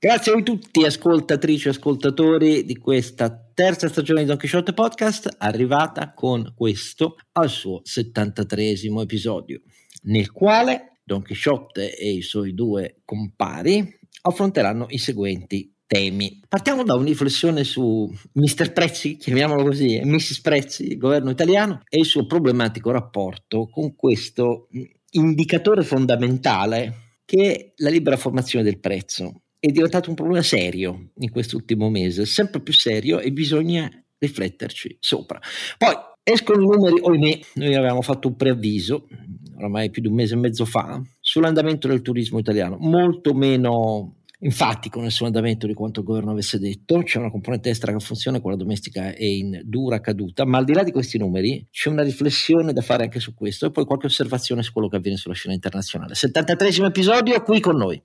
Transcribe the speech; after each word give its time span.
Grazie 0.00 0.32
a 0.32 0.42
tutti, 0.42 0.84
ascoltatrici 0.84 1.66
e 1.66 1.70
ascoltatori 1.70 2.64
di 2.64 2.76
questa 2.76 3.36
terza 3.52 3.88
stagione 3.88 4.20
di 4.20 4.26
Don 4.26 4.38
Quixote 4.38 4.72
Podcast, 4.72 5.34
arrivata 5.38 6.14
con 6.14 6.52
questo 6.54 7.16
al 7.32 7.50
suo 7.50 7.80
73 7.82 8.76
episodio, 9.00 9.60
nel 10.02 10.30
quale 10.30 11.00
Don 11.02 11.24
Quixote 11.24 11.96
e 11.96 12.12
i 12.12 12.22
suoi 12.22 12.54
due 12.54 13.00
compari 13.04 13.92
affronteranno 14.22 14.86
i 14.90 14.98
seguenti 14.98 15.74
temi. 15.84 16.42
Partiamo 16.46 16.84
da 16.84 16.94
un'inflessione 16.94 17.64
su 17.64 18.08
Mr. 18.34 18.72
Prezzi, 18.72 19.16
chiamiamolo 19.16 19.64
così, 19.64 19.96
e 19.96 20.04
Mrs. 20.04 20.40
Prezzi, 20.42 20.92
il 20.92 20.96
governo 20.96 21.30
italiano, 21.30 21.82
e 21.88 21.98
il 21.98 22.06
suo 22.06 22.24
problematico 22.24 22.92
rapporto 22.92 23.66
con 23.66 23.96
questo 23.96 24.68
indicatore 25.10 25.82
fondamentale 25.82 27.16
che 27.24 27.52
è 27.52 27.72
la 27.78 27.90
libera 27.90 28.16
formazione 28.16 28.64
del 28.64 28.78
prezzo 28.78 29.42
è 29.60 29.68
diventato 29.70 30.08
un 30.08 30.14
problema 30.14 30.42
serio 30.42 31.10
in 31.16 31.30
quest'ultimo 31.30 31.90
mese, 31.90 32.26
sempre 32.26 32.60
più 32.60 32.72
serio 32.72 33.18
e 33.18 33.32
bisogna 33.32 33.90
rifletterci 34.18 34.96
sopra. 35.00 35.40
Poi 35.76 35.94
escono 36.22 36.62
i 36.62 36.66
numeri, 36.66 37.00
ohimè, 37.00 37.40
noi 37.54 37.74
avevamo 37.74 38.02
fatto 38.02 38.28
un 38.28 38.36
preavviso, 38.36 39.08
oramai 39.56 39.90
più 39.90 40.02
di 40.02 40.08
un 40.08 40.14
mese 40.14 40.34
e 40.34 40.38
mezzo 40.38 40.64
fa, 40.64 41.00
sull'andamento 41.20 41.88
del 41.88 42.02
turismo 42.02 42.38
italiano, 42.38 42.76
molto 42.78 43.34
meno 43.34 44.14
enfatico 44.40 45.00
nel 45.00 45.10
suo 45.10 45.26
andamento 45.26 45.66
di 45.66 45.74
quanto 45.74 46.00
il 46.00 46.06
governo 46.06 46.30
avesse 46.30 46.60
detto, 46.60 47.02
c'è 47.02 47.18
una 47.18 47.30
componente 47.30 47.70
estera 47.70 47.92
che 47.92 47.98
funziona, 47.98 48.40
quella 48.40 48.56
domestica 48.56 49.12
è 49.12 49.24
in 49.24 49.60
dura 49.64 50.00
caduta, 50.00 50.44
ma 50.44 50.58
al 50.58 50.64
di 50.64 50.74
là 50.74 50.84
di 50.84 50.92
questi 50.92 51.18
numeri 51.18 51.66
c'è 51.70 51.88
una 51.88 52.02
riflessione 52.02 52.72
da 52.72 52.80
fare 52.80 53.02
anche 53.02 53.18
su 53.18 53.34
questo 53.34 53.66
e 53.66 53.70
poi 53.72 53.84
qualche 53.84 54.06
osservazione 54.06 54.62
su 54.62 54.72
quello 54.72 54.88
che 54.88 54.96
avviene 54.96 55.16
sulla 55.16 55.34
scena 55.34 55.54
internazionale. 55.54 56.14
73 56.14 56.68
episodio 56.84 57.42
qui 57.42 57.58
con 57.58 57.76
noi. 57.76 58.00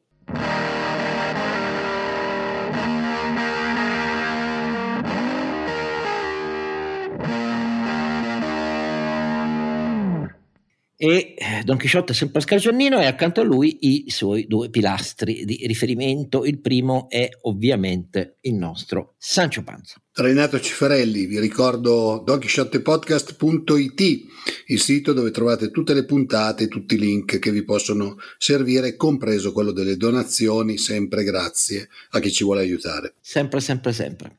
E 11.04 11.36
eh, 11.38 11.64
Don 11.66 11.76
Chisciotte 11.76 12.14
è 12.14 12.16
sempre 12.16 12.40
Pascal 12.40 12.60
Giannino 12.60 13.02
e 13.02 13.06
accanto 13.06 13.42
a 13.42 13.44
lui 13.44 13.78
i 13.82 14.10
suoi 14.10 14.48
due 14.48 14.70
pilastri 14.70 15.44
di 15.44 15.68
riferimento. 15.68 16.46
Il 16.46 16.62
primo 16.62 17.10
è 17.10 17.28
ovviamente 17.42 18.38
il 18.44 18.54
nostro 18.54 19.16
Sancio 19.18 19.64
Panza. 19.64 20.02
Renato 20.14 20.62
Cifarelli, 20.62 21.26
vi 21.26 21.42
ricordo 21.42 22.24
donchisciottepodcast.it, 22.26 24.26
il 24.68 24.80
sito 24.80 25.12
dove 25.12 25.32
trovate 25.32 25.72
tutte 25.72 25.94
le 25.94 26.06
puntate, 26.06 26.70
tutti 26.70 26.96
i 26.96 27.00
link 27.00 27.38
che 27.38 27.52
vi 27.52 27.66
possono 27.66 28.16
servire, 28.38 28.96
compreso 28.96 29.52
quello 29.52 29.74
delle 29.74 29.98
donazioni, 29.98 30.78
sempre 30.78 31.26
grazie 31.26 31.90
a 32.12 32.22
chi 32.22 32.32
ci 32.32 32.46
vuole 32.46 32.62
aiutare. 32.62 33.16
Sempre, 33.20 33.60
sempre, 33.60 33.92
sempre. 33.92 34.38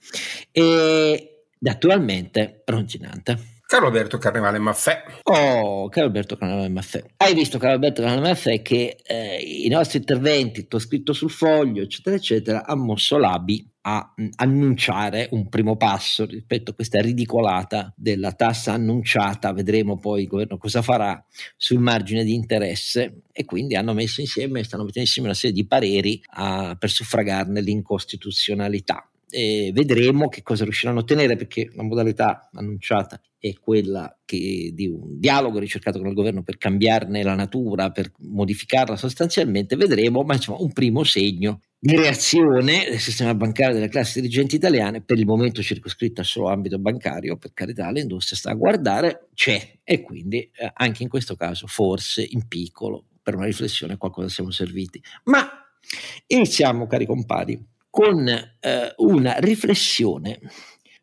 E 0.50 1.44
attualmente 1.62 2.62
Ronzinante. 2.64 3.52
Carlo 3.74 3.88
Alberto 3.88 4.18
Carnevale 4.18 4.60
Maffè. 4.60 5.02
Oh, 5.24 5.88
Carlo 5.88 6.06
Alberto 6.06 6.36
Carnevale 6.36 6.68
Maffè. 6.68 7.02
Hai 7.16 7.34
visto 7.34 7.58
Carlo 7.58 7.74
Alberto 7.74 8.02
Carnevale 8.02 8.28
Maffè 8.28 8.62
che 8.62 8.98
eh, 9.04 9.36
i 9.38 9.66
nostri 9.66 9.98
interventi, 9.98 10.68
tu 10.68 10.78
scritto 10.78 11.12
sul 11.12 11.28
foglio, 11.28 11.82
eccetera, 11.82 12.14
eccetera, 12.14 12.66
ha 12.66 12.76
mosso 12.76 13.18
l'ABI 13.18 13.68
a 13.80 14.12
mh, 14.14 14.28
annunciare 14.36 15.26
un 15.32 15.48
primo 15.48 15.76
passo 15.76 16.24
rispetto 16.24 16.70
a 16.70 16.74
questa 16.74 17.00
ridicolata 17.00 17.92
della 17.96 18.30
tassa 18.30 18.74
annunciata, 18.74 19.52
vedremo 19.52 19.98
poi 19.98 20.22
il 20.22 20.28
governo 20.28 20.56
cosa 20.56 20.80
farà 20.80 21.20
sul 21.56 21.80
margine 21.80 22.22
di 22.22 22.32
interesse 22.32 23.22
e 23.32 23.44
quindi 23.44 23.74
hanno 23.74 23.92
messo 23.92 24.20
insieme, 24.20 24.62
stanno 24.62 24.84
mettendo 24.84 25.08
insieme 25.08 25.26
una 25.26 25.36
serie 25.36 25.56
di 25.56 25.66
pareri 25.66 26.22
a, 26.34 26.76
per 26.78 26.90
suffragarne 26.90 27.60
l'incostituzionalità 27.60 29.08
e 29.34 29.72
vedremo 29.74 30.28
che 30.28 30.44
cosa 30.44 30.62
riusciranno 30.62 30.98
a 30.98 31.02
ottenere 31.02 31.34
perché 31.34 31.68
la 31.74 31.82
modalità 31.82 32.48
annunciata 32.52 33.20
è 33.36 33.52
quella 33.58 34.16
che, 34.24 34.70
di 34.72 34.86
un 34.86 35.18
dialogo 35.18 35.58
ricercato 35.58 35.98
con 35.98 36.06
il 36.06 36.14
governo 36.14 36.44
per 36.44 36.56
cambiarne 36.56 37.24
la 37.24 37.34
natura, 37.34 37.90
per 37.90 38.12
modificarla 38.18 38.96
sostanzialmente, 38.96 39.74
vedremo, 39.74 40.22
ma 40.22 40.34
insomma 40.34 40.58
un 40.60 40.72
primo 40.72 41.02
segno 41.02 41.62
di 41.76 41.96
reazione 41.96 42.86
del 42.88 43.00
sistema 43.00 43.34
bancario 43.34 43.74
delle 43.74 43.88
classi 43.88 44.20
dirigenti 44.20 44.54
italiane, 44.54 45.02
per 45.02 45.18
il 45.18 45.26
momento 45.26 45.62
circoscritta 45.62 46.22
solo 46.22 46.48
ambito 46.48 46.78
bancario, 46.78 47.36
per 47.36 47.52
carità 47.52 47.90
l'industria 47.90 48.38
sta 48.38 48.52
a 48.52 48.54
guardare, 48.54 49.30
c'è 49.34 49.80
e 49.82 50.00
quindi 50.00 50.38
eh, 50.38 50.70
anche 50.74 51.02
in 51.02 51.08
questo 51.08 51.34
caso 51.34 51.66
forse 51.66 52.24
in 52.26 52.46
piccolo 52.46 53.06
per 53.20 53.34
una 53.34 53.46
riflessione 53.46 53.96
qualcosa 53.96 54.28
siamo 54.28 54.52
serviti. 54.52 55.02
Ma 55.24 55.44
iniziamo 56.28 56.86
cari 56.86 57.04
compari 57.04 57.72
con 57.94 58.26
eh, 58.26 58.92
una 58.96 59.36
riflessione 59.38 60.40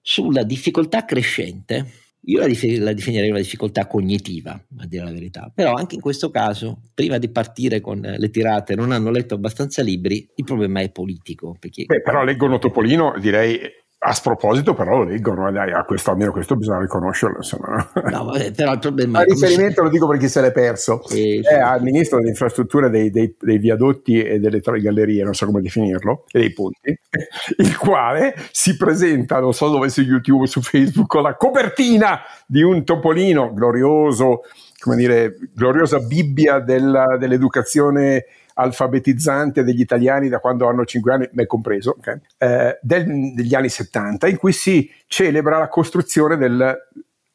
sulla 0.01 0.43
difficoltà 0.43 1.05
crescente. 1.05 1.85
Io 2.25 2.39
la, 2.39 2.47
dif- 2.47 2.79
la, 2.79 2.91
definirei 2.91 3.29
una 3.29 3.39
difficoltà 3.39 3.87
cognitiva, 3.87 4.51
a 4.51 4.85
dire 4.85 5.05
la 5.05 5.11
verità, 5.11 5.49
però 5.55 5.71
anche 5.73 5.95
in 5.95 6.01
questo 6.01 6.29
caso, 6.29 6.81
prima 6.93 7.17
di 7.17 7.29
partire 7.29 7.79
con 7.79 8.01
le 8.01 8.29
tirate, 8.29 8.75
non 8.75 8.91
hanno 8.91 9.09
letto 9.09 9.35
abbastanza 9.35 9.81
libri, 9.81 10.29
il 10.35 10.43
problema 10.43 10.81
è 10.81 10.91
politico. 10.91 11.55
Perché... 11.57 11.85
Beh, 11.85 12.01
però 12.01 12.25
leggono 12.25 12.59
Topolino, 12.59 13.13
direi 13.17 13.57
a 14.03 14.13
sproposito, 14.13 14.73
però 14.73 14.97
lo 14.97 15.03
leggono, 15.03 15.47
eh, 15.47 15.51
dai, 15.51 15.71
a 15.71 15.83
questo, 15.83 16.09
almeno 16.09 16.31
questo 16.31 16.55
bisogna 16.55 16.79
riconoscerlo. 16.79 17.37
Insomma. 17.37 17.87
No, 18.09 18.23
vabbè, 18.25 18.51
però 18.51 18.73
il 18.73 18.79
problema 18.79 19.19
a 19.21 19.23
riferimento 19.23 19.83
lo 19.83 19.89
dico 19.89 20.07
per 20.07 20.17
chi 20.17 20.27
se 20.27 20.41
l'è 20.41 20.51
perso, 20.51 21.03
eh, 21.09 21.41
è 21.41 21.59
al 21.59 21.83
ministro 21.83 22.17
delle 22.17 22.29
infrastrutture 22.29 22.89
dei, 22.89 23.11
dei, 23.11 23.35
dei, 23.39 23.59
viadotti 23.59 24.19
e 24.19 24.39
delle 24.39 24.59
tre 24.59 24.81
gallerie, 24.81 25.23
non 25.23 25.35
so 25.35 25.45
come 25.45 25.61
definirlo, 25.61 26.25
e 26.31 26.39
dei 26.39 26.51
ponti, 26.51 26.97
il 27.57 27.77
quale 27.77 28.33
si 28.51 28.75
presenta, 28.75 29.39
non 29.39 29.53
so 29.53 29.69
dove 29.69 29.89
su 29.89 30.01
YouTube, 30.01 30.47
su 30.47 30.61
Facebook, 30.61 31.07
con 31.07 31.21
la 31.21 31.35
copertina 31.35 32.21
di 32.47 32.63
un 32.63 32.83
topolino 32.83 33.53
glorioso, 33.53 34.41
come 34.79 34.95
dire, 34.95 35.37
gloriosa 35.53 35.99
Bibbia 35.99 36.57
della, 36.59 37.17
dell'educazione 37.19 38.25
alfabetizzante 38.61 39.63
degli 39.63 39.81
italiani 39.81 40.29
da 40.29 40.39
quando 40.39 40.67
hanno 40.67 40.85
5 40.85 41.13
anni, 41.13 41.29
me 41.33 41.45
compreso, 41.45 41.95
okay? 41.97 42.19
eh, 42.37 42.77
del, 42.81 43.33
degli 43.33 43.53
anni 43.55 43.69
70, 43.69 44.27
in 44.27 44.37
cui 44.37 44.53
si 44.53 44.89
celebra 45.07 45.57
la 45.57 45.67
costruzione 45.67 46.37
del, 46.37 46.77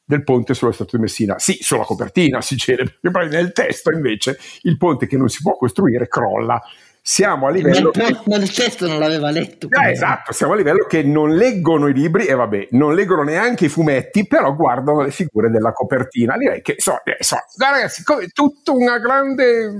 del 0.04 0.22
ponte 0.22 0.54
sullo 0.54 0.72
Stato 0.72 0.96
di 0.96 1.02
Messina. 1.02 1.38
Sì, 1.38 1.58
sulla 1.60 1.84
copertina 1.84 2.40
si 2.40 2.56
celebra, 2.56 3.10
poi 3.10 3.28
nel 3.28 3.52
testo 3.52 3.90
invece 3.90 4.38
il 4.62 4.76
ponte 4.76 5.06
che 5.06 5.16
non 5.16 5.28
si 5.28 5.42
può 5.42 5.56
costruire 5.56 6.08
crolla 6.08 6.62
siamo 7.08 7.46
a 7.46 7.50
livello... 7.50 7.92
Ma 7.94 8.08
il, 8.08 8.20
ma 8.24 8.34
il 8.34 8.52
testo 8.52 8.88
non 8.88 8.98
l'aveva 8.98 9.30
letto. 9.30 9.68
Eh, 9.70 9.90
esatto, 9.92 10.32
siamo 10.32 10.54
a 10.54 10.56
livello 10.56 10.86
che 10.86 11.04
non 11.04 11.36
leggono 11.36 11.86
i 11.86 11.92
libri 11.92 12.26
e 12.26 12.34
vabbè, 12.34 12.68
non 12.72 12.96
leggono 12.96 13.22
neanche 13.22 13.66
i 13.66 13.68
fumetti, 13.68 14.26
però 14.26 14.52
guardano 14.56 15.02
le 15.02 15.12
figure 15.12 15.48
della 15.48 15.70
copertina. 15.70 16.36
Direi 16.36 16.62
che, 16.62 16.74
so, 16.78 16.98
eh, 17.04 17.22
so, 17.22 17.36
ragazzi, 17.58 18.02
tutto 18.32 18.72
un 18.74 18.86
grande, 19.00 19.72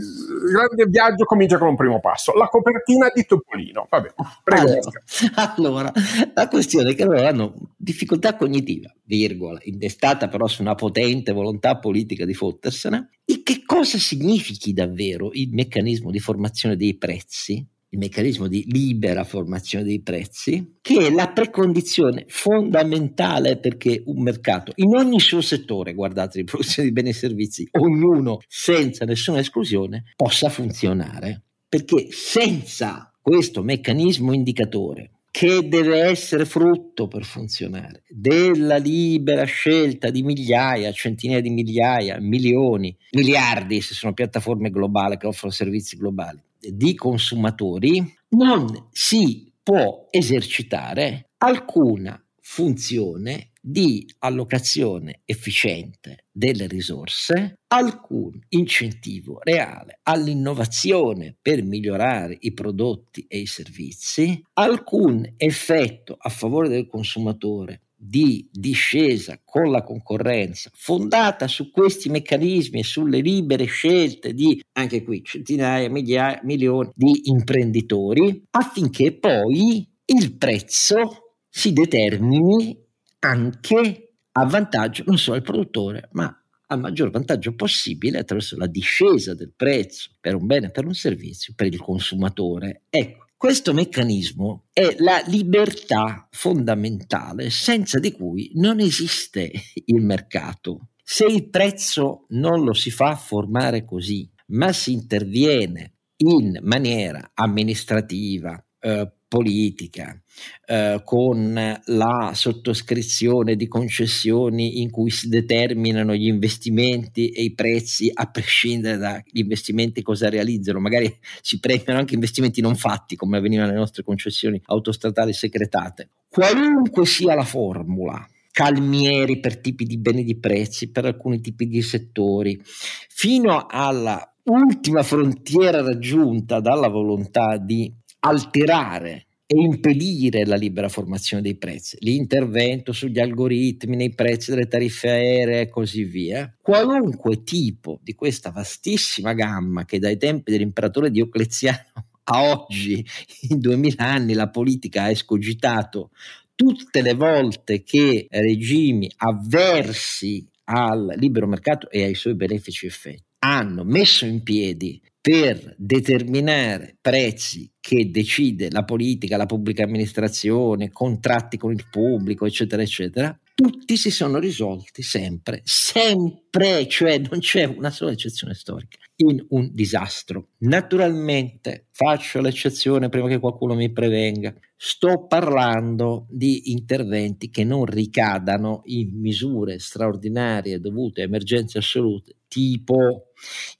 grande 0.53 0.85
viaggio 0.87 1.25
comincia 1.25 1.59
con 1.59 1.67
un 1.67 1.77
primo 1.77 1.99
passo. 1.99 2.33
La 2.33 2.47
copertina 2.47 3.11
di 3.13 3.27
Topolino. 3.27 3.89
Vabbè, 3.91 4.15
prego. 4.45 4.71
Allora, 4.71 5.03
allora, 5.57 5.93
la 6.33 6.47
questione 6.47 6.91
è 6.91 6.95
che 6.95 7.05
loro 7.05 7.27
hanno 7.27 7.55
difficoltà 7.77 8.37
cognitiva, 8.37 8.89
virgola, 9.07 9.59
indestata 9.63 10.29
però 10.29 10.47
su 10.47 10.63
una 10.63 10.75
potente 10.75 11.33
volontà 11.33 11.79
politica 11.79 12.25
di 12.25 12.35
fottersene, 12.35 13.11
e 13.25 13.43
che 13.43 13.63
cosa 13.65 13.99
significhi 13.99 14.73
davvero 14.73 15.31
il 15.33 15.51
meccanismo 15.53 16.11
di 16.11 16.19
formazione 16.19 16.77
dei 16.77 16.97
prezzi, 16.97 17.67
il 17.91 17.99
meccanismo 17.99 18.49
di 18.49 18.65
libera 18.69 19.25
formazione 19.25 19.85
dei 19.85 20.03
prezzi, 20.03 20.79
che 20.81 21.07
è 21.07 21.11
la 21.11 21.29
precondizione 21.29 22.25
fondamentale 22.29 23.59
perché 23.59 24.03
un 24.07 24.23
mercato, 24.23 24.73
in 24.77 24.95
ogni 24.97 25.21
suo 25.21 25.41
settore, 25.41 25.95
guardate, 25.95 26.39
di 26.39 26.45
produzione 26.45 26.89
di 26.89 26.95
beni 26.95 27.11
e 27.11 27.15
servizi, 27.15 27.69
ognuno 27.79 28.39
senza 28.47 29.05
nessuna 29.05 29.39
esclusione, 29.39 30.05
possa 30.17 30.49
funzionare. 30.49 31.43
Perché 31.69 32.09
senza 32.11 33.13
questo 33.21 33.63
meccanismo 33.63 34.33
indicatore 34.33 35.16
che 35.37 35.69
deve 35.69 36.01
essere 36.01 36.47
frutto 36.47 37.09
per 37.09 37.23
funzionare. 37.23 38.05
Della 38.09 38.79
libera 38.79 39.45
scelta 39.45 40.09
di 40.09 40.23
migliaia, 40.23 40.91
centinaia 40.93 41.43
di 41.43 41.51
migliaia, 41.51 42.19
milioni, 42.19 42.97
miliardi, 43.11 43.83
se 43.83 43.93
sono 43.93 44.15
piattaforme 44.15 44.71
globali 44.71 45.19
che 45.19 45.27
offrono 45.27 45.53
servizi 45.53 45.99
globali, 45.99 46.43
di 46.59 46.95
consumatori, 46.95 48.03
non 48.31 48.89
si 48.93 49.53
può 49.63 50.07
esercitare 50.09 51.33
alcuna 51.37 52.19
funzione 52.41 53.51
di 53.69 54.09
allocazione 54.21 55.23
efficiente 55.25 56.27
delle 56.31 56.69
risorse, 56.69 57.59
alcun 57.67 58.39
incentivo 58.51 59.41
reale 59.43 59.99
all'innovazione 60.05 61.35
per 61.43 61.65
migliorare 61.65 62.37
i 62.39 62.53
prodotti 62.53 63.25
e 63.27 63.39
i 63.39 63.47
servizi, 63.47 64.41
alcun 64.53 65.29
effetto 65.37 66.17
a 66.17 66.29
favore 66.29 66.69
del 66.69 66.87
consumatore 66.87 67.81
di 67.99 68.49
discesa 68.53 69.41
con 69.43 69.71
la 69.71 69.83
concorrenza 69.83 70.71
fondata 70.73 71.49
su 71.49 71.73
questi 71.73 72.09
meccanismi 72.09 72.81
e 72.81 72.85
sulle 72.85 73.21
libere 73.21 73.65
scelte 73.65 74.33
di 74.33 74.63
anche 74.75 75.03
qui 75.03 75.25
centinaia, 75.25 75.91
migliaia, 75.91 76.41
milioni 76.45 76.91
di 76.95 77.23
imprenditori 77.25 78.45
affinché 78.51 79.13
poi 79.13 79.85
il 80.05 80.37
prezzo 80.37 81.33
si 81.49 81.73
determini 81.73 82.85
anche 83.21 84.19
a 84.33 84.45
vantaggio 84.45 85.05
non 85.07 85.19
solo 85.19 85.37
del 85.37 85.47
produttore 85.47 86.09
ma 86.13 86.35
al 86.69 86.81
maggior 86.81 87.11
vantaggio 87.11 87.55
possibile 87.55 88.19
attraverso 88.19 88.57
la 88.57 88.67
discesa 88.67 89.35
del 89.35 89.53
prezzo 89.55 90.11
per 90.21 90.35
un 90.35 90.47
bene, 90.47 90.71
per 90.71 90.85
un 90.85 90.95
servizio, 90.95 91.53
per 91.55 91.69
il 91.69 91.81
consumatore. 91.81 92.83
Ecco, 92.91 93.27
questo 93.37 93.73
meccanismo 93.73 94.65
è 94.73 94.97
la 94.99 95.23
libertà 95.27 96.27
fondamentale 96.31 97.51
senza 97.51 97.99
di 97.99 98.13
cui 98.13 98.51
non 98.55 98.81
esiste 98.81 99.53
il 99.85 100.01
mercato. 100.03 100.89
Se 101.03 101.25
il 101.25 101.49
prezzo 101.51 102.25
non 102.31 102.65
lo 102.65 102.73
si 102.73 102.91
fa 102.91 103.15
formare 103.15 103.85
così, 103.85 104.29
ma 104.49 104.73
si 104.73 104.93
interviene 104.93 105.99
in 106.19 106.59
maniera 106.63 107.31
amministrativa, 107.35 108.61
eh, 108.81 109.13
politica, 109.37 110.19
eh, 110.65 111.03
con 111.05 111.79
la 111.85 112.31
sottoscrizione 112.33 113.55
di 113.55 113.69
concessioni 113.69 114.81
in 114.81 114.91
cui 114.91 115.11
si 115.11 115.29
determinano 115.29 116.15
gli 116.15 116.27
investimenti 116.27 117.29
e 117.29 117.43
i 117.43 117.53
prezzi 117.53 118.11
a 118.13 118.31
prescindere 118.31 118.97
dagli 118.97 119.41
investimenti 119.41 120.01
cosa 120.01 120.31
realizzano, 120.31 120.81
magari 120.81 121.15
si 121.43 121.61
premiano 121.61 122.01
anche 122.01 122.15
investimenti 122.15 122.63
non 122.63 122.77
fatti 122.77 123.15
come 123.15 123.37
avveniva 123.37 123.67
nelle 123.67 123.77
nostre 123.77 124.03
concessioni 124.03 124.59
autostradali 124.65 125.35
segretate. 125.35 126.09
Qualunque 126.31 127.05
sia 127.05 127.35
la 127.35 127.45
formula, 127.45 128.27
calmieri 128.51 129.39
per 129.39 129.59
tipi 129.59 129.85
di 129.85 129.99
beni 129.99 130.25
di 130.25 130.39
prezzi, 130.39 130.91
per 130.91 131.05
alcuni 131.05 131.43
tipi 131.43 131.67
di 131.67 131.83
settori, 131.83 132.59
fino 132.65 133.67
alla 133.69 134.35
ultima 134.45 135.03
frontiera 135.03 135.83
raggiunta 135.83 136.61
dalla 136.61 136.89
volontà 136.89 137.59
di 137.59 137.93
alterare 138.21 139.26
e 139.47 139.61
impedire 139.61 140.45
la 140.45 140.57
libera 140.57 140.89
formazione 140.89 141.43
dei 141.43 141.57
prezzi, 141.57 141.97
l'intervento 142.01 142.93
sugli 142.93 143.21
algoritmi, 143.21 143.95
nei 143.95 144.15
prezzi 144.15 144.51
delle 144.51 144.67
tariffe 144.67 145.09
aeree 145.09 145.61
e 145.63 145.69
così 145.69 146.05
via. 146.05 146.53
Qualunque 146.61 147.45
tipo 147.45 148.01
di 148.03 148.15
questa 148.15 148.51
vastissima 148.51 149.35
gamma 149.35 149.85
che 149.85 149.99
dai 149.99 150.17
tempi 150.19 150.51
dell'imperatore 150.51 151.11
Diocleziano 151.11 152.07
a 152.25 152.43
oggi, 152.43 153.05
in 153.49 153.61
duemila 153.61 154.05
anni, 154.05 154.33
la 154.33 154.51
politica 154.51 155.05
ha 155.05 155.11
escogitato 155.11 156.11
tutte 156.57 157.03
le 157.03 157.15
volte 157.15 157.85
che 157.85 158.27
regimi 158.29 159.09
avversi 159.17 160.45
al 160.65 161.15
libero 161.17 161.47
mercato 161.47 161.89
e 161.91 162.03
ai 162.03 162.15
suoi 162.15 162.35
benefici 162.35 162.87
effetti 162.87 163.23
hanno 163.47 163.85
messo 163.85 164.27
in 164.27 164.43
piedi 164.43 165.01
per 165.27 165.75
determinare 165.77 166.99
prezzi 167.01 167.69
che 167.81 168.13
decide 168.13 168.71
la 168.71 168.85
politica, 168.85 169.37
la 169.37 169.47
pubblica 169.47 169.83
amministrazione, 169.83 170.93
contratti 170.93 171.57
con 171.57 171.73
il 171.73 171.89
pubblico, 171.91 172.47
eccetera, 172.47 172.81
eccetera, 172.81 173.37
tutti 173.53 173.97
si 173.97 174.13
sono 174.13 174.39
risolti 174.39 175.03
sempre, 175.03 175.63
sempre, 175.65 176.87
cioè 176.87 177.19
non 177.19 177.41
c'è 177.41 177.65
una 177.65 177.91
sola 177.91 178.13
eccezione 178.13 178.55
storica, 178.55 178.99
in 179.17 179.45
un 179.49 179.71
disastro. 179.73 180.51
Naturalmente 180.59 181.89
faccio 181.91 182.41
l'eccezione 182.41 183.09
prima 183.09 183.27
che 183.27 183.41
qualcuno 183.41 183.75
mi 183.75 183.91
prevenga, 183.91 184.55
sto 184.77 185.27
parlando 185.27 186.27
di 186.31 186.71
interventi 186.71 187.51
che 187.51 187.65
non 187.65 187.85
ricadano 187.85 188.83
in 188.85 189.19
misure 189.19 189.81
straordinarie 189.81 190.79
dovute 190.79 191.23
a 191.23 191.25
emergenze 191.25 191.79
assolute, 191.79 192.37
tipo 192.47 193.26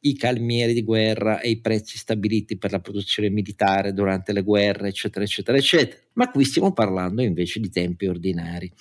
i 0.01 0.15
calmieri 0.17 0.73
di 0.73 0.83
guerra 0.83 1.41
e 1.41 1.51
i 1.51 1.61
prezzi 1.61 1.99
stabiliti 1.99 2.59
per 2.59 2.73
la 2.73 2.81
produzione 2.81 3.31
militare 3.31 3.93
durante 3.93 4.33
le 4.33 4.43
guerre, 4.43 4.89
eccetera, 4.89 5.25
eccetera, 5.25 5.57
eccetera. 5.57 6.01
Ma 6.15 6.31
qui 6.31 6.45
stiamo 6.45 6.73
parlando 6.73 7.23
invece 7.23 7.61
di 7.61 7.69
tempi 7.69 8.07
ordinari. 8.07 8.73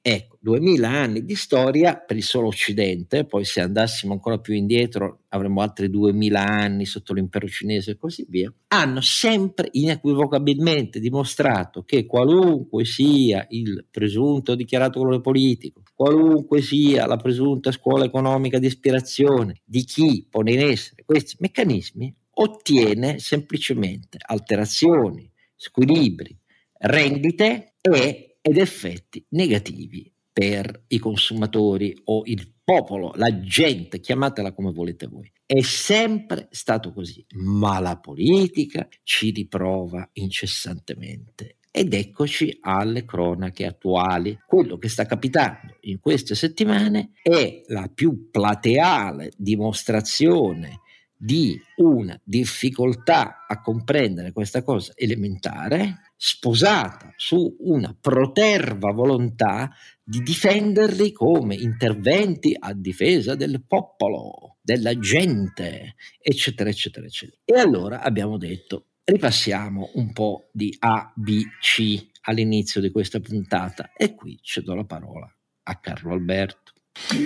Ecco, 0.00 0.36
2000 0.40 0.88
anni 0.88 1.24
di 1.24 1.36
storia 1.36 1.96
per 1.96 2.16
il 2.16 2.22
solo 2.22 2.48
Occidente, 2.48 3.24
poi 3.24 3.44
se 3.44 3.60
andassimo 3.60 4.12
ancora 4.12 4.38
più 4.38 4.54
indietro 4.54 5.20
avremmo 5.28 5.62
altri 5.62 5.88
2000 5.88 6.44
anni 6.44 6.84
sotto 6.84 7.14
l'impero 7.14 7.46
cinese 7.46 7.92
e 7.92 7.96
così 7.96 8.26
via, 8.28 8.52
hanno 8.68 9.00
sempre 9.00 9.68
inequivocabilmente 9.70 10.98
dimostrato 10.98 11.84
che 11.84 12.04
qualunque 12.04 12.84
sia 12.84 13.46
il 13.50 13.86
presunto 13.90 14.54
dichiarato 14.54 15.00
valore 15.00 15.20
politico, 15.20 15.81
qualunque 15.94 16.60
sia 16.62 17.06
la 17.06 17.16
presunta 17.16 17.70
scuola 17.70 18.04
economica 18.04 18.58
di 18.58 18.66
ispirazione 18.66 19.60
di 19.64 19.84
chi 19.84 20.26
pone 20.28 20.52
in 20.52 20.60
essere 20.60 21.04
questi 21.04 21.36
meccanismi, 21.38 22.14
ottiene 22.34 23.18
semplicemente 23.18 24.18
alterazioni, 24.20 25.30
squilibri, 25.54 26.36
rendite 26.78 27.74
e, 27.80 28.38
ed 28.40 28.56
effetti 28.56 29.24
negativi 29.30 30.12
per 30.32 30.84
i 30.88 30.98
consumatori 30.98 31.94
o 32.04 32.22
il 32.24 32.52
popolo, 32.64 33.12
la 33.16 33.40
gente, 33.40 34.00
chiamatela 34.00 34.52
come 34.52 34.72
volete 34.72 35.06
voi. 35.06 35.30
È 35.44 35.60
sempre 35.60 36.48
stato 36.50 36.92
così, 36.92 37.24
ma 37.34 37.78
la 37.80 37.98
politica 37.98 38.88
ci 39.02 39.30
riprova 39.30 40.08
incessantemente. 40.14 41.58
Ed 41.74 41.94
eccoci 41.94 42.58
alle 42.60 43.06
cronache 43.06 43.64
attuali. 43.64 44.38
Quello 44.46 44.76
che 44.76 44.90
sta 44.90 45.06
capitando 45.06 45.78
in 45.80 46.00
queste 46.00 46.34
settimane 46.34 47.12
è 47.22 47.62
la 47.68 47.90
più 47.92 48.28
plateale 48.30 49.32
dimostrazione 49.38 50.80
di 51.16 51.58
una 51.76 52.20
difficoltà 52.22 53.46
a 53.48 53.62
comprendere 53.62 54.32
questa 54.32 54.62
cosa 54.62 54.92
elementare, 54.96 56.12
sposata 56.14 57.14
su 57.16 57.56
una 57.60 57.96
proterva 57.98 58.90
volontà 58.90 59.70
di 60.02 60.20
difenderli 60.20 61.10
come 61.12 61.54
interventi 61.54 62.54
a 62.58 62.74
difesa 62.74 63.34
del 63.34 63.64
popolo, 63.66 64.58
della 64.60 64.98
gente, 64.98 65.94
eccetera, 66.20 66.68
eccetera, 66.68 67.06
eccetera. 67.06 67.40
E 67.46 67.58
allora 67.58 68.02
abbiamo 68.02 68.36
detto, 68.36 68.88
ripassiamo 69.04 69.90
un 69.94 70.12
po' 70.12 70.48
di 70.52 70.74
A, 70.80 71.12
B, 71.14 71.42
C 71.60 72.10
all'inizio 72.22 72.80
di 72.80 72.90
questa 72.90 73.20
puntata 73.20 73.92
e 73.96 74.14
qui 74.14 74.38
cedo 74.42 74.74
la 74.74 74.84
parola 74.84 75.28
a 75.64 75.76
Carlo 75.80 76.12
Alberto. 76.12 76.61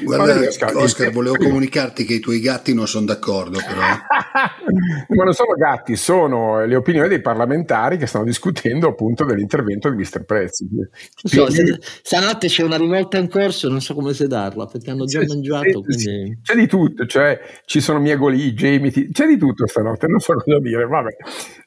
Guarda, 0.02 0.48
Oscar, 0.78 1.10
volevo 1.10 1.36
comunicarti 1.36 2.04
che 2.04 2.14
i 2.14 2.20
tuoi 2.20 2.40
gatti 2.40 2.72
non 2.72 2.86
sono 2.86 3.04
d'accordo, 3.04 3.58
però. 3.58 3.80
Ma 5.08 5.24
non 5.24 5.32
sono 5.32 5.54
gatti, 5.56 5.96
sono 5.96 6.64
le 6.64 6.76
opinioni 6.76 7.08
dei 7.08 7.20
parlamentari 7.20 7.96
che 7.96 8.06
stanno 8.06 8.24
discutendo 8.24 8.88
appunto 8.88 9.24
dell'intervento 9.24 9.90
di 9.90 9.96
Mister 9.96 10.24
Prezzi. 10.24 10.68
So, 11.14 11.50
se, 11.50 11.78
stanotte 11.80 12.46
c'è 12.46 12.62
una 12.62 12.76
rivolta 12.76 13.18
in 13.18 13.28
corso, 13.28 13.68
non 13.68 13.80
so 13.80 13.94
come 13.94 14.14
sedarla 14.14 14.66
perché 14.66 14.90
hanno 14.90 15.04
già 15.04 15.20
c'è, 15.20 15.26
mangiato. 15.26 15.82
Quindi... 15.82 16.38
C'è 16.42 16.54
di 16.54 16.66
tutto, 16.68 17.06
cioè 17.06 17.38
ci 17.64 17.80
sono 17.80 17.98
miegoli, 17.98 18.54
gemiti, 18.54 19.10
c'è 19.10 19.26
di 19.26 19.36
tutto 19.36 19.66
stanotte, 19.66 20.06
non 20.06 20.20
so 20.20 20.34
cosa 20.34 20.60
dire. 20.60 20.86
Vabbè. 20.86 21.16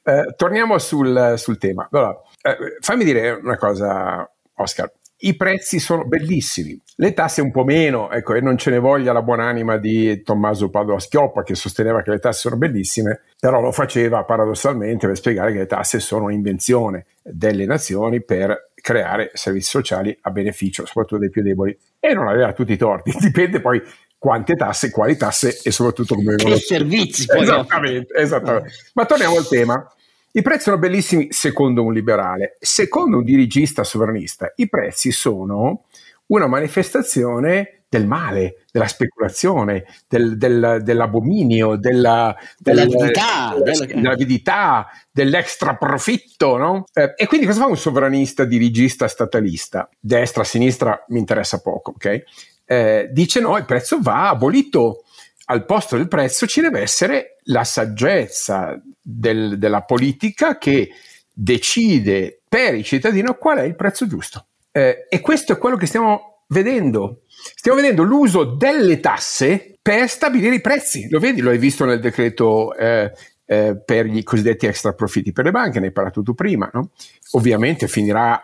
Eh, 0.04 0.34
torniamo 0.36 0.78
sul, 0.78 1.34
sul 1.36 1.58
tema. 1.58 1.86
Allora, 1.90 2.18
eh, 2.42 2.76
fammi 2.80 3.04
dire 3.04 3.32
una 3.42 3.56
cosa, 3.56 4.30
Oscar 4.54 4.90
i 5.22 5.36
prezzi 5.36 5.78
sono 5.78 6.04
bellissimi, 6.04 6.80
le 6.96 7.12
tasse 7.12 7.40
un 7.42 7.50
po' 7.50 7.64
meno, 7.64 8.10
ecco, 8.10 8.34
e 8.34 8.40
non 8.40 8.56
ce 8.56 8.70
ne 8.70 8.78
voglia 8.78 9.12
la 9.12 9.22
buonanima 9.22 9.76
di 9.76 10.22
Tommaso 10.22 10.70
Padova 10.70 10.98
Schioppa 10.98 11.42
che 11.42 11.54
sosteneva 11.54 12.02
che 12.02 12.10
le 12.10 12.18
tasse 12.18 12.40
sono 12.40 12.56
bellissime, 12.56 13.20
però 13.38 13.60
lo 13.60 13.72
faceva 13.72 14.24
paradossalmente 14.24 15.06
per 15.06 15.16
spiegare 15.16 15.52
che 15.52 15.58
le 15.58 15.66
tasse 15.66 16.00
sono 16.00 16.24
un'invenzione 16.26 17.06
delle 17.22 17.66
nazioni 17.66 18.22
per 18.22 18.70
creare 18.74 19.30
servizi 19.34 19.68
sociali 19.68 20.16
a 20.22 20.30
beneficio 20.30 20.86
soprattutto 20.86 21.18
dei 21.18 21.30
più 21.30 21.42
deboli 21.42 21.76
e 21.98 22.14
non 22.14 22.28
aveva 22.28 22.52
tutti 22.52 22.72
i 22.72 22.78
torti, 22.78 23.14
dipende 23.20 23.60
poi 23.60 23.82
quante 24.16 24.54
tasse, 24.54 24.90
quali 24.90 25.16
tasse 25.16 25.60
e 25.62 25.70
soprattutto 25.70 26.14
come. 26.14 26.36
Che 26.36 26.56
servizi 26.56 27.26
Esattamente, 27.34 28.14
esattamente. 28.14 28.72
Ma 28.94 29.06
torniamo 29.06 29.36
al 29.36 29.48
tema. 29.48 29.94
I 30.32 30.42
prezzi 30.42 30.64
sono 30.64 30.78
bellissimi 30.78 31.32
secondo 31.32 31.82
un 31.82 31.92
liberale, 31.92 32.56
secondo 32.60 33.16
un 33.16 33.24
dirigista 33.24 33.82
sovranista 33.82 34.52
i 34.56 34.68
prezzi 34.68 35.10
sono 35.10 35.86
una 36.26 36.46
manifestazione 36.46 37.82
del 37.88 38.06
male, 38.06 38.64
della 38.70 38.86
speculazione, 38.86 39.84
del, 40.06 40.38
del, 40.38 40.82
dell'abominio, 40.84 41.74
della, 41.74 42.36
dell'avidità, 42.56 43.56
della, 43.60 43.84
dell'avidità, 43.84 44.86
dell'extra 45.10 45.74
profitto. 45.74 46.56
No? 46.56 46.84
Eh, 46.92 47.14
e 47.16 47.26
quindi 47.26 47.46
cosa 47.46 47.62
fa 47.62 47.66
un 47.66 47.76
sovranista, 47.76 48.44
dirigista, 48.44 49.08
statalista? 49.08 49.88
Destra, 49.98 50.44
sinistra, 50.44 51.04
mi 51.08 51.18
interessa 51.18 51.60
poco, 51.60 51.90
ok? 51.96 52.22
Eh, 52.64 53.08
dice 53.10 53.40
no, 53.40 53.56
il 53.56 53.64
prezzo 53.64 53.98
va 54.00 54.28
abolito 54.28 55.02
al 55.50 55.64
posto 55.64 55.96
del 55.96 56.06
prezzo 56.06 56.46
ci 56.46 56.60
deve 56.60 56.80
essere 56.80 57.38
la 57.44 57.64
saggezza 57.64 58.80
del, 59.00 59.58
della 59.58 59.82
politica 59.82 60.58
che 60.58 60.90
decide 61.32 62.40
per 62.48 62.74
il 62.74 62.84
cittadino 62.84 63.34
qual 63.34 63.58
è 63.58 63.62
il 63.62 63.74
prezzo 63.74 64.06
giusto. 64.06 64.46
Eh, 64.70 65.06
e 65.08 65.20
questo 65.20 65.52
è 65.52 65.58
quello 65.58 65.76
che 65.76 65.86
stiamo 65.86 66.44
vedendo. 66.48 67.22
Stiamo 67.26 67.80
vedendo 67.80 68.04
l'uso 68.04 68.44
delle 68.44 69.00
tasse 69.00 69.78
per 69.82 70.08
stabilire 70.08 70.54
i 70.54 70.60
prezzi. 70.60 71.08
Lo 71.10 71.18
vedi, 71.18 71.40
lo 71.40 71.50
hai 71.50 71.58
visto 71.58 71.84
nel 71.84 71.98
decreto 71.98 72.72
eh, 72.76 73.12
eh, 73.46 73.76
per 73.84 74.06
i 74.06 74.22
cosiddetti 74.22 74.66
extra 74.66 74.92
profitti 74.92 75.32
per 75.32 75.46
le 75.46 75.50
banche, 75.50 75.80
ne 75.80 75.86
hai 75.86 75.92
parlato 75.92 76.22
tu 76.22 76.34
prima. 76.34 76.70
No? 76.72 76.90
Ovviamente 77.32 77.88
finirà 77.88 78.40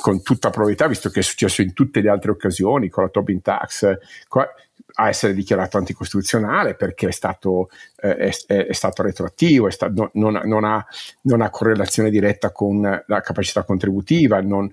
con 0.00 0.22
tutta 0.22 0.48
probabilità, 0.48 0.86
visto 0.86 1.10
che 1.10 1.20
è 1.20 1.22
successo 1.22 1.60
in 1.60 1.74
tutte 1.74 2.00
le 2.00 2.08
altre 2.08 2.30
occasioni, 2.30 2.88
con 2.88 3.04
la 3.04 3.10
Tobin 3.10 3.42
Tax, 3.42 3.98
a 4.98 5.08
essere 5.08 5.34
dichiarato 5.34 5.76
anticostituzionale 5.76 6.74
perché 6.74 7.08
è 7.08 7.12
stato, 7.12 7.68
eh, 8.00 8.16
è, 8.16 8.66
è 8.66 8.72
stato 8.72 9.02
retroattivo, 9.02 9.68
è 9.68 9.70
sta, 9.70 9.88
non, 9.88 10.08
non, 10.14 10.40
non, 10.44 10.64
ha, 10.64 10.84
non, 11.22 11.42
ha, 11.42 11.50
correlazione 11.50 12.08
diretta 12.10 12.50
con 12.50 12.80
la 13.06 13.20
capacità 13.20 13.62
contributiva, 13.62 14.40
non, 14.40 14.72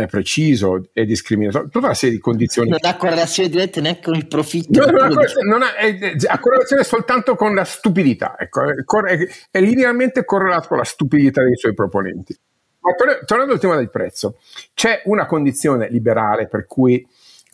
è 0.00 0.06
preciso, 0.06 0.88
è 0.92 1.04
discriminatorio, 1.04 1.68
tutta 1.68 1.86
una 1.86 1.94
serie 1.94 2.14
di 2.14 2.20
condizioni. 2.20 2.68
Non 2.68 2.78
ha 2.82 2.96
correlazione 2.96 3.48
diretta 3.48 3.80
neanche 3.80 4.02
con 4.02 4.14
il 4.14 4.28
profitto. 4.28 4.84
Non, 4.84 5.62
ha, 5.62 5.74
è, 5.74 6.14
ha, 6.26 6.38
correlazione 6.38 6.84
soltanto 6.84 7.34
con 7.34 7.54
la 7.54 7.64
stupidità, 7.64 8.36
ecco, 8.38 8.62
è, 9.04 9.28
è 9.50 9.60
linearmente 9.60 10.24
correlato 10.24 10.68
con 10.68 10.78
la 10.78 10.84
stupidità 10.84 11.42
dei 11.42 11.56
suoi 11.56 11.74
proponenti. 11.74 12.38
Ma 12.84 12.92
tornando 13.24 13.54
al 13.54 13.58
tema 13.58 13.76
del 13.76 13.88
prezzo, 13.88 14.36
c'è 14.74 15.00
una 15.06 15.24
condizione 15.24 15.88
liberale 15.88 16.48
per 16.48 16.66
cui, 16.66 17.04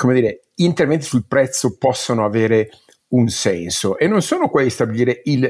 come 0.01 0.15
dire, 0.15 0.45
interventi 0.57 1.05
sul 1.05 1.27
prezzo 1.29 1.77
possono 1.77 2.25
avere 2.25 2.71
un 3.09 3.29
senso 3.29 3.99
e 3.99 4.09
non 4.09 4.23
sono 4.23 4.49
quelli 4.49 4.69
di 4.69 4.73
stabilire 4.73 5.21
il 5.25 5.45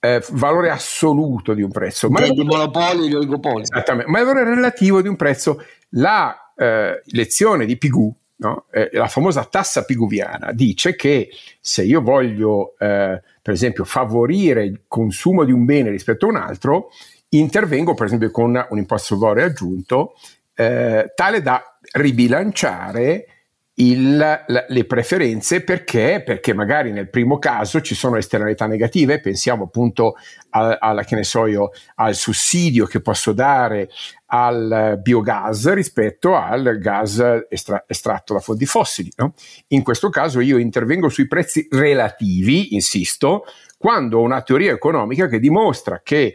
eh, 0.00 0.22
valore 0.32 0.68
assoluto 0.68 1.54
di 1.54 1.62
un 1.62 1.70
prezzo, 1.70 2.10
ma 2.10 2.22
il 2.22 2.34
monopoli 2.44 3.10
e 3.10 3.16
oligopoli. 3.16 3.62
Esattamente, 3.62 4.10
ma 4.10 4.18
il 4.18 4.26
valore 4.26 4.54
relativo 4.54 5.00
di 5.00 5.08
un 5.08 5.16
prezzo. 5.16 5.64
La 5.92 6.52
eh, 6.54 7.00
lezione 7.06 7.64
di 7.64 7.78
Pigou, 7.78 8.14
no? 8.36 8.66
eh, 8.72 8.90
la 8.92 9.08
famosa 9.08 9.44
tassa 9.44 9.86
piguviana, 9.86 10.52
dice 10.52 10.94
che 10.94 11.30
se 11.58 11.82
io 11.82 12.02
voglio, 12.02 12.74
eh, 12.78 13.22
per 13.40 13.54
esempio, 13.54 13.84
favorire 13.84 14.64
il 14.64 14.82
consumo 14.86 15.44
di 15.44 15.52
un 15.52 15.64
bene 15.64 15.88
rispetto 15.88 16.26
a 16.26 16.28
un 16.28 16.36
altro, 16.36 16.90
intervengo, 17.30 17.94
per 17.94 18.04
esempio, 18.04 18.30
con 18.30 18.66
un 18.68 18.76
imposto 18.76 19.14
sul 19.14 19.18
valore 19.18 19.44
aggiunto, 19.44 20.12
eh, 20.54 21.10
tale 21.14 21.40
da 21.40 21.62
ribilanciare 21.92 23.37
il, 23.80 24.16
la, 24.16 24.64
le 24.68 24.84
preferenze 24.84 25.62
perché? 25.62 26.22
Perché 26.24 26.52
magari 26.52 26.90
nel 26.90 27.10
primo 27.10 27.38
caso 27.38 27.80
ci 27.80 27.94
sono 27.94 28.16
esternalità 28.16 28.66
negative, 28.66 29.20
pensiamo 29.20 29.64
appunto 29.64 30.16
a, 30.50 30.78
alla, 30.80 31.04
so 31.22 31.46
io, 31.46 31.70
al 31.96 32.14
sussidio 32.14 32.86
che 32.86 33.00
posso 33.00 33.32
dare 33.32 33.88
al 34.26 34.98
biogas 35.00 35.72
rispetto 35.72 36.34
al 36.34 36.78
gas 36.78 37.22
estra, 37.48 37.84
estratto 37.86 38.34
da 38.34 38.40
fonti 38.40 38.66
fossili. 38.66 39.12
No? 39.16 39.34
In 39.68 39.82
questo 39.82 40.08
caso 40.08 40.40
io 40.40 40.58
intervengo 40.58 41.08
sui 41.08 41.28
prezzi 41.28 41.66
relativi, 41.70 42.74
insisto, 42.74 43.44
quando 43.76 44.18
ho 44.18 44.22
una 44.22 44.42
teoria 44.42 44.72
economica 44.72 45.28
che 45.28 45.38
dimostra 45.38 46.00
che 46.02 46.34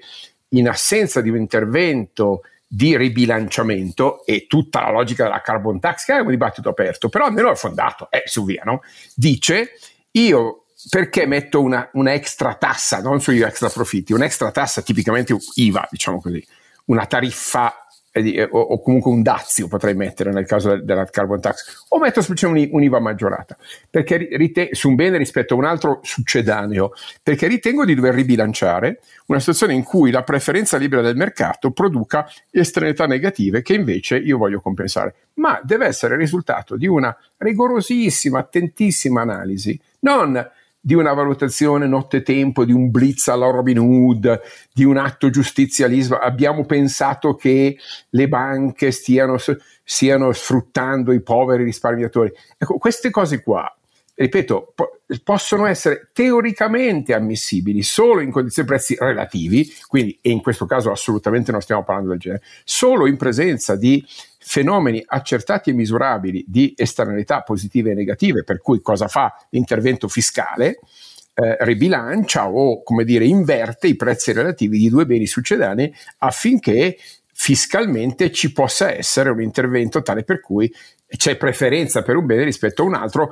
in 0.50 0.69
assenza 0.69 1.19
di 1.19 1.29
un 1.29 1.38
intervento 1.38 2.41
di 2.75 2.98
ribilanciamento 2.98 4.25
e 4.25 4.48
tutta 4.48 4.82
la 4.82 4.89
logica 4.89 5.25
della 5.25 5.42
carbon 5.42 5.80
tax, 5.80 6.06
che 6.06 6.15
è 6.15 6.20
un 6.22 6.32
dibattito 6.32 6.70
aperto, 6.70 7.08
però 7.08 7.25
almeno 7.25 7.51
è 7.51 7.56
fondato, 7.56 8.10
eh, 8.10 8.24
su 8.25 8.44
via, 8.46 8.63
no? 8.65 8.82
Dice, 9.13 9.74
io 10.10 10.63
perché 10.89 11.27
metto 11.27 11.62
una, 11.62 11.88
una 11.94 12.20
tassa, 12.58 13.00
non 13.00 13.22
sugli 13.22 13.44
extra 13.44 13.70
profitti, 13.70 14.12
un'extra 14.12 14.50
tassa 14.50 14.82
tipicamente 14.82 15.38
IVA, 15.53 15.88
diciamo 15.92 16.20
così, 16.20 16.44
una 16.86 17.06
tariffa 17.06 17.83
o, 18.51 18.82
comunque 18.82 19.12
un 19.12 19.22
dazio 19.22 19.67
potrei 19.67 19.96
mettere 19.96 20.32
nel 20.32 20.46
caso 20.46 20.77
della 20.77 21.05
carbon 21.05 21.39
tax, 21.39 21.86
o 21.89 22.00
metto 22.00 22.22
semplicemente 22.22 22.74
un'IVA 22.74 23.00
maggiorata, 23.00 23.58
perché 23.89 24.17
rite- 24.32 24.70
su 24.72 24.89
un 24.89 24.96
bene 24.96 25.17
rispetto 25.17 25.55
a 25.55 25.58
un 25.58 25.65
altro 25.65 26.00
succedaneo, 26.03 26.91
perché 27.22 27.48
ritengo 27.48 27.86
di 27.86 27.96
dover 27.96 28.13
ribilanciare 28.13 29.00
una 29.27 29.39
situazione 29.39 29.74
in 29.74 29.84
cui 29.84 30.12
la 30.12 30.24
preferenza 30.24 30.77
libera 30.77 31.01
del 31.01 31.15
mercato 31.15 31.72
produca 31.72 32.29
esternalità 32.51 33.08
negative 33.08 33.62
che 33.62 33.74
invece 33.74 34.17
io 34.17 34.38
voglio 34.38 34.60
compensare, 34.60 35.15
ma 35.36 35.60
deve 35.63 35.88
essere 35.88 36.13
il 36.13 36.20
risultato 36.20 36.75
di 36.75 36.88
una 36.88 37.15
rigorosissima, 37.38 38.39
attentissima 38.39 39.22
analisi, 39.22 39.79
non 40.00 40.51
di 40.86 40.96
una 40.96 41.13
valutazione 41.13 41.88
nottetempo, 41.88 42.66
di 42.66 42.74
un 42.74 42.92
blitz 42.92 43.30
alla 43.30 43.50
Robin 43.50 43.80
Hood, 43.80 44.42
di 44.74 44.84
un 44.84 44.98
atto 44.98 45.30
giustizialismo. 45.30 46.18
Abbiamo 46.18 46.66
pensato 46.66 47.36
che 47.36 47.78
le 48.10 48.28
banche 48.28 48.92
stiano, 48.92 49.38
stiano 49.82 50.34
sfruttando 50.34 51.13
i 51.13 51.22
poveri 51.22 51.63
risparmiatori. 51.63 52.34
Ecco, 52.58 52.78
queste 52.80 53.12
cose 53.12 53.42
qua, 53.42 53.74
ripeto, 54.16 54.74
po- 54.75 55.00
possono 55.24 55.68
essere 55.68 56.10
teoricamente 56.12 57.13
ammissibili 57.13 57.82
solo 57.82 58.20
in 58.20 58.30
condizioni 58.30 58.68
di 58.68 58.74
prezzi 58.74 58.96
relativi, 59.00 59.66
quindi, 59.88 60.20
e 60.22 60.32
in 60.32 60.42
questo 60.42 60.66
caso 60.66 60.92
assolutamente 60.92 61.54
non 61.54 61.62
stiamo 61.62 61.86
parlando 61.86 62.10
del 62.10 62.20
genere, 62.20 62.44
solo 62.66 63.08
in 63.08 63.16
presenza 63.16 63.78
di 63.78 64.06
fenomeni 64.45 65.03
accertati 65.05 65.69
e 65.69 65.73
misurabili 65.73 66.43
di 66.47 66.73
esternalità 66.75 67.41
positive 67.41 67.91
e 67.91 67.95
negative, 67.95 68.43
per 68.43 68.62
cui 68.62 68.81
cosa 68.81 69.07
fa 69.07 69.33
l'intervento 69.50 70.07
fiscale, 70.07 70.79
eh, 71.35 71.57
ribilancia 71.62 72.47
o 72.47 72.83
come 72.83 73.03
dire 73.03 73.25
inverte 73.25 73.88
i 73.88 73.95
prezzi 73.95 74.33
relativi 74.33 74.77
di 74.77 74.89
due 74.89 75.05
beni 75.05 75.25
succedanei 75.25 75.91
affinché 76.19 76.97
fiscalmente 77.31 78.31
ci 78.31 78.51
possa 78.51 78.91
essere 78.91 79.31
un 79.31 79.41
intervento 79.41 80.03
tale 80.03 80.23
per 80.23 80.39
cui 80.39 80.71
c'è 81.07 81.35
preferenza 81.35 82.03
per 82.03 82.17
un 82.17 82.25
bene 82.25 82.43
rispetto 82.43 82.83
a 82.83 82.85
un 82.85 82.93
altro 82.93 83.31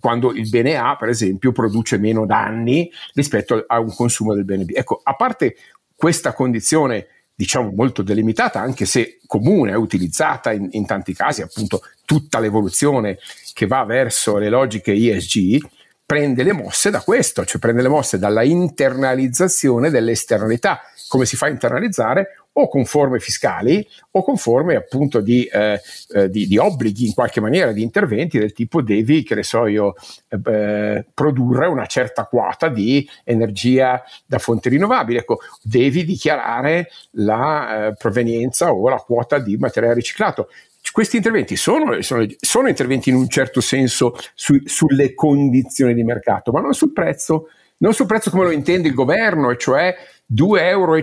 quando 0.00 0.32
il 0.32 0.48
bene 0.48 0.76
A, 0.76 0.96
per 0.96 1.10
esempio, 1.10 1.52
produce 1.52 1.98
meno 1.98 2.24
danni 2.24 2.90
rispetto 3.12 3.64
a 3.66 3.78
un 3.78 3.94
consumo 3.94 4.34
del 4.34 4.46
bene 4.46 4.64
B. 4.64 4.72
Ecco, 4.74 5.00
a 5.02 5.14
parte 5.14 5.56
questa 5.94 6.32
condizione 6.32 7.06
diciamo 7.34 7.72
molto 7.74 8.02
delimitata, 8.02 8.60
anche 8.60 8.84
se 8.84 9.20
comune, 9.26 9.72
è 9.72 9.76
utilizzata 9.76 10.52
in, 10.52 10.68
in 10.72 10.86
tanti 10.86 11.14
casi, 11.14 11.42
appunto 11.42 11.82
tutta 12.04 12.38
l'evoluzione 12.38 13.18
che 13.52 13.66
va 13.66 13.84
verso 13.84 14.36
le 14.36 14.48
logiche 14.48 14.92
ESG 14.92 15.58
prende 16.04 16.42
le 16.42 16.52
mosse 16.52 16.90
da 16.90 17.00
questo, 17.00 17.44
cioè 17.44 17.60
prende 17.60 17.80
le 17.80 17.88
mosse 17.88 18.18
dalla 18.18 18.42
internalizzazione 18.42 19.88
delle 19.88 20.12
esternalità. 20.12 20.82
Come 21.08 21.24
si 21.24 21.36
fa 21.36 21.46
a 21.46 21.50
internalizzare? 21.50 22.41
O 22.54 22.68
con 22.68 22.84
forme 22.84 23.18
fiscali 23.18 23.86
o 24.10 24.22
con 24.22 24.36
forme 24.36 24.76
appunto 24.76 25.20
di, 25.20 25.44
eh, 25.44 25.80
eh, 26.14 26.28
di, 26.28 26.46
di, 26.46 26.58
obblighi 26.58 27.06
in 27.06 27.14
qualche 27.14 27.40
maniera, 27.40 27.72
di 27.72 27.82
interventi 27.82 28.38
del 28.38 28.52
tipo 28.52 28.82
devi, 28.82 29.22
che 29.22 29.34
ne 29.34 29.42
so 29.42 29.66
io, 29.66 29.94
eh, 30.28 31.04
produrre 31.14 31.66
una 31.66 31.86
certa 31.86 32.24
quota 32.24 32.68
di 32.68 33.08
energia 33.24 34.02
da 34.26 34.38
fonti 34.38 34.68
rinnovabili, 34.68 35.18
ecco, 35.18 35.38
devi 35.62 36.04
dichiarare 36.04 36.90
la 37.12 37.86
eh, 37.86 37.94
provenienza 37.94 38.72
o 38.72 38.88
la 38.88 38.96
quota 38.96 39.38
di 39.38 39.56
materiale 39.56 39.94
riciclato. 39.94 40.48
Questi 40.90 41.16
interventi 41.16 41.56
sono, 41.56 42.02
sono, 42.02 42.26
sono 42.38 42.68
interventi 42.68 43.08
in 43.08 43.14
un 43.14 43.28
certo 43.28 43.62
senso 43.62 44.14
su, 44.34 44.60
sulle 44.64 45.14
condizioni 45.14 45.94
di 45.94 46.02
mercato, 46.02 46.52
ma 46.52 46.60
non 46.60 46.74
sul 46.74 46.92
prezzo, 46.92 47.48
non 47.78 47.94
sul 47.94 48.06
prezzo 48.06 48.30
come 48.30 48.44
lo 48.44 48.50
intende 48.50 48.88
il 48.88 48.94
governo, 48.94 49.50
e 49.50 49.56
cioè 49.56 49.94
2,1 50.32 50.58
euro 50.60 50.98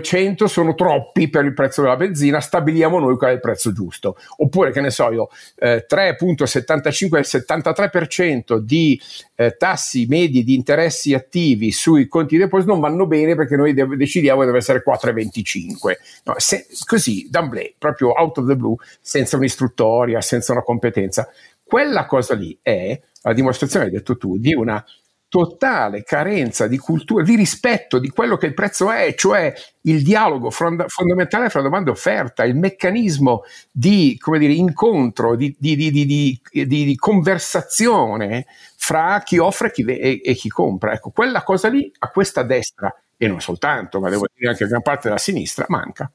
sono 0.48 0.74
troppi 0.74 1.28
per 1.28 1.44
il 1.44 1.54
prezzo 1.54 1.82
della 1.82 1.96
benzina, 1.96 2.40
stabiliamo 2.40 2.98
noi 2.98 3.16
qual 3.16 3.30
è 3.30 3.34
il 3.34 3.40
prezzo 3.40 3.72
giusto. 3.72 4.16
Oppure, 4.38 4.72
che 4.72 4.80
ne 4.80 4.90
so 4.90 5.12
io, 5.12 5.28
eh, 5.56 5.86
3,75-73% 5.88 8.58
di 8.58 9.00
eh, 9.36 9.54
tassi 9.56 10.06
medi 10.06 10.42
di 10.42 10.54
interessi 10.54 11.14
attivi 11.14 11.70
sui 11.70 12.08
conti 12.08 12.34
di 12.36 12.42
deposito 12.42 12.72
non 12.72 12.80
vanno 12.80 13.06
bene 13.06 13.36
perché 13.36 13.54
noi 13.56 13.72
de- 13.72 13.96
decidiamo 13.96 14.40
che 14.40 14.46
deve 14.46 14.58
essere 14.58 14.82
4,25. 14.82 15.96
No, 16.24 16.34
se, 16.38 16.66
così, 16.84 17.28
d'amblè, 17.30 17.74
proprio 17.78 18.10
out 18.12 18.38
of 18.38 18.46
the 18.46 18.56
blue, 18.56 18.74
senza 19.00 19.36
un'istruttoria, 19.36 20.20
senza 20.20 20.50
una 20.52 20.62
competenza. 20.62 21.28
Quella 21.62 22.06
cosa 22.06 22.34
lì 22.34 22.58
è 22.60 23.00
la 23.22 23.32
dimostrazione, 23.32 23.84
hai 23.84 23.92
detto 23.92 24.16
tu, 24.16 24.38
di 24.38 24.54
una 24.54 24.84
totale 25.30 26.02
carenza 26.02 26.66
di 26.66 26.76
cultura, 26.76 27.22
di 27.22 27.36
rispetto 27.36 28.00
di 28.00 28.08
quello 28.10 28.36
che 28.36 28.46
il 28.46 28.52
prezzo 28.52 28.90
è, 28.90 29.14
cioè 29.14 29.54
il 29.82 30.02
dialogo 30.02 30.50
fonda- 30.50 30.88
fondamentale 30.88 31.48
fra 31.48 31.62
domanda 31.62 31.90
e 31.90 31.92
offerta, 31.92 32.42
il 32.44 32.56
meccanismo 32.56 33.44
di 33.70 34.20
dire, 34.22 34.52
incontro, 34.52 35.36
di, 35.36 35.54
di, 35.56 35.76
di, 35.76 36.40
di 36.50 36.96
conversazione 36.96 38.46
fra 38.76 39.22
chi 39.24 39.38
offre 39.38 39.70
chi, 39.70 39.84
ve- 39.84 39.98
e, 39.98 40.20
e 40.22 40.34
chi 40.34 40.48
compra. 40.48 40.92
Ecco, 40.92 41.10
quella 41.10 41.44
cosa 41.44 41.68
lì 41.68 41.90
a 42.00 42.08
questa 42.08 42.42
destra, 42.42 42.92
e 43.16 43.28
non 43.28 43.40
soltanto, 43.40 44.00
ma 44.00 44.10
devo 44.10 44.26
dire 44.34 44.50
anche 44.50 44.64
a 44.64 44.66
gran 44.66 44.82
parte 44.82 45.06
della 45.06 45.20
sinistra, 45.20 45.64
manca 45.68 46.10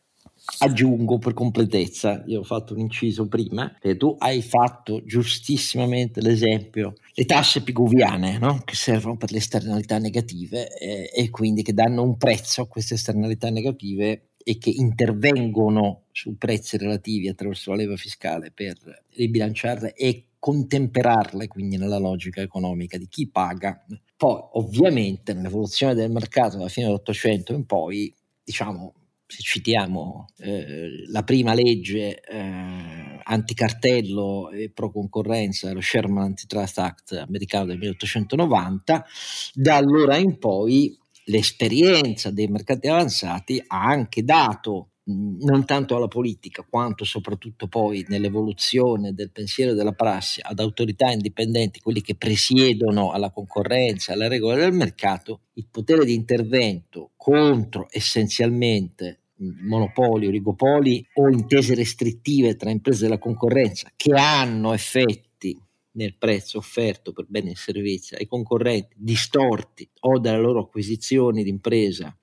aggiungo 0.60 1.18
per 1.18 1.34
completezza, 1.34 2.24
io 2.28 2.40
ho 2.40 2.44
fatto 2.44 2.74
un 2.74 2.80
inciso 2.80 3.28
prima, 3.28 3.76
che 3.80 3.98
tu 3.98 4.16
hai 4.20 4.42
fatto 4.42 5.04
giustissimamente 5.04 6.22
l'esempio, 6.22 6.94
le 7.14 7.26
tasse 7.26 7.62
piguviane 7.62 8.38
no? 8.38 8.62
che 8.64 8.76
servono 8.76 9.18
per 9.18 9.32
le 9.32 9.40
esternalità 9.40 9.98
negative 9.98 10.78
eh, 10.78 11.10
e 11.14 11.30
quindi 11.30 11.64
che 11.64 11.74
danno 11.74 12.04
un 12.04 12.18
prezzo 12.18 12.62
a 12.62 12.68
queste 12.68 12.94
esternalità 12.96 13.50
negative 13.50 14.30
e 14.48 14.58
che 14.60 14.70
intervengono 14.70 16.04
su 16.12 16.38
prezzi 16.38 16.78
relativi 16.78 17.28
attraverso 17.28 17.72
la 17.72 17.78
leva 17.78 17.96
fiscale 17.96 18.52
per 18.52 18.78
ribilanciarle 19.16 19.94
e 19.94 20.28
contemperarle 20.38 21.48
quindi 21.48 21.78
nella 21.78 21.98
logica 21.98 22.42
economica 22.42 23.00
di 23.00 23.08
chi 23.08 23.28
paga. 23.28 23.84
Poi 24.16 24.40
ovviamente 24.54 25.34
nell'evoluzione 25.34 25.96
del 25.96 26.12
mercato 26.12 26.58
dalla 26.58 26.70
fine 26.70 26.86
dell'Ottocento 26.86 27.54
in 27.54 27.66
poi, 27.66 28.14
diciamo, 28.44 28.94
se 29.28 29.42
citiamo 29.42 30.28
eh, 30.38 31.04
la 31.08 31.24
prima 31.24 31.54
legge 31.54 32.22
eh, 32.22 33.20
anticartello 33.24 34.52
e 34.52 34.70
pro 34.70 34.92
concorrenza, 34.92 35.74
lo 35.74 35.82
Sherman 35.82 36.26
Antitrust 36.26 36.78
Act 36.78 37.12
americano 37.14 37.66
del 37.66 37.78
1890, 37.78 39.06
da 39.54 39.76
allora 39.76 40.18
in 40.18 40.38
poi 40.38 40.98
l'esperienza 41.26 42.30
dei 42.30 42.48
mercati 42.48 42.88
avanzati 42.88 43.64
ha 43.66 43.84
anche 43.84 44.24
dato 44.24 44.90
non 45.08 45.66
tanto 45.66 45.96
alla 45.96 46.08
politica 46.08 46.66
quanto 46.68 47.04
soprattutto 47.04 47.68
poi 47.68 48.06
nell'evoluzione 48.08 49.14
del 49.14 49.32
pensiero 49.32 49.72
e 49.72 49.76
della 49.76 49.92
prassi 49.92 50.40
ad 50.44 50.60
autorità 50.60 51.12
indipendenti, 51.12 51.80
quelli 51.80 52.02
che 52.02 52.16
presiedono 52.16 53.12
alla 53.12 53.30
concorrenza, 53.30 54.14
alle 54.14 54.28
regole 54.28 54.56
del 54.56 54.74
mercato, 54.74 55.42
il 55.54 55.68
potere 55.70 56.06
di 56.06 56.14
intervento 56.14 57.12
contro 57.16 57.88
essenzialmente 57.92 59.20
monopoli, 59.38 60.28
oligopoli 60.28 61.06
o 61.16 61.30
intese 61.30 61.76
restrittive 61.76 62.56
tra 62.56 62.70
imprese 62.70 63.04
della 63.04 63.18
concorrenza 63.18 63.92
che 63.96 64.14
hanno 64.14 64.74
effetti 64.74 65.60
nel 65.96 66.16
prezzo 66.18 66.58
offerto 66.58 67.14
per 67.14 67.26
beni 67.28 67.52
e 67.52 67.56
servizi 67.56 68.16
ai 68.16 68.28
concorrenti 68.28 68.96
distorti 68.98 69.88
o 70.02 70.20
dalle 70.20 70.42
loro 70.42 70.62
acquisizioni 70.62 71.44
d'impresa 71.44 72.16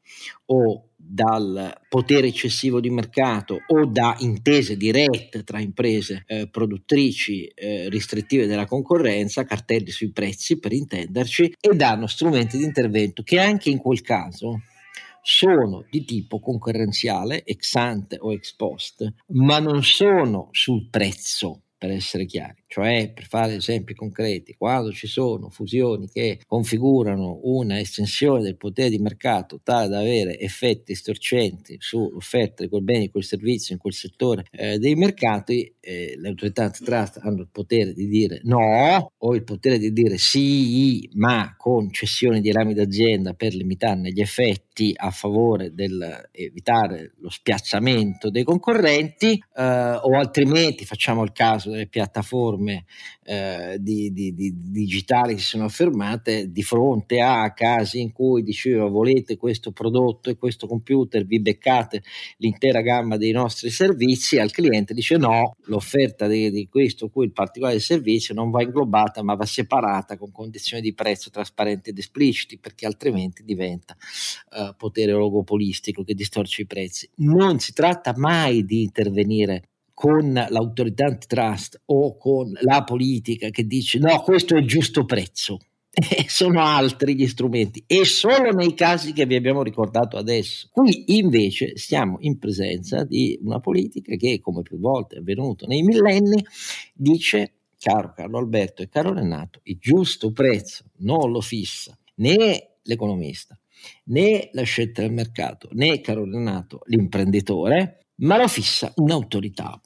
o 0.46 0.90
dal 1.12 1.78
potere 1.90 2.28
eccessivo 2.28 2.80
di 2.80 2.88
mercato 2.88 3.58
o 3.66 3.84
da 3.84 4.16
intese 4.20 4.78
dirette 4.78 5.44
tra 5.44 5.60
imprese 5.60 6.24
eh, 6.26 6.48
produttrici 6.48 7.44
eh, 7.48 7.90
restrittive 7.90 8.46
della 8.46 8.64
concorrenza, 8.64 9.44
cartelli 9.44 9.90
sui 9.90 10.10
prezzi 10.10 10.58
per 10.58 10.72
intenderci, 10.72 11.54
e 11.60 11.76
danno 11.76 12.06
strumenti 12.06 12.56
di 12.56 12.64
intervento 12.64 13.22
che 13.22 13.38
anche 13.38 13.68
in 13.68 13.76
quel 13.76 14.00
caso 14.00 14.62
sono 15.20 15.84
di 15.90 16.04
tipo 16.06 16.40
concorrenziale, 16.40 17.44
ex 17.44 17.74
ante 17.74 18.16
o 18.18 18.32
ex 18.32 18.54
post, 18.54 19.06
ma 19.28 19.58
non 19.58 19.82
sono 19.82 20.48
sul 20.50 20.88
prezzo 20.88 21.64
per 21.76 21.90
essere 21.90 22.24
chiari, 22.24 22.61
cioè 22.72 23.12
per 23.12 23.26
fare 23.26 23.56
esempi 23.56 23.92
concreti, 23.92 24.54
quando 24.56 24.92
ci 24.92 25.06
sono 25.06 25.50
fusioni 25.50 26.08
che 26.08 26.40
configurano 26.46 27.40
una 27.42 27.78
estensione 27.78 28.40
del 28.40 28.56
potere 28.56 28.88
di 28.88 28.98
mercato 28.98 29.60
tale 29.62 29.88
da 29.88 29.98
avere 29.98 30.38
effetti 30.38 30.94
storcenti 30.94 31.76
sull'offerta 31.78 32.62
di 32.62 32.70
quel 32.70 32.82
bene, 32.82 33.00
di 33.00 33.10
quel 33.10 33.24
servizio 33.24 33.74
in 33.74 33.80
quel 33.80 33.92
settore 33.92 34.44
eh, 34.52 34.78
dei 34.78 34.94
mercati, 34.94 35.74
eh, 35.80 36.14
le 36.16 36.28
autorità 36.28 36.64
antitrust 36.64 37.18
hanno 37.20 37.42
il 37.42 37.50
potere 37.52 37.92
di 37.92 38.06
dire 38.06 38.40
no 38.44 39.12
o 39.18 39.34
il 39.34 39.44
potere 39.44 39.76
di 39.76 39.92
dire 39.92 40.16
sì, 40.16 41.10
ma 41.12 41.54
con 41.58 41.92
cessione 41.92 42.40
di 42.40 42.52
rami 42.52 42.72
d'azienda 42.72 43.34
per 43.34 43.52
limitarne 43.52 44.12
gli 44.12 44.20
effetti 44.22 44.94
a 44.96 45.10
favore 45.10 45.74
dell'evitare 45.74 47.12
lo 47.18 47.28
spiazzamento 47.28 48.30
dei 48.30 48.44
concorrenti 48.44 49.32
eh, 49.34 49.62
o 49.62 50.16
altrimenti 50.16 50.86
facciamo 50.86 51.22
il 51.22 51.32
caso 51.32 51.68
delle 51.68 51.86
piattaforme 51.86 52.61
eh, 53.24 53.76
di, 53.78 54.12
di, 54.12 54.34
di, 54.34 54.52
digitali 54.54 55.38
si 55.38 55.44
sono 55.44 55.64
affermate 55.64 56.50
di 56.50 56.62
fronte 56.62 57.20
a 57.20 57.52
casi 57.52 58.00
in 58.00 58.12
cui 58.12 58.42
diceva 58.42 58.86
volete 58.86 59.36
questo 59.36 59.72
prodotto 59.72 60.30
e 60.30 60.36
questo 60.36 60.66
computer, 60.66 61.24
vi 61.24 61.40
beccate 61.40 62.02
l'intera 62.38 62.80
gamma 62.80 63.16
dei 63.16 63.32
nostri 63.32 63.70
servizi, 63.70 64.38
al 64.38 64.50
cliente 64.50 64.94
dice 64.94 65.16
no, 65.16 65.56
l'offerta 65.64 66.26
di, 66.26 66.50
di 66.50 66.68
questo 66.68 67.06
o 67.06 67.10
quel 67.10 67.32
particolare 67.32 67.78
servizio 67.78 68.34
non 68.34 68.50
va 68.50 68.62
inglobata 68.62 69.22
ma 69.22 69.34
va 69.34 69.46
separata 69.46 70.16
con 70.16 70.32
condizioni 70.32 70.82
di 70.82 70.94
prezzo 70.94 71.30
trasparenti 71.30 71.90
ed 71.90 71.98
espliciti 71.98 72.58
perché 72.58 72.86
altrimenti 72.86 73.44
diventa 73.44 73.96
uh, 74.50 74.74
potere 74.76 75.12
oligopolistico 75.12 76.02
che 76.04 76.14
distorce 76.14 76.62
i 76.62 76.66
prezzi. 76.66 77.08
Non 77.16 77.58
si 77.58 77.72
tratta 77.72 78.12
mai 78.16 78.64
di 78.64 78.82
intervenire 78.82 79.71
con 80.02 80.32
l'autorità 80.32 81.04
antitrust 81.04 81.82
o 81.84 82.16
con 82.16 82.50
la 82.62 82.82
politica 82.82 83.50
che 83.50 83.62
dice 83.68 84.00
no, 84.00 84.20
questo 84.22 84.56
è 84.56 84.58
il 84.58 84.66
giusto 84.66 85.04
prezzo. 85.04 85.58
E 85.94 86.24
sono 86.26 86.60
altri 86.60 87.14
gli 87.14 87.28
strumenti 87.28 87.84
e 87.86 88.04
solo 88.04 88.50
nei 88.50 88.74
casi 88.74 89.12
che 89.12 89.26
vi 89.26 89.36
abbiamo 89.36 89.62
ricordato 89.62 90.16
adesso. 90.16 90.68
Qui 90.72 91.16
invece 91.18 91.76
siamo 91.76 92.16
in 92.20 92.38
presenza 92.40 93.04
di 93.04 93.38
una 93.42 93.60
politica 93.60 94.16
che, 94.16 94.40
come 94.40 94.62
più 94.62 94.80
volte 94.80 95.16
è 95.16 95.18
avvenuto 95.18 95.66
nei 95.66 95.82
millenni, 95.82 96.44
dice, 96.94 97.52
caro 97.78 98.12
Carlo 98.12 98.38
Alberto 98.38 98.82
e 98.82 98.88
caro 98.88 99.12
Renato, 99.12 99.60
il 99.64 99.76
giusto 99.78 100.32
prezzo 100.32 100.86
non 101.00 101.30
lo 101.30 101.40
fissa 101.40 101.96
né 102.16 102.78
l'economista 102.82 103.56
né 104.06 104.48
la 104.52 104.62
scelta 104.62 105.02
del 105.02 105.12
mercato 105.12 105.68
né, 105.72 106.00
caro 106.00 106.24
Renato, 106.24 106.80
l'imprenditore, 106.86 108.06
ma 108.16 108.36
lo 108.36 108.48
fissa 108.48 108.92
un'autorità 108.96 109.80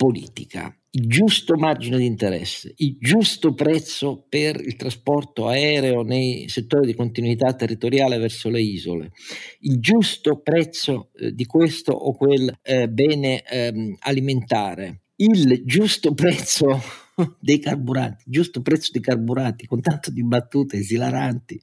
politica, 0.00 0.74
il 0.92 1.06
giusto 1.06 1.56
margine 1.56 1.98
di 1.98 2.06
interesse, 2.06 2.72
il 2.78 2.96
giusto 2.98 3.52
prezzo 3.52 4.24
per 4.26 4.58
il 4.58 4.74
trasporto 4.74 5.46
aereo 5.46 6.00
nei 6.00 6.48
settori 6.48 6.86
di 6.86 6.94
continuità 6.94 7.52
territoriale 7.52 8.16
verso 8.16 8.48
le 8.48 8.62
isole, 8.62 9.12
il 9.60 9.78
giusto 9.78 10.40
prezzo 10.40 11.10
eh, 11.16 11.34
di 11.34 11.44
questo 11.44 11.92
o 11.92 12.16
quel 12.16 12.50
eh, 12.62 12.88
bene 12.88 13.42
eh, 13.42 13.94
alimentare, 13.98 15.02
il 15.16 15.64
giusto 15.66 16.14
prezzo 16.14 16.80
dei 17.38 17.58
carburanti, 17.58 18.22
il 18.24 18.32
giusto 18.32 18.62
prezzo 18.62 18.88
dei 18.90 19.02
carburanti 19.02 19.66
con 19.66 19.82
tanto 19.82 20.10
di 20.10 20.24
battute 20.24 20.78
esilaranti, 20.78 21.60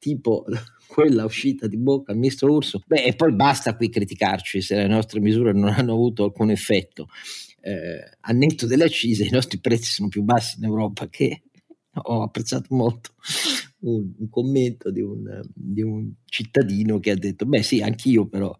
tipo 0.00 0.44
quella 0.88 1.24
uscita 1.24 1.68
di 1.68 1.76
bocca 1.76 2.10
al 2.10 2.18
ministro 2.18 2.52
Urso. 2.52 2.82
Beh, 2.84 3.04
e 3.04 3.14
poi 3.14 3.32
basta 3.32 3.76
qui 3.76 3.90
criticarci 3.90 4.60
se 4.60 4.74
le 4.74 4.88
nostre 4.88 5.20
misure 5.20 5.52
non 5.52 5.68
hanno 5.68 5.92
avuto 5.92 6.24
alcun 6.24 6.50
effetto 6.50 7.06
eh, 7.66 8.16
a 8.20 8.32
delle 8.66 8.84
accise 8.84 9.24
i 9.24 9.30
nostri 9.30 9.58
prezzi 9.58 9.90
sono 9.90 10.08
più 10.08 10.22
bassi 10.22 10.58
in 10.58 10.64
Europa 10.64 11.08
che 11.08 11.42
ho 11.98 12.22
apprezzato 12.22 12.74
molto 12.74 13.14
un, 13.80 14.12
un 14.18 14.28
commento 14.28 14.90
di 14.90 15.00
un, 15.00 15.42
di 15.52 15.82
un, 15.82 16.12
cittadino 16.26 17.00
che 17.00 17.12
ha 17.12 17.16
detto 17.16 17.46
beh 17.46 17.62
sì 17.62 17.80
anch'io 17.80 18.26
però 18.26 18.54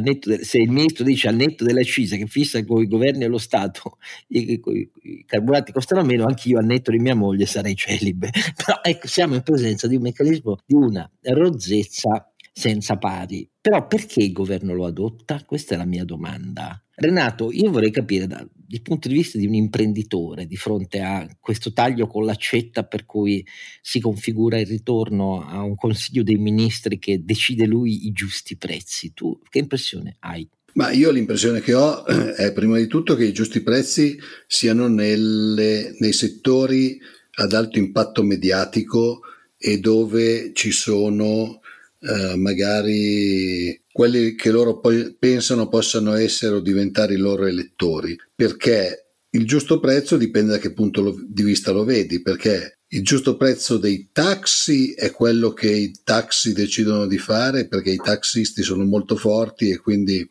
de, 0.00 0.44
se 0.44 0.58
il 0.58 0.70
ministro 0.70 1.04
dice 1.04 1.28
al 1.28 1.34
netto 1.34 1.64
delle 1.64 1.80
accise 1.80 2.16
che 2.16 2.26
fissa 2.26 2.64
con 2.64 2.80
i 2.80 2.86
governi 2.86 3.24
e 3.24 3.26
lo 3.26 3.38
Stato 3.38 3.98
i, 4.28 4.52
i, 4.52 4.90
i 5.02 5.24
carburanti 5.26 5.72
costano 5.72 6.04
meno 6.04 6.24
anch'io 6.24 6.58
al 6.58 6.66
netto 6.66 6.90
di 6.90 6.98
mia 6.98 7.16
moglie 7.16 7.46
sarei 7.46 7.74
celibe. 7.74 8.30
Però 8.54 8.78
ecco 8.82 9.08
siamo 9.08 9.34
in 9.34 9.42
presenza 9.42 9.88
di 9.88 9.96
un 9.96 10.02
meccanismo 10.02 10.58
di 10.64 10.74
una 10.74 11.10
rozzezza 11.22 12.32
senza 12.58 12.96
pari 12.96 13.48
però 13.60 13.86
perché 13.86 14.22
il 14.22 14.32
governo 14.32 14.74
lo 14.74 14.86
adotta? 14.86 15.42
questa 15.46 15.74
è 15.74 15.78
la 15.78 15.84
mia 15.84 16.04
domanda 16.04 16.82
Renato, 17.00 17.52
io 17.52 17.70
vorrei 17.70 17.92
capire 17.92 18.26
dal 18.26 18.50
punto 18.82 19.06
di 19.06 19.14
vista 19.14 19.38
di 19.38 19.46
un 19.46 19.54
imprenditore 19.54 20.46
di 20.46 20.56
fronte 20.56 21.00
a 21.00 21.28
questo 21.38 21.72
taglio 21.72 22.08
con 22.08 22.24
l'accetta 22.24 22.82
per 22.82 23.06
cui 23.06 23.46
si 23.80 24.00
configura 24.00 24.58
il 24.58 24.66
ritorno 24.66 25.46
a 25.46 25.62
un 25.62 25.76
consiglio 25.76 26.24
dei 26.24 26.38
ministri 26.38 26.98
che 26.98 27.22
decide 27.24 27.66
lui 27.66 28.08
i 28.08 28.10
giusti 28.10 28.56
prezzi. 28.56 29.12
Tu 29.14 29.38
che 29.48 29.60
impressione 29.60 30.16
hai? 30.20 30.48
Ma 30.74 30.90
io 30.90 31.12
l'impressione 31.12 31.60
che 31.60 31.72
ho 31.72 32.04
è 32.04 32.52
prima 32.52 32.78
di 32.78 32.88
tutto 32.88 33.14
che 33.14 33.26
i 33.26 33.32
giusti 33.32 33.62
prezzi 33.62 34.18
siano 34.48 34.88
nelle, 34.88 35.94
nei 36.00 36.12
settori 36.12 36.98
ad 37.36 37.52
alto 37.52 37.78
impatto 37.78 38.24
mediatico 38.24 39.20
e 39.56 39.78
dove 39.78 40.50
ci 40.52 40.72
sono 40.72 41.60
eh, 42.00 42.36
magari 42.36 43.82
quelli 43.90 44.34
che 44.34 44.50
loro 44.50 44.78
poi 44.78 45.16
pensano 45.18 45.68
possano 45.68 46.14
essere 46.14 46.56
o 46.56 46.60
diventare 46.60 47.14
i 47.14 47.18
loro 47.18 47.46
elettori, 47.46 48.16
perché 48.34 49.08
il 49.30 49.46
giusto 49.46 49.80
prezzo 49.80 50.16
dipende 50.16 50.52
da 50.52 50.58
che 50.58 50.72
punto 50.72 51.16
di 51.26 51.42
vista 51.42 51.72
lo 51.72 51.84
vedi, 51.84 52.22
perché 52.22 52.78
il 52.90 53.02
giusto 53.02 53.36
prezzo 53.36 53.76
dei 53.76 54.08
taxi 54.12 54.94
è 54.94 55.10
quello 55.10 55.52
che 55.52 55.70
i 55.70 55.92
taxi 56.02 56.52
decidono 56.52 57.06
di 57.06 57.18
fare, 57.18 57.68
perché 57.68 57.90
i 57.90 58.00
taxisti 58.02 58.62
sono 58.62 58.84
molto 58.84 59.16
forti 59.16 59.70
e 59.70 59.78
quindi 59.78 60.26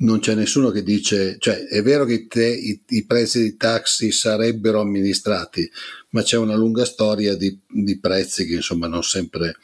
non 0.00 0.20
c'è 0.20 0.34
nessuno 0.34 0.70
che 0.70 0.82
dice, 0.82 1.36
cioè 1.38 1.66
è 1.66 1.82
vero 1.82 2.04
che 2.04 2.26
te, 2.28 2.46
i, 2.46 2.80
i, 2.88 3.04
prezzi 3.04 3.40
dei 3.40 3.56
taxi 3.56 4.12
sarebbero 4.12 4.80
amministrati, 4.80 5.68
ma 6.10 6.22
c'è 6.22 6.36
una 6.36 6.54
lunga 6.54 6.84
storia 6.84 7.36
di, 7.36 7.58
di 7.66 7.98
prezzi 7.98 8.46
che 8.46 8.54
insomma 8.54 8.86
non 8.86 9.02
sempre, 9.02 9.56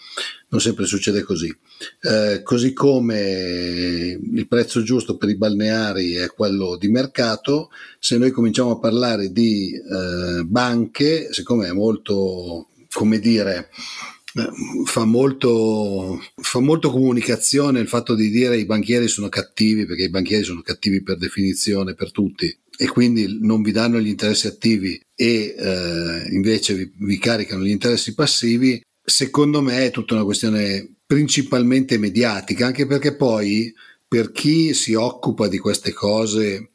non 0.48 0.60
sempre 0.60 0.86
succede 0.86 1.22
così. 1.22 1.56
Eh, 2.00 2.40
così 2.42 2.72
come 2.72 4.18
il 4.20 4.48
prezzo 4.48 4.82
giusto 4.82 5.16
per 5.16 5.28
i 5.28 5.36
balneari 5.36 6.14
è 6.14 6.28
quello 6.28 6.76
di 6.76 6.88
mercato, 6.88 7.70
se 8.00 8.18
noi 8.18 8.32
cominciamo 8.32 8.72
a 8.72 8.78
parlare 8.80 9.30
di 9.30 9.72
eh, 9.72 10.42
banche, 10.44 11.32
siccome 11.32 11.68
è 11.68 11.72
molto, 11.72 12.70
come 12.90 13.20
dire, 13.20 13.68
fa 14.84 15.04
molto, 15.04 16.20
fa 16.34 16.58
molto 16.58 16.90
comunicazione 16.90 17.80
il 17.80 17.88
fatto 17.88 18.14
di 18.14 18.30
dire 18.30 18.56
i 18.56 18.64
banchieri 18.64 19.06
sono 19.06 19.28
cattivi 19.28 19.86
perché 19.86 20.04
i 20.04 20.10
banchieri 20.10 20.42
sono 20.42 20.60
cattivi 20.60 21.02
per 21.02 21.18
definizione 21.18 21.94
per 21.94 22.10
tutti 22.10 22.56
e 22.76 22.88
quindi 22.88 23.38
non 23.40 23.62
vi 23.62 23.70
danno 23.70 24.00
gli 24.00 24.08
interessi 24.08 24.48
attivi 24.48 25.00
e 25.14 25.54
eh, 25.56 26.26
invece 26.30 26.74
vi, 26.74 26.92
vi 26.98 27.18
caricano 27.18 27.62
gli 27.62 27.70
interessi 27.70 28.14
passivi, 28.14 28.82
secondo 29.04 29.60
me 29.60 29.86
è 29.86 29.90
tutta 29.90 30.14
una 30.14 30.24
questione 30.24 30.96
principalmente 31.06 31.98
mediatica, 31.98 32.66
anche 32.66 32.86
perché 32.86 33.14
poi 33.14 33.72
per 34.08 34.32
chi 34.32 34.74
si 34.74 34.94
occupa 34.94 35.46
di 35.46 35.58
queste 35.58 35.92
cose 35.92 36.70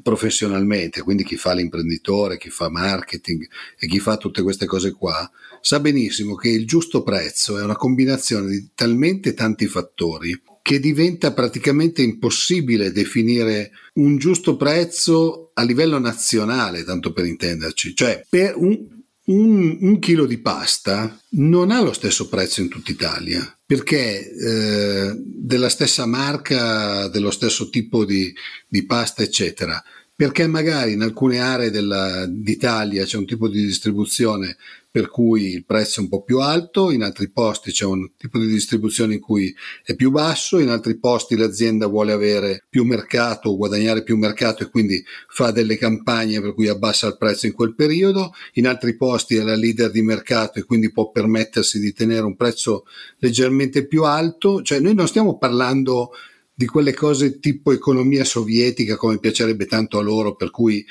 professionalmente, 0.00 1.02
quindi 1.02 1.24
chi 1.24 1.36
fa 1.36 1.52
l'imprenditore, 1.52 2.38
chi 2.38 2.48
fa 2.48 2.70
marketing 2.70 3.46
e 3.78 3.86
chi 3.86 3.98
fa 3.98 4.16
tutte 4.16 4.42
queste 4.42 4.66
cose 4.66 4.92
qua, 4.92 5.30
sa 5.60 5.80
benissimo 5.80 6.34
che 6.34 6.48
il 6.48 6.66
giusto 6.66 7.02
prezzo 7.02 7.58
è 7.58 7.62
una 7.62 7.76
combinazione 7.76 8.48
di 8.48 8.70
talmente 8.74 9.34
tanti 9.34 9.66
fattori 9.66 10.40
che 10.62 10.78
diventa 10.78 11.32
praticamente 11.32 12.02
impossibile 12.02 12.92
definire 12.92 13.72
un 13.94 14.16
giusto 14.16 14.56
prezzo 14.56 15.50
a 15.54 15.64
livello 15.64 15.98
nazionale, 15.98 16.84
tanto 16.84 17.12
per 17.12 17.26
intenderci. 17.26 17.94
Cioè, 17.94 18.24
per 18.28 18.54
un, 18.56 19.01
un, 19.24 19.78
un 19.80 19.98
chilo 19.98 20.26
di 20.26 20.38
pasta 20.38 21.18
non 21.30 21.70
ha 21.70 21.80
lo 21.80 21.92
stesso 21.92 22.28
prezzo 22.28 22.60
in 22.60 22.68
tutta 22.68 22.90
Italia 22.90 23.56
perché 23.72 24.30
eh, 24.30 25.14
della 25.16 25.70
stessa 25.70 26.04
marca, 26.04 27.08
dello 27.08 27.30
stesso 27.30 27.70
tipo 27.70 28.04
di, 28.04 28.30
di 28.68 28.84
pasta, 28.84 29.22
eccetera. 29.22 29.82
Perché 30.14 30.46
magari 30.46 30.92
in 30.92 31.00
alcune 31.00 31.40
aree 31.40 31.70
della, 31.70 32.26
d'Italia 32.26 33.06
c'è 33.06 33.16
un 33.16 33.24
tipo 33.24 33.48
di 33.48 33.64
distribuzione 33.64 34.58
per 34.92 35.08
cui 35.08 35.54
il 35.54 35.64
prezzo 35.64 36.00
è 36.00 36.02
un 36.02 36.10
po' 36.10 36.22
più 36.22 36.40
alto, 36.40 36.90
in 36.90 37.02
altri 37.02 37.30
posti 37.30 37.72
c'è 37.72 37.86
un 37.86 38.10
tipo 38.14 38.38
di 38.38 38.46
distribuzione 38.46 39.14
in 39.14 39.20
cui 39.20 39.52
è 39.82 39.94
più 39.94 40.10
basso, 40.10 40.58
in 40.58 40.68
altri 40.68 40.98
posti 40.98 41.34
l'azienda 41.34 41.86
vuole 41.86 42.12
avere 42.12 42.66
più 42.68 42.84
mercato 42.84 43.56
guadagnare 43.56 44.02
più 44.02 44.18
mercato 44.18 44.62
e 44.62 44.68
quindi 44.68 45.02
fa 45.28 45.50
delle 45.50 45.78
campagne 45.78 46.42
per 46.42 46.52
cui 46.52 46.68
abbassa 46.68 47.06
il 47.06 47.16
prezzo 47.16 47.46
in 47.46 47.54
quel 47.54 47.74
periodo, 47.74 48.32
in 48.54 48.66
altri 48.66 48.94
posti 48.94 49.36
è 49.36 49.42
la 49.42 49.56
leader 49.56 49.90
di 49.90 50.02
mercato 50.02 50.58
e 50.58 50.64
quindi 50.64 50.92
può 50.92 51.10
permettersi 51.10 51.80
di 51.80 51.94
tenere 51.94 52.26
un 52.26 52.36
prezzo 52.36 52.84
leggermente 53.16 53.86
più 53.86 54.04
alto, 54.04 54.60
cioè 54.60 54.78
noi 54.78 54.94
non 54.94 55.08
stiamo 55.08 55.38
parlando 55.38 56.10
di 56.54 56.66
quelle 56.66 56.92
cose 56.92 57.38
tipo 57.38 57.72
economia 57.72 58.24
sovietica 58.24 58.96
come 58.96 59.18
piacerebbe 59.18 59.64
tanto 59.64 59.98
a 59.98 60.02
loro 60.02 60.34
per 60.34 60.50
cui 60.50 60.84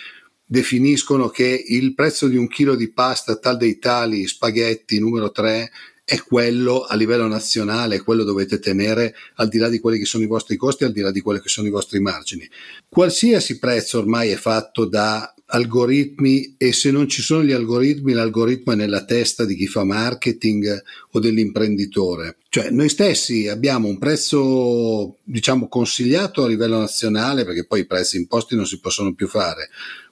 definiscono 0.52 1.30
che 1.30 1.64
il 1.66 1.94
prezzo 1.94 2.28
di 2.28 2.36
un 2.36 2.50
chilo 2.50 2.76
di 2.76 2.92
pasta 2.92 3.38
tal 3.38 3.56
dei 3.56 3.80
tali 3.80 4.28
spaghetti 4.28 5.00
numero 5.00 5.32
3 5.32 5.72
è 6.04 6.22
quello 6.22 6.82
a 6.82 6.94
livello 6.98 7.26
nazionale, 7.26 8.02
quello 8.02 8.26
dovete 8.26 8.60
tenere 8.60 9.16
al 9.36 9.48
di 9.48 9.58
là 9.58 9.70
di 9.70 9.80
quelli 9.80 9.98
che 9.98 10.04
sono 10.04 10.26
i 10.26 10.28
vostri 10.28 10.58
costi, 10.58 10.84
al 10.84 10.92
di 10.92 11.00
là 11.00 11.10
di 11.10 11.22
quelli 11.22 11.40
che 11.40 11.48
sono 11.48 11.68
i 11.68 11.72
vostri 11.72 12.02
margini. 12.02 12.50
Qualsiasi 12.90 13.60
prezzo 13.60 14.00
ormai 14.00 14.32
è 14.32 14.36
fatto 14.36 14.84
da 14.84 15.34
algoritmi 15.46 16.56
e 16.58 16.74
se 16.74 16.92
non 16.92 17.08
ci 17.08 17.22
sono 17.22 17.46
gli 17.46 17.54
algoritmi, 17.54 18.12
l'algoritmo 18.12 18.74
è 18.74 18.76
nella 18.76 19.06
testa 19.06 19.46
di 19.46 19.56
chi 19.56 19.68
fa 19.68 19.86
marketing 19.86 20.82
o 21.12 21.20
dell'imprenditore. 21.22 22.38
Cioè 22.50 22.72
noi 22.72 22.90
stessi 22.90 23.48
abbiamo 23.48 23.88
un 23.88 23.98
prezzo 23.98 25.20
diciamo 25.24 25.70
consigliato 25.70 26.44
a 26.44 26.48
livello 26.50 26.78
nazionale 26.78 27.46
perché 27.46 27.66
poi 27.66 27.82
i 27.82 27.86
prezzi 27.86 28.18
imposti 28.18 28.58
non 28.58 28.66
si 28.66 28.82
possono 28.82 29.14
più 29.14 29.28
fare, 29.30 29.70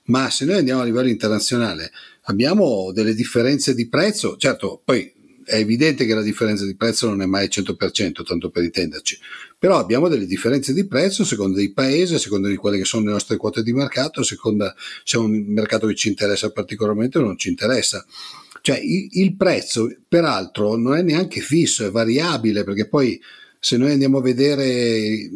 ma 0.10 0.30
se 0.30 0.46
noi 0.46 0.58
andiamo 0.58 0.82
a 0.82 0.86
livello 0.86 1.08
internazionale 1.08 1.92
abbiamo 2.24 2.92
delle 2.92 3.14
differenze 3.14 3.74
di 3.74 3.88
prezzo, 3.88 4.38
certo 4.38 4.82
poi 4.84 5.12
è 5.44 5.56
evidente 5.56 6.06
che 6.06 6.14
la 6.14 6.22
differenza 6.22 6.64
di 6.64 6.76
prezzo 6.76 7.08
non 7.08 7.24
è 7.24 7.26
mai 7.26 7.48
100%, 7.48 8.24
tanto 8.24 8.52
per 8.52 8.64
intenderci, 8.64 9.18
però 9.58 9.80
abbiamo 9.80 10.08
delle 10.08 10.28
differenze 10.28 10.74
di 10.74 10.86
prezzo 10.86 11.24
a 11.24 11.26
seconda 11.26 11.58
dei 11.58 11.72
paesi, 11.72 12.14
a 12.14 12.20
seconda 12.20 12.48
di 12.48 12.56
quelle 12.56 12.78
che 12.78 12.86
sono 12.86 13.06
le 13.06 13.12
nostre 13.12 13.38
quote 13.38 13.64
di 13.64 13.74
mercato, 13.74 14.20
a 14.20 14.24
seconda 14.24 14.76
se 15.04 15.18
è 15.18 15.20
un 15.20 15.32
mercato 15.48 15.88
che 15.88 15.96
ci 15.96 16.08
interessa 16.08 16.52
particolarmente 16.52 17.18
o 17.18 17.22
non 17.22 17.38
ci 17.38 17.50
interessa. 17.50 18.06
Cioè 18.62 18.78
il, 18.78 19.08
il 19.12 19.36
prezzo, 19.36 19.92
peraltro, 20.08 20.76
non 20.76 20.96
è 20.96 21.02
neanche 21.02 21.40
fisso, 21.40 21.86
è 21.86 21.90
variabile, 21.90 22.64
perché 22.64 22.88
poi 22.88 23.20
se 23.60 23.78
noi 23.78 23.92
andiamo 23.92 24.20
a 24.20 24.22
vedere 24.22 25.30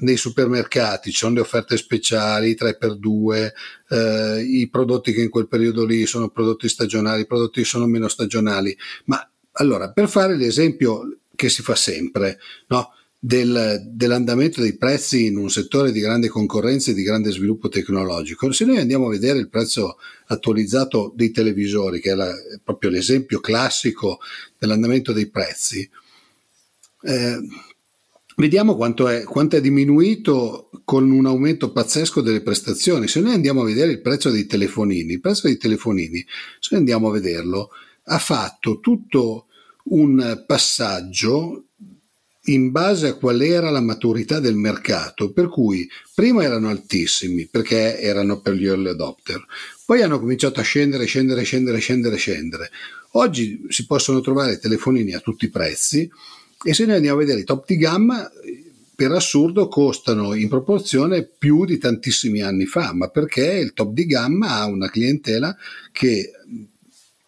nei 0.00 0.16
supermercati 0.16 1.10
ci 1.10 1.18
sono 1.18 1.34
le 1.34 1.40
offerte 1.40 1.76
speciali 1.76 2.56
3x2 2.58 3.52
eh, 3.90 4.42
i 4.42 4.68
prodotti 4.68 5.12
che 5.12 5.22
in 5.22 5.30
quel 5.30 5.48
periodo 5.48 5.84
lì 5.84 6.06
sono 6.06 6.28
prodotti 6.28 6.68
stagionali 6.68 7.22
i 7.22 7.26
prodotti 7.26 7.60
che 7.60 7.66
sono 7.66 7.86
meno 7.86 8.08
stagionali 8.08 8.76
ma 9.04 9.28
allora, 9.56 9.90
per 9.90 10.08
fare 10.08 10.36
l'esempio 10.36 11.18
che 11.34 11.48
si 11.48 11.62
fa 11.62 11.74
sempre, 11.74 12.38
no? 12.68 12.90
Del, 13.18 13.82
dell'andamento 13.86 14.60
dei 14.60 14.76
prezzi 14.76 15.24
in 15.24 15.38
un 15.38 15.48
settore 15.48 15.92
di 15.92 16.00
grande 16.00 16.28
concorrenza 16.28 16.90
e 16.90 16.94
di 16.94 17.02
grande 17.02 17.30
sviluppo 17.30 17.70
tecnologico. 17.70 18.52
Se 18.52 18.66
noi 18.66 18.76
andiamo 18.76 19.06
a 19.06 19.10
vedere 19.10 19.38
il 19.38 19.48
prezzo 19.48 19.96
attualizzato 20.26 21.10
dei 21.16 21.30
televisori, 21.30 22.00
che 22.00 22.10
è, 22.10 22.14
la, 22.14 22.28
è 22.30 22.60
proprio 22.62 22.90
l'esempio 22.90 23.40
classico 23.40 24.18
dell'andamento 24.58 25.12
dei 25.12 25.30
prezzi, 25.30 25.88
eh, 27.00 27.38
vediamo 28.36 28.76
quanto 28.76 29.08
è, 29.08 29.24
quanto 29.24 29.56
è, 29.56 29.60
diminuito 29.60 30.70
con 30.84 31.10
un 31.10 31.26
aumento 31.26 31.72
pazzesco 31.72 32.20
delle 32.20 32.42
prestazioni. 32.42 33.08
Se 33.08 33.20
noi 33.20 33.34
andiamo 33.34 33.62
a 33.62 33.66
vedere 33.66 33.92
il 33.92 34.00
prezzo 34.00 34.30
dei 34.30 34.46
telefonini, 34.46 35.12
il 35.14 35.20
prezzo 35.20 35.46
dei 35.46 35.56
telefonini, 35.56 36.24
se 36.58 36.68
noi 36.72 36.80
andiamo 36.80 37.08
a 37.08 37.12
vederlo, 37.12 37.70
ha 38.04 38.18
fatto 38.18 38.80
tutto 38.80 39.46
un 39.84 40.44
passaggio 40.46 41.66
in 42.46 42.70
base 42.70 43.08
a 43.08 43.14
qual 43.14 43.40
era 43.40 43.70
la 43.70 43.80
maturità 43.80 44.38
del 44.38 44.56
mercato, 44.56 45.32
per 45.32 45.48
cui 45.48 45.88
prima 46.14 46.42
erano 46.42 46.68
altissimi 46.68 47.48
perché 47.48 47.98
erano 47.98 48.40
per 48.40 48.54
gli 48.54 48.66
early 48.66 48.88
adopter, 48.88 49.42
poi 49.86 50.02
hanno 50.02 50.18
cominciato 50.18 50.60
a 50.60 50.62
scendere, 50.62 51.06
scendere, 51.06 51.42
scendere, 51.42 51.78
scendere, 51.78 52.16
scendere. 52.16 52.70
Oggi 53.12 53.64
si 53.68 53.86
possono 53.86 54.20
trovare 54.20 54.58
telefonini 54.58 55.12
a 55.14 55.20
tutti 55.20 55.46
i 55.46 55.50
prezzi 55.50 56.10
e 56.64 56.74
se 56.74 56.86
noi 56.86 56.96
andiamo 56.96 57.18
a 57.18 57.20
vedere 57.20 57.40
i 57.40 57.44
top 57.44 57.66
di 57.66 57.76
gamma, 57.76 58.28
per 58.96 59.10
assurdo 59.10 59.68
costano 59.68 60.34
in 60.34 60.48
proporzione 60.48 61.24
più 61.24 61.64
di 61.64 61.78
tantissimi 61.78 62.40
anni 62.42 62.64
fa, 62.64 62.92
ma 62.94 63.08
perché 63.08 63.44
il 63.44 63.72
top 63.72 63.92
di 63.92 64.06
gamma 64.06 64.60
ha 64.60 64.66
una 64.66 64.88
clientela 64.88 65.56
che 65.92 66.30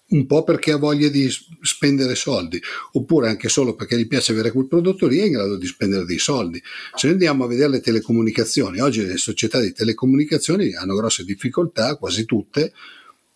un 0.09 0.27
po' 0.27 0.45
perché 0.45 0.71
ha 0.71 0.77
voglia 0.77 1.09
di 1.09 1.29
spendere 1.61 2.15
soldi, 2.15 2.61
oppure 2.93 3.29
anche 3.29 3.49
solo 3.49 3.75
perché 3.75 3.99
gli 3.99 4.07
piace 4.07 4.33
avere 4.33 4.53
quel 4.53 4.69
prodotto 4.69 5.09
lì 5.09 5.19
è 5.19 5.25
in 5.25 5.33
grado 5.33 5.57
di 5.57 5.67
spendere 5.67 6.05
dei 6.05 6.19
soldi. 6.19 6.63
Se 6.95 7.09
andiamo 7.09 7.45
a 7.45 7.49
vedere 7.49 7.71
le 7.71 7.81
telecomunicazioni, 7.81 8.79
oggi 8.79 9.05
le 9.05 9.17
società 9.17 9.61
di 9.61 9.73
telecomunicazioni 9.73 10.75
hanno 10.75 10.95
grosse 10.95 11.25
difficoltà, 11.25 11.97
quasi 11.97 12.25
tutte, 12.25 12.73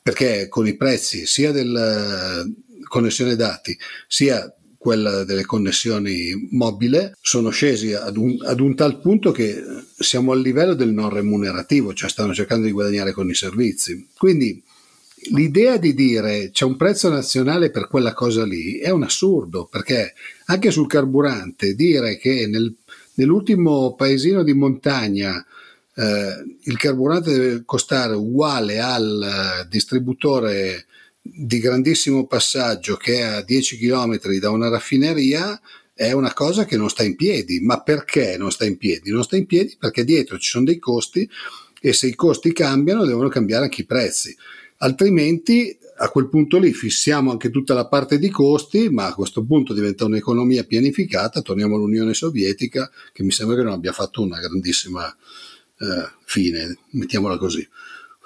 perché 0.01 0.47
con 0.49 0.67
i 0.69 0.77
prezzi 0.77 1.27
sia 1.27 1.51
della 1.51 2.47
connessione 2.85 3.35
dati 3.37 3.77
sia 4.07 4.53
quella 4.81 5.25
delle 5.25 5.45
connessioni 5.45 6.49
mobile 6.53 7.15
sono 7.21 7.51
scesi 7.51 7.93
ad 7.93 8.17
un, 8.17 8.35
ad 8.41 8.61
un 8.61 8.75
tal 8.75 8.99
punto 8.99 9.31
che 9.31 9.63
siamo 9.95 10.33
al 10.33 10.41
livello 10.41 10.73
del 10.73 10.89
non 10.89 11.11
remunerativo, 11.11 11.93
cioè 11.93 12.09
stanno 12.09 12.33
cercando 12.33 12.65
di 12.65 12.73
guadagnare 12.73 13.13
con 13.13 13.29
i 13.29 13.35
servizi. 13.35 14.09
Quindi 14.17 14.63
l'idea 15.33 15.77
di 15.77 15.93
dire 15.93 16.49
c'è 16.51 16.65
un 16.65 16.79
prezzo 16.79 17.11
nazionale 17.11 17.71
per 17.71 17.89
quella 17.89 18.15
cosa 18.15 18.47
lì 18.47 18.79
è 18.79 18.89
un 18.89 19.03
assurdo, 19.03 19.67
perché 19.67 20.15
anche 20.47 20.71
sul 20.71 20.87
carburante 20.87 21.75
dire 21.75 22.17
che 22.17 22.47
nel, 22.47 22.75
nell'ultimo 23.17 23.95
paesino 23.95 24.43
di 24.43 24.55
montagna 24.55 25.45
eh, 25.95 26.57
il 26.63 26.79
carburante 26.79 27.31
deve 27.31 27.63
costare 27.67 28.15
uguale 28.15 28.81
al 28.81 29.67
distributore 29.69 30.87
di 31.33 31.59
grandissimo 31.59 32.27
passaggio 32.27 32.97
che 32.97 33.19
è 33.19 33.23
a 33.23 33.43
10 33.43 33.79
km 33.79 34.19
da 34.39 34.51
una 34.51 34.69
raffineria 34.69 35.61
è 35.95 36.13
una 36.13 36.33
cosa 36.33 36.65
che 36.65 36.77
non 36.77 36.89
sta 36.89 37.03
in 37.03 37.17
piedi. 37.17 37.61
Ma 37.61 37.83
perché 37.83 38.37
non 38.39 38.51
sta 38.51 38.65
in 38.65 38.77
piedi? 38.77 39.11
Non 39.11 39.23
sta 39.23 39.37
in 39.37 39.47
piedi 39.47 39.77
perché 39.79 40.05
dietro 40.05 40.39
ci 40.39 40.49
sono 40.49 40.65
dei 40.65 40.79
costi 40.79 41.29
e 41.81 41.93
se 41.93 42.07
i 42.07 42.15
costi 42.15 42.53
cambiano 42.53 43.05
devono 43.05 43.29
cambiare 43.29 43.65
anche 43.65 43.83
i 43.83 43.87
prezzi 43.87 44.37
altrimenti 44.83 45.77
a 45.97 46.09
quel 46.09 46.29
punto 46.29 46.59
lì 46.59 46.73
fissiamo 46.73 47.31
anche 47.31 47.51
tutta 47.51 47.75
la 47.75 47.87
parte 47.87 48.19
di 48.19 48.31
costi, 48.31 48.89
ma 48.89 49.07
a 49.07 49.15
questo 49.15 49.45
punto 49.45 49.75
diventa 49.75 50.07
un'economia 50.07 50.65
pianificata, 50.65 51.43
torniamo 51.43 51.77
all'Unione 51.77 52.15
Sovietica, 52.15 52.91
che 53.13 53.23
mi 53.23 53.31
sembra 53.31 53.57
che 53.57 53.63
non 53.63 53.73
abbia 53.73 53.93
fatto 53.93 54.23
una 54.23 54.41
grandissima 54.41 55.07
eh, 55.07 56.11
fine, 56.25 56.79
mettiamola 56.93 57.37
così. 57.37 57.67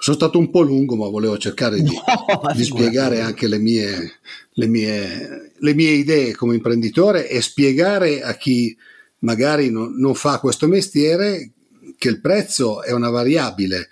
Sono 0.05 0.17
stato 0.17 0.37
un 0.37 0.51
po' 0.51 0.61
lungo, 0.61 0.95
ma 0.95 1.07
volevo 1.07 1.35
cercare 1.39 1.81
di, 1.81 1.89
no, 1.89 2.53
di 2.53 2.63
spiegare 2.63 3.21
anche 3.21 3.47
le 3.47 3.57
mie, 3.57 4.19
le, 4.51 4.67
mie, 4.67 5.53
le 5.57 5.73
mie, 5.73 5.89
idee 5.93 6.35
come 6.35 6.53
imprenditore 6.53 7.27
e 7.27 7.41
spiegare 7.41 8.21
a 8.21 8.35
chi 8.35 8.77
magari 9.21 9.71
non, 9.71 9.95
non 9.97 10.13
fa 10.13 10.37
questo 10.37 10.67
mestiere 10.67 11.53
che 11.97 12.09
il 12.09 12.21
prezzo 12.21 12.83
è 12.83 12.91
una 12.91 13.09
variabile. 13.09 13.89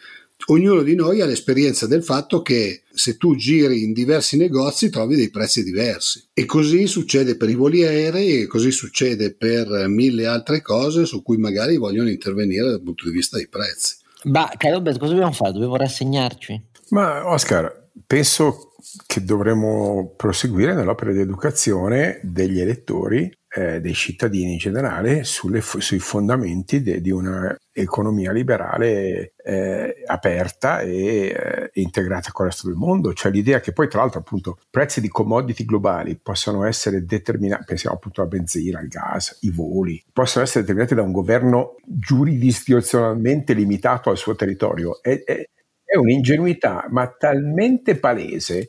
Ognuno 0.50 0.84
di 0.84 0.94
noi 0.94 1.22
ha 1.22 1.26
l'esperienza 1.26 1.88
del 1.88 2.04
fatto 2.04 2.44
che 2.44 2.84
se 2.94 3.18
tu 3.18 3.36
giri 3.36 3.82
in 3.82 3.92
diversi 3.92 4.38
negozi 4.38 4.92
trovi 4.92 5.16
dei 5.16 5.32
prezzi 5.32 5.64
diversi. 5.64 6.26
E 6.32 6.46
così 6.46 6.86
succede 6.86 7.38
per 7.38 7.50
i 7.50 7.56
voli 7.56 7.84
aerei 7.84 8.42
e 8.42 8.46
così 8.46 8.70
succede 8.70 9.34
per 9.34 9.88
mille 9.88 10.28
altre 10.28 10.62
cose 10.62 11.08
su 11.08 11.24
cui 11.24 11.38
magari 11.38 11.76
vogliono 11.78 12.12
intervenire 12.12 12.70
dal 12.70 12.84
punto 12.84 13.06
di 13.06 13.16
vista 13.16 13.38
dei 13.38 13.48
prezzi. 13.48 14.02
Ma 14.24 14.52
caro 14.58 14.76
Roberto, 14.76 15.00
cosa 15.00 15.12
dobbiamo 15.12 15.34
fare? 15.34 15.52
Dobbiamo 15.52 15.76
rassegnarci? 15.76 16.70
Ma 16.90 17.28
Oscar, 17.30 17.90
penso 18.06 18.74
che 19.06 19.24
dovremmo 19.24 20.14
proseguire 20.16 20.74
nell'opera 20.74 21.12
di 21.12 21.20
educazione 21.20 22.20
degli 22.24 22.60
elettori 22.60 23.32
eh, 23.56 23.80
dei 23.80 23.94
cittadini 23.94 24.54
in 24.54 24.58
generale 24.58 25.24
sulle, 25.24 25.62
sui 25.62 26.00
fondamenti 26.00 26.82
de, 26.82 27.02
di 27.02 27.12
un'economia 27.12 28.32
liberale 28.32 29.34
eh, 29.44 30.04
aperta 30.08 30.80
e 30.80 31.28
eh, 31.28 31.70
integrata 31.74 32.32
con 32.32 32.46
il 32.46 32.52
resto 32.52 32.68
del 32.68 32.78
mondo, 32.78 33.14
cioè 33.14 33.32
l'idea 33.32 33.60
che 33.60 33.72
poi 33.72 33.88
tra 33.88 34.02
l'altro 34.02 34.20
appunto 34.20 34.58
prezzi 34.70 35.02
di 35.02 35.08
commodity 35.08 35.66
globali 35.66 36.18
possano 36.18 36.66
essere 36.66 37.06
determinati, 37.06 37.66
pensiamo 37.66 37.96
appunto 37.96 38.22
alla 38.22 38.30
benzina, 38.30 38.80
al 38.80 38.88
gas, 38.88 39.38
i 39.42 39.52
voli, 39.52 40.04
possono 40.12 40.44
essere 40.44 40.62
determinati 40.62 40.96
da 40.96 41.04
un 41.04 41.12
governo 41.12 41.76
giurisdizionalmente 41.86 43.54
limitato 43.54 44.10
al 44.10 44.18
suo 44.18 44.36
territorio, 44.36 45.00
è, 45.02 45.22
è, 45.24 45.48
è 45.84 45.96
un'ingenuità 45.96 46.88
ma 46.90 47.08
talmente 47.08 48.00
palese 48.00 48.68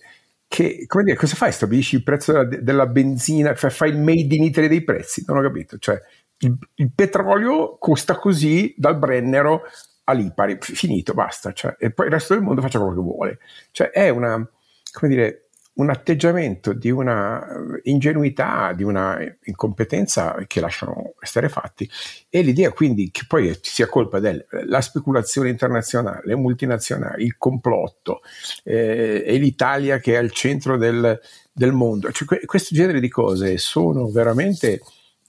che, 0.55 0.85
come 0.87 1.03
dire, 1.03 1.17
cosa 1.17 1.35
fai? 1.35 1.51
Stabilisci 1.51 1.97
il 1.97 2.05
prezzo 2.05 2.31
della, 2.31 2.45
della 2.45 2.87
benzina, 2.87 3.57
fai, 3.57 3.71
fai, 3.71 3.91
il 3.91 3.99
made 3.99 4.37
in 4.37 4.45
Italy 4.45 4.69
dei 4.69 4.85
prezzi? 4.85 5.25
Non 5.27 5.39
ho 5.39 5.43
capito. 5.43 5.79
Cioè, 5.79 6.01
il, 6.39 6.57
il 6.77 6.93
petrolio 6.95 7.77
costa 7.77 8.17
così 8.17 8.73
dal 8.77 8.97
Brennero 8.97 9.63
all'Ipari, 10.05 10.57
finito, 10.61 11.13
basta. 11.13 11.51
Cioè, 11.53 11.75
e 11.77 11.91
poi 11.91 12.07
il 12.07 12.13
resto 12.13 12.35
del 12.35 12.45
mondo 12.45 12.61
faccia 12.61 12.79
quello 12.79 12.95
che 12.95 13.01
vuole. 13.01 13.39
Cioè, 13.73 13.91
è 13.91 14.11
una, 14.11 14.49
come 14.93 15.13
dire, 15.13 15.44
un 15.75 15.91
atteggiamento 15.91 16.73
di 16.73 16.91
una 16.91 17.45
ingenuità, 17.83 18.73
di 18.75 18.85
una 18.85 19.19
incompetenza 19.45 20.37
che 20.47 20.61
lasciano 20.61 21.15
stare 21.21 21.49
fatti 21.49 21.89
e 22.29 22.43
l'idea 22.43 22.71
quindi 22.71 23.11
che 23.11 23.23
poi 23.27 23.57
sia 23.61 23.89
colpa 23.89 24.21
della 24.21 24.81
speculazione 24.81 25.49
internazionale, 25.49 26.23
le 26.25 26.37
multinazionali, 26.37 27.25
il 27.25 27.37
complotto 27.37 28.21
eh, 28.63 29.25
e 29.27 29.37
l'Italia 29.37 29.99
che 29.99 30.15
è 30.15 30.17
al 30.17 30.31
centro 30.31 30.77
del, 30.77 31.19
del 31.53 31.73
mondo. 31.73 32.13
Cioè, 32.13 32.45
questo 32.45 32.75
genere 32.75 33.01
di 33.01 33.09
cose 33.09 33.59
sono 33.59 34.09
veramente, 34.11 34.81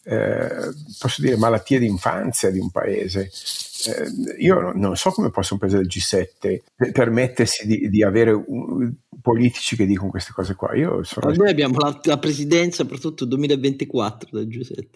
eh, 0.03 0.49
posso 0.99 1.21
dire, 1.21 1.37
malattie 1.37 1.79
d'infanzia 1.79 2.51
di 2.51 2.59
un 2.59 2.69
paese 2.69 3.31
eh, 3.87 4.35
io 4.37 4.71
non 4.73 4.95
so 4.95 5.11
come 5.11 5.29
possa 5.29 5.53
un 5.53 5.59
paese 5.59 5.77
del 5.77 5.87
G7 5.87 6.91
permettersi 6.91 7.67
di, 7.67 7.89
di 7.89 8.03
avere 8.03 8.31
un, 8.31 8.91
politici 9.25 9.75
che 9.75 9.87
dicono 9.87 10.11
queste 10.11 10.33
cose 10.33 10.53
qua. 10.53 10.75
Io 10.75 11.01
sono... 11.01 11.33
Noi 11.33 11.49
abbiamo 11.49 11.79
la, 11.79 11.99
la 12.03 12.19
presidenza 12.19 12.85
per 12.85 12.99
tutto 12.99 13.23
il 13.23 13.29
2024 13.29 14.29
del 14.31 14.47
G7. 14.47 14.87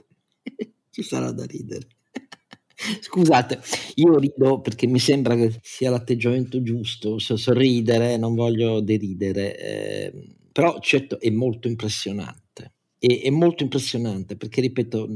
Ci 0.92 1.02
sarà 1.02 1.32
da 1.32 1.46
ridere. 1.46 1.88
Scusate, 3.02 3.60
io 3.96 4.20
rido 4.20 4.62
perché 4.62 4.86
mi 4.86 5.00
sembra 5.00 5.36
che 5.36 5.60
sia 5.64 5.90
l'atteggiamento 5.90 6.62
giusto, 6.62 7.18
so, 7.18 7.38
sorridere, 7.38 8.18
non 8.18 8.36
voglio 8.36 8.82
deridere, 8.82 9.58
eh, 9.58 10.14
però 10.52 10.80
certo 10.80 11.20
è 11.20 11.32
molto 11.32 11.68
impressionante. 11.68 12.74
È, 13.00 13.22
è 13.24 13.30
molto 13.32 13.64
impressionante 13.64 14.36
perché, 14.36 14.62
ripeto, 14.62 15.10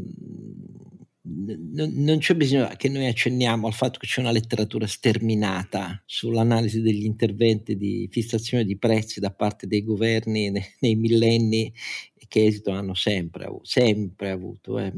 non 1.25 2.17
c'è 2.17 2.35
bisogno 2.35 2.69
che 2.75 2.89
noi 2.89 3.07
accenniamo 3.07 3.67
al 3.67 3.73
fatto 3.73 3.97
che 3.97 4.07
c'è 4.07 4.19
una 4.19 4.31
letteratura 4.31 4.85
sterminata 4.85 6.01
sull'analisi 6.05 6.81
degli 6.81 7.05
interventi 7.05 7.77
di 7.77 8.09
fissazione 8.11 8.65
di 8.65 8.77
prezzi 8.77 9.21
da 9.21 9.31
parte 9.31 9.65
dei 9.65 9.85
governi 9.85 10.51
nei, 10.51 10.65
nei 10.79 10.95
millenni 10.95 11.73
che 12.27 12.45
esito 12.45 12.71
hanno 12.71 12.93
sempre, 12.93 13.47
sempre 13.61 14.31
avuto. 14.31 14.79
Eh. 14.79 14.91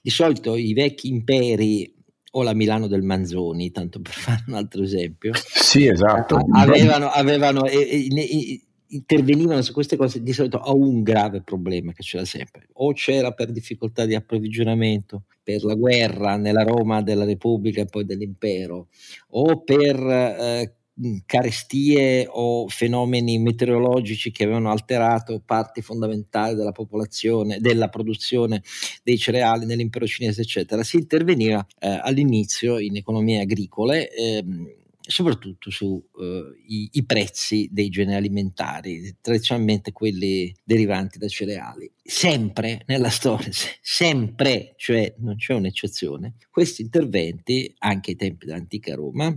Di 0.00 0.10
solito 0.10 0.56
i 0.56 0.72
vecchi 0.72 1.08
imperi 1.08 1.94
o 2.32 2.42
la 2.42 2.54
Milano 2.54 2.86
del 2.86 3.02
Manzoni, 3.02 3.70
tanto 3.70 4.00
per 4.00 4.14
fare 4.14 4.44
un 4.46 4.54
altro 4.54 4.82
esempio, 4.82 5.32
sì, 5.34 5.86
esatto. 5.86 6.38
avevano, 6.54 7.08
avevano 7.08 7.66
e, 7.66 8.08
e, 8.08 8.62
intervenivano 8.92 9.62
su 9.62 9.72
queste 9.72 9.96
cose 9.96 10.22
di 10.22 10.32
solito 10.32 10.58
a 10.58 10.72
un 10.72 11.02
grave 11.02 11.42
problema 11.42 11.92
che 11.92 12.02
c'era 12.02 12.24
sempre, 12.24 12.68
o 12.74 12.92
c'era 12.92 13.32
per 13.32 13.50
difficoltà 13.50 14.04
di 14.04 14.14
approvvigionamento, 14.14 15.24
per 15.42 15.64
la 15.64 15.74
guerra 15.74 16.36
nella 16.36 16.62
Roma 16.62 17.02
della 17.02 17.24
Repubblica 17.24 17.80
e 17.80 17.86
poi 17.86 18.04
dell'impero, 18.04 18.88
o 19.30 19.62
per 19.62 19.96
eh, 19.96 20.74
carestie 21.24 22.26
o 22.28 22.68
fenomeni 22.68 23.38
meteorologici 23.38 24.30
che 24.30 24.44
avevano 24.44 24.70
alterato 24.70 25.40
parti 25.44 25.80
fondamentali 25.80 26.54
della 26.54 26.72
popolazione, 26.72 27.58
della 27.60 27.88
produzione 27.88 28.62
dei 29.02 29.16
cereali 29.16 29.64
nell'impero 29.64 30.06
cinese, 30.06 30.42
eccetera. 30.42 30.82
Si 30.82 30.96
interveniva 30.96 31.66
eh, 31.78 31.98
all'inizio 32.02 32.78
in 32.78 32.96
economie 32.96 33.40
agricole. 33.40 34.10
Ehm, 34.10 34.80
soprattutto 35.06 35.70
sui 35.70 35.88
uh, 35.88 37.04
prezzi 37.04 37.68
dei 37.70 37.88
generi 37.88 38.16
alimentari, 38.16 39.16
tradizionalmente 39.20 39.92
quelli 39.92 40.54
derivanti 40.64 41.18
da 41.18 41.28
cereali. 41.28 41.90
Sempre 42.02 42.82
nella 42.86 43.10
storia, 43.10 43.50
sempre, 43.80 44.74
cioè 44.76 45.14
non 45.18 45.36
c'è 45.36 45.54
un'eccezione, 45.54 46.34
questi 46.50 46.82
interventi, 46.82 47.74
anche 47.78 48.10
ai 48.10 48.16
tempi 48.16 48.46
dell'antica 48.46 48.94
Roma, 48.94 49.36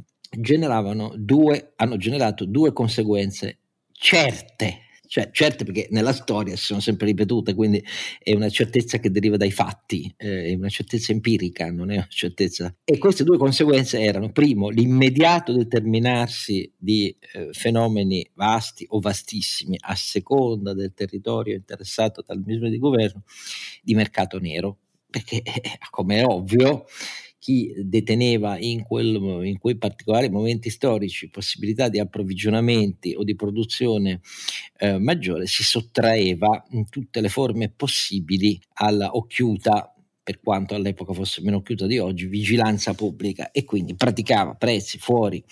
due, 1.18 1.74
hanno 1.76 1.98
generato 1.98 2.46
due 2.46 2.74
conseguenze 2.74 3.60
certe 3.92 4.85
cioè, 5.08 5.30
certo 5.32 5.64
perché 5.64 5.88
nella 5.92 6.14
storia 6.14 6.56
si 6.56 6.66
sono 6.66 6.80
sempre 6.80 7.08
ripetute, 7.08 7.54
quindi 7.54 7.84
è 8.20 8.34
una 8.34 8.50
certezza 8.50 9.00
che 9.00 9.12
deriva 9.12 9.38
dai 9.38 9.52
fatti, 9.52 10.14
eh, 10.18 10.46
è 10.46 10.54
una 10.54 10.70
certezza 10.70 11.12
empirica, 11.12 11.72
non 11.72 11.92
è 11.92 11.96
una 11.96 12.08
certezza. 12.10 12.74
E 12.84 12.98
queste 12.98 13.24
due 13.24 13.38
conseguenze 13.38 14.00
erano, 14.00 14.32
primo, 14.32 14.70
l'immediato 14.70 15.54
determinarsi 15.54 16.72
di 16.78 17.16
eh, 17.34 17.50
fenomeni 17.52 18.30
vasti 18.34 18.86
o 18.90 19.00
vastissimi 19.00 19.78
a 19.80 19.96
seconda 19.96 20.74
del 20.74 20.94
territorio 20.94 21.56
interessato 21.56 22.24
dal 22.26 22.42
misure 22.46 22.70
di 22.70 22.78
governo 22.78 23.24
di 23.82 23.96
mercato 23.96 24.40
nero, 24.40 24.78
perché 25.10 25.42
eh, 25.42 25.62
come 25.90 26.20
è 26.20 26.26
ovvio 26.26 26.86
chi 27.46 27.72
deteneva 27.78 28.58
in, 28.58 28.82
quel, 28.82 29.46
in, 29.46 29.60
quei 29.60 29.78
particolari 29.78 30.32
momenti 30.32 30.72
storici 30.72 31.30
possibilità 31.30 31.90
di 31.90 32.00
approvvigionamenti 32.00 33.14
o 33.16 33.24
di 33.24 33.36
produzione 33.36 34.22
eh, 34.80 34.98
maggiore 34.98 35.46
si 35.46 35.64
sottraeva 35.64 36.66
in 36.72 36.90
tutte 36.90 37.22
le 37.22 37.30
forme 37.30 37.70
possibili 37.70 38.60
alla 38.74 39.16
occhiuta 39.16 39.95
per 40.26 40.40
quanto 40.42 40.74
all'epoca 40.74 41.14
fosse 41.14 41.44
meno 41.44 41.62
chiusa 41.62 41.86
di 41.86 42.00
oggi, 42.00 42.26
vigilanza 42.26 42.96
pubblica 42.96 43.52
e 43.52 43.64
quindi 43.64 43.94
praticava 43.94 44.56
prezzi 44.56 44.98
fuori 44.98 45.44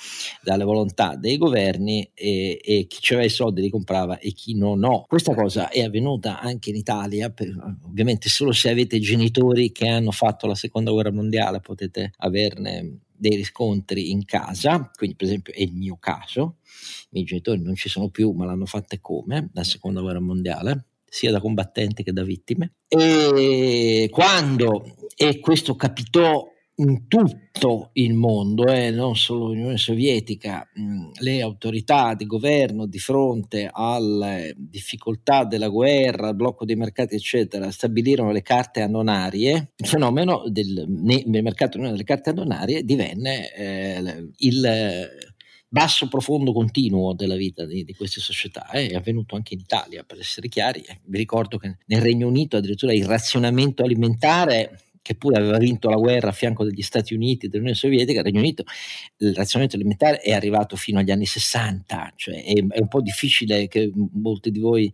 dalle 0.42 0.64
volontà 0.64 1.16
dei 1.16 1.38
governi 1.38 2.10
e, 2.12 2.60
e 2.60 2.88
chi 2.88 3.14
aveva 3.14 3.28
i 3.28 3.30
soldi 3.30 3.62
li 3.62 3.70
comprava 3.70 4.18
e 4.18 4.32
chi 4.32 4.58
non 4.58 4.80
no. 4.80 5.06
Questa 5.08 5.36
cosa 5.36 5.70
è 5.70 5.84
avvenuta 5.84 6.40
anche 6.40 6.72
in 6.72 6.76
Italia, 6.78 7.30
per, 7.30 7.56
ovviamente 7.86 8.30
solo 8.30 8.52
se 8.52 8.72
avete 8.72 9.00
genitori 9.00 9.72
che 9.72 9.88
hanno 9.88 10.10
fatto 10.10 10.48
la 10.48 10.56
seconda 10.56 10.90
guerra 10.90 11.12
mondiale 11.12 11.60
potete 11.60 12.12
averne 12.18 13.02
dei 13.16 13.36
riscontri 13.36 14.10
in 14.10 14.26
casa, 14.26 14.90
quindi 14.98 15.16
per 15.16 15.28
esempio 15.28 15.54
è 15.54 15.62
il 15.62 15.76
mio 15.76 15.98
caso, 16.00 16.58
i 16.64 17.08
miei 17.12 17.26
genitori 17.26 17.62
non 17.62 17.76
ci 17.76 17.90
sono 17.90 18.10
più 18.10 18.32
ma 18.32 18.46
l'hanno 18.46 18.66
fatta 18.66 18.98
come 19.00 19.52
la 19.54 19.64
seconda 19.64 20.02
guerra 20.02 20.20
mondiale 20.20 20.88
sia 21.14 21.30
da 21.30 21.40
combattenti 21.40 22.02
che 22.02 22.12
da 22.12 22.24
vittime. 22.24 22.78
E 22.88 24.10
quando, 24.12 24.84
e 25.16 25.40
questo 25.40 25.76
capitò 25.76 26.44
in 26.78 27.08
tutto 27.08 27.92
il 27.94 28.16
mondo, 28.16 28.66
eh, 28.66 28.90
non 28.90 29.16
solo 29.16 29.50
l'Unione 29.50 29.78
Sovietica, 29.78 30.68
mh, 30.74 31.12
le 31.20 31.42
autorità 31.44 32.16
di 32.16 32.26
governo 32.26 32.88
di 32.88 32.98
fronte 32.98 33.70
alle 33.72 34.56
difficoltà 34.58 35.46
della 35.46 35.68
guerra, 35.68 36.30
al 36.30 36.36
blocco 36.36 36.66
dei 36.66 36.76
mercati, 36.76 37.14
eccetera, 37.14 37.70
stabilirono 37.70 38.32
le 38.32 38.42
carte 38.42 38.82
annonarie, 38.82 39.74
il 39.76 39.88
fenomeno 39.88 40.46
del, 40.48 40.84
nel 40.88 41.44
mercato 41.44 41.78
delle 41.78 42.04
carte 42.04 42.32
annonarie 42.32 42.84
divenne 42.84 43.54
eh, 43.54 44.30
il 44.38 45.12
basso 45.74 46.08
profondo 46.08 46.54
continuo 46.54 47.16
della 47.16 47.36
vita 47.36 47.66
di, 47.66 47.84
di 47.84 47.96
queste 47.96 48.20
società 48.20 48.70
eh, 48.70 48.90
è 48.90 48.94
avvenuto 48.94 49.36
anche 49.36 49.56
in 49.56 49.62
Italia 49.62 50.04
per 50.04 50.20
essere 50.20 50.48
chiari 50.48 50.86
vi 51.06 51.18
ricordo 51.18 51.58
che 51.58 51.78
nel 51.88 52.00
Regno 52.00 52.28
Unito 52.28 52.58
addirittura 52.58 52.94
il 52.94 53.06
razionamento 53.06 53.84
alimentare 53.84 54.80
che 55.02 55.16
pure 55.16 55.38
aveva 55.38 55.58
vinto 55.58 55.90
la 55.90 55.96
guerra 55.96 56.30
a 56.30 56.32
fianco 56.32 56.64
degli 56.64 56.84
Stati 56.84 57.16
Uniti 57.16 57.48
e 57.48 57.50
dell'Unione 57.50 57.76
Sovietica, 57.76 58.20
il 58.20 58.26
Regno 58.26 58.40
Unito, 58.40 58.64
il 59.18 59.36
razionamento 59.36 59.76
alimentare 59.76 60.20
è 60.20 60.32
arrivato 60.32 60.78
fino 60.78 61.00
agli 61.00 61.12
anni 61.12 61.26
60, 61.26 62.14
cioè 62.16 62.42
è, 62.42 62.54
è 62.54 62.80
un 62.80 62.88
po' 62.88 63.02
difficile 63.02 63.68
che 63.68 63.92
molti 64.14 64.50
di 64.50 64.60
voi 64.60 64.94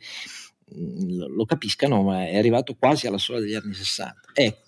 mm, 0.75 1.35
lo 1.35 1.45
capiscano, 1.45 2.01
ma 2.01 2.25
è 2.25 2.37
arrivato 2.37 2.73
quasi 2.73 3.05
alla 3.05 3.19
sola 3.19 3.39
degli 3.39 3.53
anni 3.53 3.75
60. 3.75 4.31
Ecco, 4.33 4.61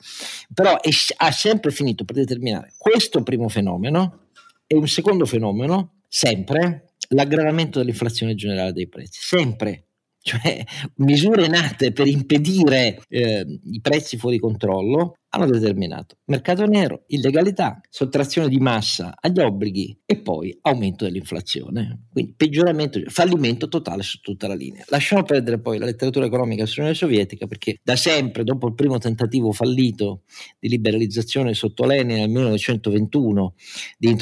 però 0.53 0.79
è, 0.79 0.89
ha 1.17 1.31
sempre 1.31 1.71
finito 1.71 2.05
per 2.05 2.17
determinare 2.17 2.73
questo 2.77 3.23
primo 3.23 3.49
fenomeno 3.49 4.27
e 4.67 4.75
un 4.75 4.87
secondo 4.87 5.25
fenomeno 5.25 6.00
sempre. 6.11 6.87
L'aggravamento 7.13 7.79
dell'inflazione 7.79 8.35
generale 8.35 8.73
dei 8.73 8.87
prezzi, 8.87 9.19
sempre 9.21 9.90
cioè 10.21 10.63
misure 10.97 11.47
nate 11.47 11.91
per 11.91 12.07
impedire 12.07 13.01
eh, 13.09 13.59
i 13.63 13.81
prezzi 13.81 14.17
fuori 14.17 14.37
controllo, 14.39 15.15
hanno 15.33 15.45
determinato 15.45 16.17
mercato 16.25 16.65
nero, 16.65 17.03
illegalità, 17.07 17.79
sottrazione 17.89 18.49
di 18.49 18.59
massa 18.59 19.15
agli 19.19 19.39
obblighi 19.39 20.01
e 20.05 20.19
poi 20.19 20.57
aumento 20.61 21.05
dell'inflazione. 21.05 22.07
Quindi 22.11 22.33
peggioramento, 22.35 22.99
fallimento 23.07 23.67
totale 23.67 24.03
su 24.03 24.19
tutta 24.19 24.47
la 24.47 24.55
linea. 24.55 24.83
Lasciamo 24.87 25.23
perdere 25.23 25.59
poi 25.59 25.77
la 25.77 25.85
letteratura 25.85 26.25
economica 26.25 26.65
sull'Unione 26.65 26.97
Sovietica 26.97 27.47
perché 27.47 27.79
da 27.81 27.95
sempre, 27.95 28.43
dopo 28.43 28.67
il 28.67 28.75
primo 28.75 28.97
tentativo 28.97 29.51
fallito 29.53 30.23
di 30.59 30.67
liberalizzazione 30.67 31.53
sotto 31.53 31.85
Lenin 31.85 32.17
nel 32.17 32.29
1921, 32.29 33.53
di, 33.97 34.15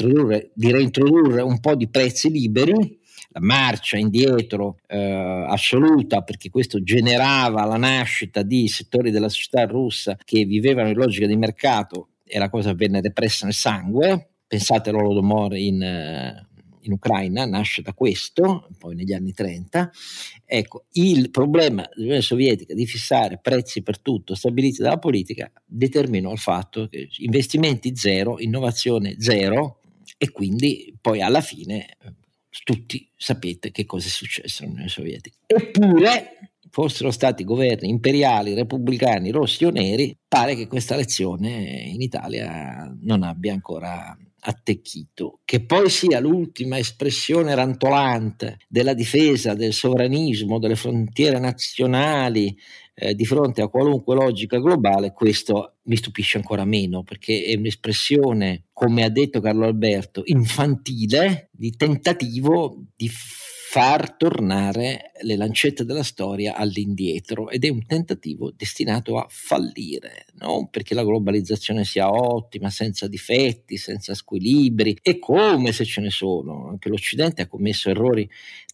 di 0.54 0.70
reintrodurre 0.70 1.42
un 1.42 1.58
po' 1.58 1.74
di 1.74 1.88
prezzi 1.88 2.30
liberi, 2.30 2.99
la 3.32 3.40
marcia 3.40 3.96
indietro 3.96 4.78
eh, 4.86 5.44
assoluta 5.48 6.22
perché 6.22 6.50
questo 6.50 6.82
generava 6.82 7.64
la 7.64 7.76
nascita 7.76 8.42
di 8.42 8.66
settori 8.68 9.10
della 9.10 9.28
società 9.28 9.64
russa 9.66 10.16
che 10.24 10.44
vivevano 10.44 10.88
in 10.88 10.96
logica 10.96 11.26
di 11.26 11.36
mercato 11.36 12.08
e 12.24 12.38
la 12.38 12.50
cosa 12.50 12.74
venne 12.74 13.00
repressa 13.00 13.44
nel 13.44 13.54
sangue. 13.54 14.30
Pensate 14.46 14.90
all'Holodomor 14.90 15.56
in, 15.56 15.80
eh, 15.80 16.46
in 16.82 16.92
Ucraina, 16.92 17.44
nasce 17.44 17.82
da 17.82 17.92
questo, 17.92 18.68
poi 18.78 18.96
negli 18.96 19.12
anni 19.12 19.32
30. 19.32 19.90
Ecco, 20.44 20.86
il 20.92 21.30
problema 21.30 21.88
dell'Unione 21.94 22.22
Sovietica 22.22 22.74
di 22.74 22.86
fissare 22.86 23.38
prezzi 23.40 23.82
per 23.82 24.00
tutto 24.00 24.34
stabiliti 24.34 24.82
dalla 24.82 24.98
politica 24.98 25.50
determinò 25.64 26.32
il 26.32 26.38
fatto 26.38 26.88
che 26.88 27.08
investimenti 27.18 27.94
zero, 27.94 28.40
innovazione 28.40 29.14
zero 29.18 29.80
e 30.18 30.30
quindi 30.30 30.96
poi 31.00 31.22
alla 31.22 31.40
fine 31.40 31.96
tutti 32.64 33.08
sapete 33.16 33.70
che 33.70 33.84
cosa 33.84 34.06
è 34.06 34.10
successo 34.10 34.62
nell'Unione 34.62 34.88
Sovietica. 34.88 35.36
Eppure, 35.46 36.50
fossero 36.70 37.10
stati 37.10 37.44
governi 37.44 37.88
imperiali, 37.88 38.54
repubblicani, 38.54 39.30
rossi 39.30 39.64
o 39.64 39.70
neri, 39.70 40.16
pare 40.26 40.54
che 40.54 40.66
questa 40.66 40.96
lezione 40.96 41.84
in 41.86 42.00
Italia 42.00 42.92
non 43.02 43.22
abbia 43.22 43.52
ancora 43.52 44.16
attecchito. 44.42 45.40
Che 45.44 45.64
poi 45.64 45.90
sia 45.90 46.20
l'ultima 46.20 46.78
espressione 46.78 47.54
rantolante 47.54 48.58
della 48.68 48.94
difesa 48.94 49.54
del 49.54 49.72
sovranismo, 49.72 50.58
delle 50.58 50.76
frontiere 50.76 51.38
nazionali, 51.38 52.56
eh, 53.00 53.14
di 53.14 53.24
fronte 53.24 53.62
a 53.62 53.68
qualunque 53.68 54.14
logica 54.14 54.58
globale, 54.58 55.12
questo 55.12 55.76
mi 55.84 55.96
stupisce 55.96 56.36
ancora 56.36 56.66
meno 56.66 57.02
perché 57.02 57.44
è 57.44 57.56
un'espressione, 57.56 58.66
come 58.74 59.02
ha 59.04 59.08
detto 59.08 59.40
Carlo 59.40 59.64
Alberto, 59.64 60.20
infantile 60.26 61.48
di 61.50 61.70
tentativo 61.70 62.84
di 62.94 63.10
far 63.70 64.16
tornare 64.16 65.12
le 65.22 65.36
lancette 65.36 65.84
della 65.84 66.02
storia 66.02 66.56
all'indietro 66.56 67.50
ed 67.50 67.64
è 67.64 67.68
un 67.68 67.86
tentativo 67.86 68.50
destinato 68.50 69.16
a 69.16 69.26
fallire, 69.28 70.26
non 70.38 70.68
perché 70.70 70.92
la 70.92 71.04
globalizzazione 71.04 71.84
sia 71.84 72.10
ottima, 72.10 72.68
senza 72.68 73.06
difetti, 73.06 73.76
senza 73.76 74.12
squilibri, 74.14 74.98
e 75.00 75.20
come 75.20 75.70
se 75.70 75.84
ce 75.84 76.00
ne 76.00 76.10
sono, 76.10 76.68
anche 76.68 76.88
l'Occidente 76.88 77.42
ha 77.42 77.46
commesso 77.46 77.90
errori 77.90 78.28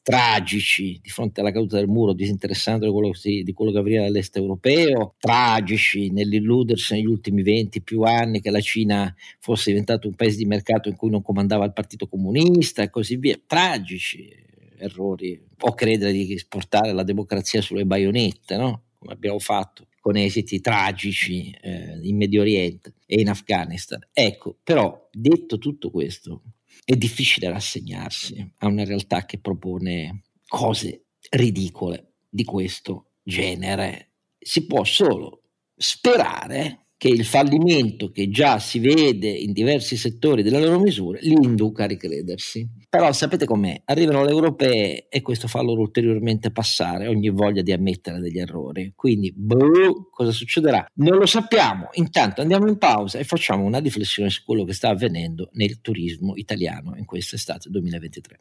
tragici 0.06 1.00
di 1.02 1.08
fronte 1.08 1.40
alla 1.40 1.50
caduta 1.50 1.78
del 1.78 1.88
muro, 1.88 2.12
disinteressando 2.12 2.86
di 2.86 2.92
quello, 2.92 3.10
di 3.20 3.52
quello 3.52 3.72
che 3.72 3.78
avveniva 3.78 4.04
dall'est 4.04 4.36
europeo, 4.36 5.16
tragici 5.18 6.12
nell'illudersi 6.12 6.94
negli 6.94 7.06
ultimi 7.06 7.42
20 7.42 7.82
più 7.82 8.02
anni 8.02 8.40
che 8.40 8.52
la 8.52 8.60
Cina 8.60 9.12
fosse 9.40 9.70
diventato 9.70 10.06
un 10.06 10.14
paese 10.14 10.36
di 10.36 10.44
mercato 10.44 10.88
in 10.88 10.94
cui 10.94 11.10
non 11.10 11.22
comandava 11.22 11.64
il 11.64 11.72
Partito 11.72 12.06
Comunista 12.06 12.84
e 12.84 12.90
così 12.90 13.16
via, 13.16 13.36
tragici 13.48 14.32
errori, 14.78 15.42
o 15.58 15.74
credere 15.74 16.12
di 16.12 16.34
esportare 16.34 16.92
la 16.92 17.02
democrazia 17.02 17.60
sulle 17.60 17.84
baionette, 17.84 18.56
no? 18.56 18.82
come 19.00 19.12
abbiamo 19.12 19.40
fatto 19.40 19.88
con 19.98 20.16
esiti 20.16 20.60
tragici 20.60 21.50
eh, 21.60 21.98
in 22.02 22.16
Medio 22.16 22.42
Oriente 22.42 22.94
e 23.06 23.20
in 23.20 23.28
Afghanistan. 23.28 23.98
Ecco, 24.12 24.56
però 24.62 25.08
detto 25.10 25.58
tutto 25.58 25.90
questo, 25.90 26.42
è 26.86 26.94
difficile 26.94 27.50
rassegnarsi 27.50 28.48
a 28.58 28.68
una 28.68 28.84
realtà 28.84 29.24
che 29.24 29.40
propone 29.40 30.22
cose 30.46 31.06
ridicole 31.30 32.12
di 32.28 32.44
questo 32.44 33.14
genere. 33.24 34.12
Si 34.38 34.66
può 34.66 34.84
solo 34.84 35.42
sperare 35.74 36.85
che 36.98 37.08
il 37.08 37.24
fallimento 37.24 38.10
che 38.10 38.30
già 38.30 38.58
si 38.58 38.78
vede 38.78 39.28
in 39.28 39.52
diversi 39.52 39.96
settori 39.96 40.42
delle 40.42 40.60
loro 40.60 40.78
misure 40.78 41.18
li 41.22 41.34
induca 41.34 41.84
a 41.84 41.86
ricredersi. 41.86 42.66
Però 42.88 43.12
sapete 43.12 43.44
com'è? 43.44 43.82
Arrivano 43.84 44.24
le 44.24 44.30
europee 44.30 45.08
e 45.08 45.20
questo 45.20 45.48
fa 45.48 45.60
loro 45.60 45.82
ulteriormente 45.82 46.50
passare 46.50 47.08
ogni 47.08 47.28
voglia 47.28 47.60
di 47.60 47.72
ammettere 47.72 48.20
degli 48.20 48.38
errori. 48.38 48.92
Quindi, 48.96 49.32
boh, 49.36 50.08
cosa 50.10 50.30
succederà? 50.30 50.86
Non 50.94 51.18
lo 51.18 51.26
sappiamo. 51.26 51.88
Intanto 51.94 52.40
andiamo 52.40 52.66
in 52.68 52.78
pausa 52.78 53.18
e 53.18 53.24
facciamo 53.24 53.64
una 53.64 53.78
riflessione 53.78 54.30
su 54.30 54.42
quello 54.44 54.64
che 54.64 54.72
sta 54.72 54.88
avvenendo 54.88 55.50
nel 55.52 55.82
turismo 55.82 56.34
italiano 56.36 56.94
in 56.96 57.04
quest'estate 57.04 57.68
2023. 57.68 58.38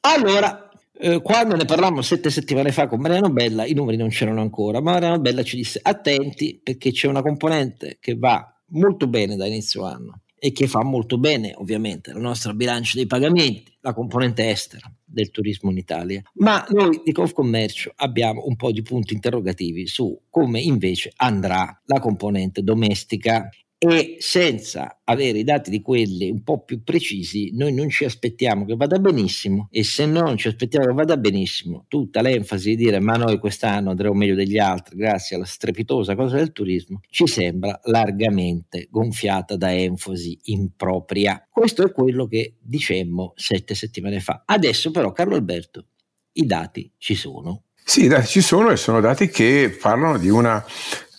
Allora, 0.00 0.69
eh, 1.00 1.22
quando 1.22 1.56
ne 1.56 1.64
parlammo 1.64 2.02
sette 2.02 2.30
settimane 2.30 2.72
fa 2.72 2.86
con 2.86 3.00
Mariano 3.00 3.30
Bella, 3.30 3.64
i 3.64 3.72
numeri 3.72 3.96
non 3.96 4.08
c'erano 4.08 4.40
ancora, 4.40 4.80
ma 4.80 4.92
Mariano 4.92 5.18
Bella 5.18 5.42
ci 5.42 5.56
disse 5.56 5.80
attenti 5.82 6.60
perché 6.62 6.92
c'è 6.92 7.06
una 7.06 7.22
componente 7.22 7.96
che 8.00 8.14
va 8.16 8.54
molto 8.72 9.06
bene 9.06 9.36
da 9.36 9.46
inizio 9.46 9.84
anno 9.84 10.20
e 10.38 10.52
che 10.52 10.66
fa 10.66 10.82
molto 10.82 11.18
bene 11.18 11.52
ovviamente 11.56 12.12
la 12.12 12.18
nostra 12.18 12.54
bilancia 12.54 12.96
dei 12.96 13.06
pagamenti, 13.06 13.76
la 13.80 13.92
componente 13.92 14.48
estera 14.48 14.90
del 15.04 15.30
turismo 15.30 15.70
in 15.70 15.76
Italia, 15.76 16.22
ma 16.34 16.64
noi 16.70 17.02
di 17.04 17.12
Confcommercio 17.12 17.92
abbiamo 17.96 18.44
un 18.46 18.56
po' 18.56 18.72
di 18.72 18.82
punti 18.82 19.14
interrogativi 19.14 19.86
su 19.86 20.18
come 20.30 20.60
invece 20.60 21.12
andrà 21.16 21.80
la 21.84 21.98
componente 21.98 22.62
domestica 22.62 23.48
e 23.82 24.16
senza 24.18 25.00
avere 25.04 25.38
i 25.38 25.44
dati 25.44 25.70
di 25.70 25.80
quelli 25.80 26.28
un 26.30 26.42
po' 26.42 26.64
più 26.64 26.82
precisi 26.84 27.50
noi 27.54 27.72
non 27.72 27.88
ci 27.88 28.04
aspettiamo 28.04 28.66
che 28.66 28.76
vada 28.76 28.98
benissimo 28.98 29.68
e 29.70 29.84
se 29.84 30.04
non 30.04 30.36
ci 30.36 30.48
aspettiamo 30.48 30.86
che 30.86 30.92
vada 30.92 31.16
benissimo 31.16 31.86
tutta 31.88 32.20
l'enfasi 32.20 32.76
di 32.76 32.84
dire 32.84 33.00
ma 33.00 33.14
noi 33.14 33.38
quest'anno 33.38 33.88
andremo 33.88 34.12
meglio 34.12 34.34
degli 34.34 34.58
altri 34.58 34.96
grazie 34.96 35.36
alla 35.36 35.46
strepitosa 35.46 36.14
cosa 36.14 36.36
del 36.36 36.52
turismo 36.52 37.00
ci 37.08 37.26
sembra 37.26 37.80
largamente 37.84 38.88
gonfiata 38.90 39.56
da 39.56 39.72
enfasi 39.74 40.38
impropria. 40.44 41.46
Questo 41.50 41.84
è 41.84 41.92
quello 41.92 42.26
che 42.26 42.56
dicemmo 42.60 43.32
sette 43.36 43.74
settimane 43.74 44.20
fa. 44.20 44.42
Adesso 44.44 44.90
però 44.90 45.12
Carlo 45.12 45.34
Alberto 45.34 45.86
i 46.32 46.46
dati 46.46 46.92
ci 46.98 47.14
sono. 47.14 47.64
Sì, 47.82 48.04
i 48.04 48.08
dati 48.08 48.26
ci 48.26 48.40
sono 48.40 48.70
e 48.70 48.76
sono 48.76 49.00
dati 49.00 49.28
che 49.28 49.76
parlano 49.80 50.18
di 50.18 50.28
una 50.28 50.64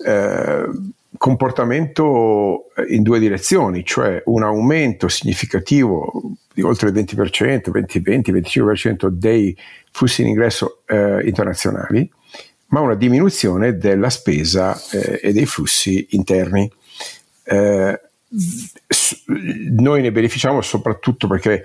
eh, 0.06 0.66
comportamento 1.22 2.74
eh, 2.76 2.96
in 2.96 3.04
due 3.04 3.20
direzioni, 3.20 3.86
cioè 3.86 4.24
un 4.26 4.42
aumento 4.42 5.08
significativo 5.08 6.32
di 6.52 6.64
oltre 6.64 6.90
il 6.90 6.96
20%, 6.96 7.70
20-25% 7.70 9.06
dei 9.06 9.56
flussi 9.92 10.24
in 10.24 10.30
ingresso 10.30 10.82
eh, 10.88 11.22
internazionali, 11.24 12.12
ma 12.70 12.80
una 12.80 12.96
diminuzione 12.96 13.78
della 13.78 14.10
spesa 14.10 14.76
eh, 14.90 15.20
e 15.22 15.32
dei 15.32 15.46
flussi 15.46 16.08
interni. 16.12 16.68
Eh, 17.44 18.02
noi 19.78 20.02
ne 20.02 20.12
beneficiamo 20.12 20.62
soprattutto 20.62 21.28
perché 21.28 21.64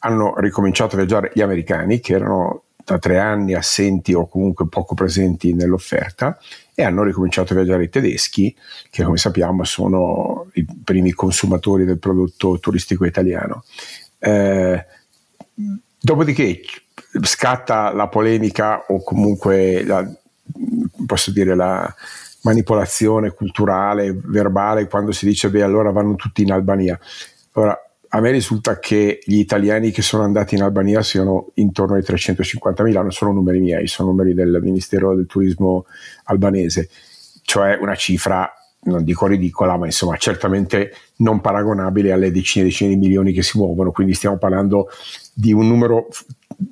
hanno 0.00 0.34
ricominciato 0.36 0.96
a 0.96 0.98
viaggiare 0.98 1.30
gli 1.32 1.40
americani 1.40 2.00
che 2.00 2.12
erano 2.12 2.64
da 2.84 2.98
tre 2.98 3.18
anni 3.18 3.54
assenti 3.54 4.12
o 4.12 4.28
comunque 4.28 4.68
poco 4.68 4.94
presenti 4.94 5.54
nell'offerta 5.54 6.38
e 6.78 6.84
hanno 6.84 7.02
ricominciato 7.02 7.52
a 7.52 7.56
viaggiare 7.56 7.82
i 7.82 7.88
tedeschi, 7.88 8.54
che 8.88 9.02
come 9.02 9.16
sappiamo 9.16 9.64
sono 9.64 10.46
i 10.52 10.64
primi 10.84 11.10
consumatori 11.10 11.84
del 11.84 11.98
prodotto 11.98 12.60
turistico 12.60 13.04
italiano. 13.04 13.64
Eh, 14.20 14.86
dopodiché 16.00 16.60
scatta 17.22 17.92
la 17.92 18.06
polemica 18.06 18.84
o 18.86 19.02
comunque 19.02 19.82
la, 19.82 20.08
posso 21.04 21.32
dire 21.32 21.56
la 21.56 21.92
manipolazione 22.42 23.32
culturale, 23.32 24.16
verbale, 24.16 24.86
quando 24.86 25.10
si 25.10 25.26
dice 25.26 25.50
beh 25.50 25.64
allora 25.64 25.90
vanno 25.90 26.14
tutti 26.14 26.42
in 26.42 26.52
Albania. 26.52 26.96
Ora, 27.54 27.76
a 28.10 28.20
me 28.20 28.30
risulta 28.30 28.78
che 28.78 29.20
gli 29.22 29.38
italiani 29.38 29.90
che 29.90 30.02
sono 30.02 30.22
andati 30.22 30.54
in 30.54 30.62
Albania 30.62 31.02
siano 31.02 31.50
intorno 31.54 31.96
ai 31.96 32.02
350.000, 32.02 32.92
non 32.92 33.12
sono 33.12 33.32
numeri 33.32 33.60
miei, 33.60 33.86
sono 33.86 34.10
numeri 34.10 34.32
del 34.34 34.58
Ministero 34.62 35.14
del 35.14 35.26
Turismo 35.26 35.84
albanese, 36.24 36.88
cioè 37.42 37.76
una 37.80 37.94
cifra, 37.94 38.50
non 38.84 39.04
dico 39.04 39.26
ridicola, 39.26 39.76
ma 39.76 39.86
insomma 39.86 40.16
certamente 40.16 40.92
non 41.16 41.40
paragonabile 41.40 42.12
alle 42.12 42.30
decine 42.30 42.64
e 42.64 42.68
decine 42.68 42.90
di 42.90 42.96
milioni 42.96 43.32
che 43.32 43.42
si 43.42 43.58
muovono, 43.58 43.90
quindi 43.90 44.14
stiamo 44.14 44.38
parlando 44.38 44.88
di 45.34 45.52
un 45.52 45.66
numero 45.68 46.08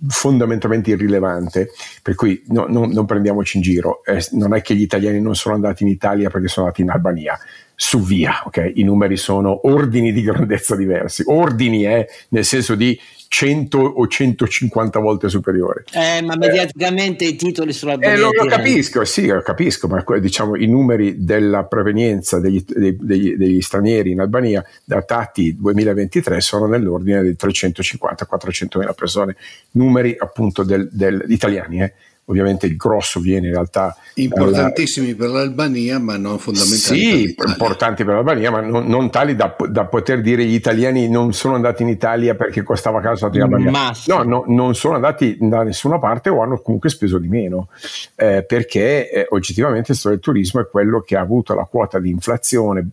fondamentalmente 0.08 0.90
irrilevante, 0.90 1.70
per 2.02 2.14
cui 2.14 2.42
no, 2.48 2.66
no, 2.68 2.86
non 2.86 3.06
prendiamoci 3.06 3.56
in 3.56 3.62
giro, 3.62 4.04
eh, 4.04 4.24
non 4.32 4.54
è 4.54 4.62
che 4.62 4.74
gli 4.74 4.82
italiani 4.82 5.20
non 5.20 5.34
sono 5.34 5.54
andati 5.54 5.84
in 5.84 5.88
Italia 5.88 6.28
perché 6.28 6.48
sono 6.48 6.66
andati 6.66 6.82
in 6.82 6.90
Albania, 6.90 7.38
su 7.74 8.02
via, 8.02 8.42
ok? 8.44 8.72
I 8.74 8.82
numeri 8.82 9.16
sono 9.16 9.68
ordini 9.68 10.12
di 10.12 10.22
grandezza 10.22 10.74
diversi, 10.74 11.22
ordini 11.26 11.82
è 11.82 11.98
eh, 11.98 12.08
nel 12.30 12.44
senso 12.44 12.74
di 12.74 12.98
100 13.36 13.78
o 13.78 14.06
150 14.06 14.98
volte 14.98 15.28
superiore. 15.28 15.84
Eh, 15.92 16.22
ma 16.22 16.36
mediaticamente 16.36 17.26
eh, 17.26 17.28
i 17.28 17.36
titoli 17.36 17.74
sull'Albania. 17.74 18.14
Eh, 18.14 18.18
lo, 18.18 18.30
lo 18.32 18.46
capisco, 18.46 19.04
sì, 19.04 19.26
lo 19.26 19.42
capisco, 19.42 19.88
ma 19.88 20.02
diciamo 20.18 20.56
i 20.56 20.66
numeri 20.66 21.22
della 21.22 21.64
provenienza 21.64 22.40
degli, 22.40 22.64
degli, 22.66 23.34
degli 23.34 23.60
stranieri 23.60 24.12
in 24.12 24.20
Albania 24.20 24.64
datati 24.82 25.54
2023 25.54 26.40
sono 26.40 26.66
nell'ordine 26.66 27.22
di 27.22 27.36
350-400 27.38 28.78
mila 28.78 28.94
persone, 28.94 29.36
numeri 29.72 30.16
appunto 30.18 30.62
del, 30.62 30.88
del, 30.90 31.22
italiani, 31.28 31.82
eh 31.82 31.92
ovviamente 32.26 32.66
il 32.66 32.76
grosso 32.76 33.20
viene 33.20 33.46
in 33.46 33.52
realtà 33.52 33.96
importantissimi 34.14 35.14
dalla... 35.14 35.32
per 35.32 35.40
l'Albania 35.40 35.98
ma 35.98 36.16
non 36.16 36.38
fondamentali 36.38 36.78
sì, 37.00 37.34
per 37.34 37.48
importanti 37.48 38.04
per 38.04 38.14
l'Albania 38.14 38.50
ma 38.50 38.60
non, 38.60 38.86
non 38.86 39.10
tali 39.10 39.36
da, 39.36 39.54
da, 39.68 39.84
poter 39.86 40.20
dire 40.20 40.44
gli 40.44 40.54
italiani 40.54 41.08
non 41.08 41.32
sono 41.32 41.54
andati 41.54 41.82
in 41.82 41.88
Italia 41.88 42.34
perché 42.34 42.62
costava 42.62 43.00
caro 43.00 43.16
stati 43.16 43.36
in 43.36 43.42
Albania. 43.44 43.70
no, 44.06 44.22
no, 44.22 44.44
non 44.48 44.74
sono 44.74 44.96
andati 44.96 45.36
da 45.40 45.62
nessuna 45.62 45.98
parte 45.98 46.28
o 46.28 46.42
hanno 46.42 46.60
comunque 46.60 46.90
speso 46.90 47.18
di 47.18 47.28
meno 47.28 47.68
eh, 48.16 48.44
perché 48.46 49.10
eh, 49.10 49.26
oggettivamente 49.30 49.92
il 49.92 49.96
settore 49.96 50.16
del 50.16 50.24
turismo 50.24 50.60
è 50.60 50.68
quello 50.68 51.00
che 51.00 51.16
ha 51.16 51.20
avuto 51.20 51.54
la 51.54 51.64
quota 51.64 52.00
di 52.00 52.10
inflazione 52.10 52.90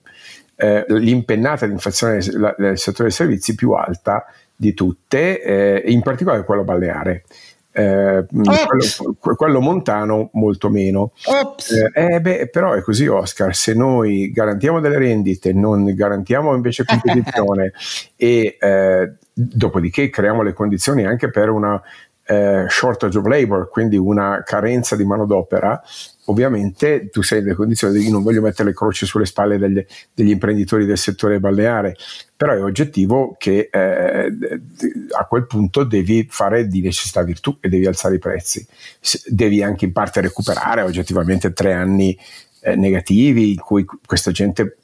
eh, 0.55 0.85
l'impennata 0.87 1.65
di 1.65 1.71
inflazione 1.71 2.19
nel 2.57 2.77
settore 2.77 3.09
dei 3.09 3.11
servizi 3.11 3.55
più 3.55 3.71
alta 3.71 4.25
di 4.55 4.73
tutte, 4.73 5.41
eh, 5.41 5.91
in 5.91 6.01
particolare 6.01 6.45
quello 6.45 6.63
balneare 6.63 7.23
eh, 7.73 8.25
quello, 8.29 9.35
quello, 9.35 9.59
montano 9.59 10.29
molto 10.33 10.69
meno. 10.69 11.11
Eh, 11.25 12.13
eh, 12.13 12.21
beh, 12.21 12.49
però 12.49 12.73
è 12.73 12.81
così 12.81 13.07
Oscar, 13.07 13.55
se 13.55 13.73
noi 13.73 14.31
garantiamo 14.31 14.79
delle 14.79 14.99
rendite, 14.99 15.53
non 15.53 15.85
garantiamo 15.95 16.53
invece 16.53 16.85
competizione 16.85 17.73
e 18.15 18.57
eh, 18.59 19.13
dopodiché 19.33 20.09
creiamo 20.09 20.43
le 20.43 20.53
condizioni 20.53 21.05
anche 21.05 21.31
per 21.31 21.49
una 21.49 21.81
eh, 22.25 22.65
shortage 22.69 23.17
of 23.17 23.25
labor, 23.25 23.69
quindi 23.69 23.97
una 23.97 24.43
carenza 24.45 24.95
di 24.95 25.03
manodopera, 25.03 25.81
ovviamente 26.25 27.09
tu 27.09 27.21
sei 27.21 27.41
nelle 27.41 27.55
condizioni 27.55 27.99
di 27.99 28.09
non 28.09 28.23
voglio 28.23 28.41
mettere 28.41 28.69
le 28.69 28.75
croci 28.75 29.05
sulle 29.05 29.25
spalle 29.25 29.57
degli, 29.57 29.85
degli 30.13 30.29
imprenditori 30.29 30.85
del 30.85 30.97
settore 30.97 31.39
balneare, 31.39 31.95
però 32.35 32.53
è 32.53 32.63
oggettivo 32.63 33.35
che 33.37 33.69
eh, 33.71 34.31
a 35.17 35.25
quel 35.25 35.47
punto 35.47 35.83
devi 35.83 36.25
fare 36.29 36.67
di 36.67 36.81
necessità 36.81 37.23
virtù 37.23 37.57
e 37.59 37.69
devi 37.69 37.85
alzare 37.85 38.15
i 38.15 38.19
prezzi, 38.19 38.65
devi 39.27 39.61
anche 39.61 39.85
in 39.85 39.91
parte 39.91 40.21
recuperare 40.21 40.81
oggettivamente 40.81 41.51
tre 41.53 41.73
anni 41.73 42.17
eh, 42.61 42.75
negativi 42.75 43.51
in 43.51 43.59
cui 43.59 43.85
questa 44.05 44.31
gente 44.31 44.77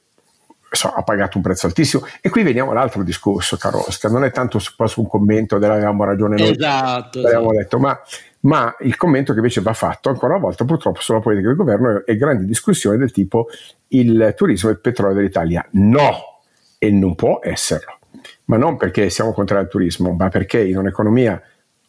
so, 0.71 0.89
ha 0.89 1.03
pagato 1.03 1.37
un 1.37 1.43
prezzo 1.43 1.67
altissimo. 1.67 2.05
E 2.21 2.29
qui 2.29 2.43
veniamo 2.43 2.71
all'altro 2.71 3.03
discorso, 3.03 3.57
caro 3.57 3.85
Oscar, 3.87 4.11
non 4.11 4.23
è 4.23 4.31
tanto 4.31 4.59
su, 4.59 4.73
su 4.85 5.01
un 5.01 5.07
commento 5.07 5.57
dell'avevamo 5.57 6.03
ragione 6.03 6.37
noi, 6.37 6.51
esatto, 6.51 7.19
esatto. 7.19 7.51
detto, 7.53 7.79
ma, 7.79 7.99
ma, 8.41 8.75
il 8.81 8.95
commento 8.95 9.31
che 9.31 9.39
invece 9.39 9.61
va 9.61 9.73
fatto 9.73 10.09
ancora 10.09 10.33
una 10.33 10.41
volta 10.43 10.65
purtroppo 10.65 11.01
sulla 11.01 11.19
politica 11.19 11.47
del 11.47 11.57
governo 11.57 12.05
è 12.05 12.15
grandi 12.15 12.45
discussioni 12.45 12.97
del 12.97 13.11
tipo 13.11 13.47
il 13.89 14.33
turismo 14.35 14.69
e 14.69 14.73
il 14.73 14.79
petrolio 14.79 15.15
dell'Italia. 15.15 15.65
No, 15.71 16.41
e 16.77 16.91
non 16.91 17.15
può 17.15 17.39
esserlo. 17.43 17.97
Ma 18.45 18.57
non 18.57 18.77
perché 18.77 19.09
siamo 19.09 19.33
contro 19.33 19.59
il 19.59 19.67
turismo, 19.67 20.13
ma 20.13 20.29
perché 20.29 20.63
in 20.63 20.77
un'economia 20.77 21.41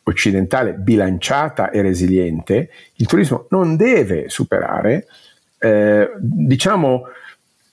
occidentale 0.02 0.74
bilanciata 0.74 1.70
e 1.70 1.82
resiliente, 1.82 2.70
il 2.94 3.06
turismo 3.06 3.46
non 3.50 3.76
deve 3.76 4.28
superare, 4.28 5.06
eh, 5.58 6.10
diciamo, 6.18 7.04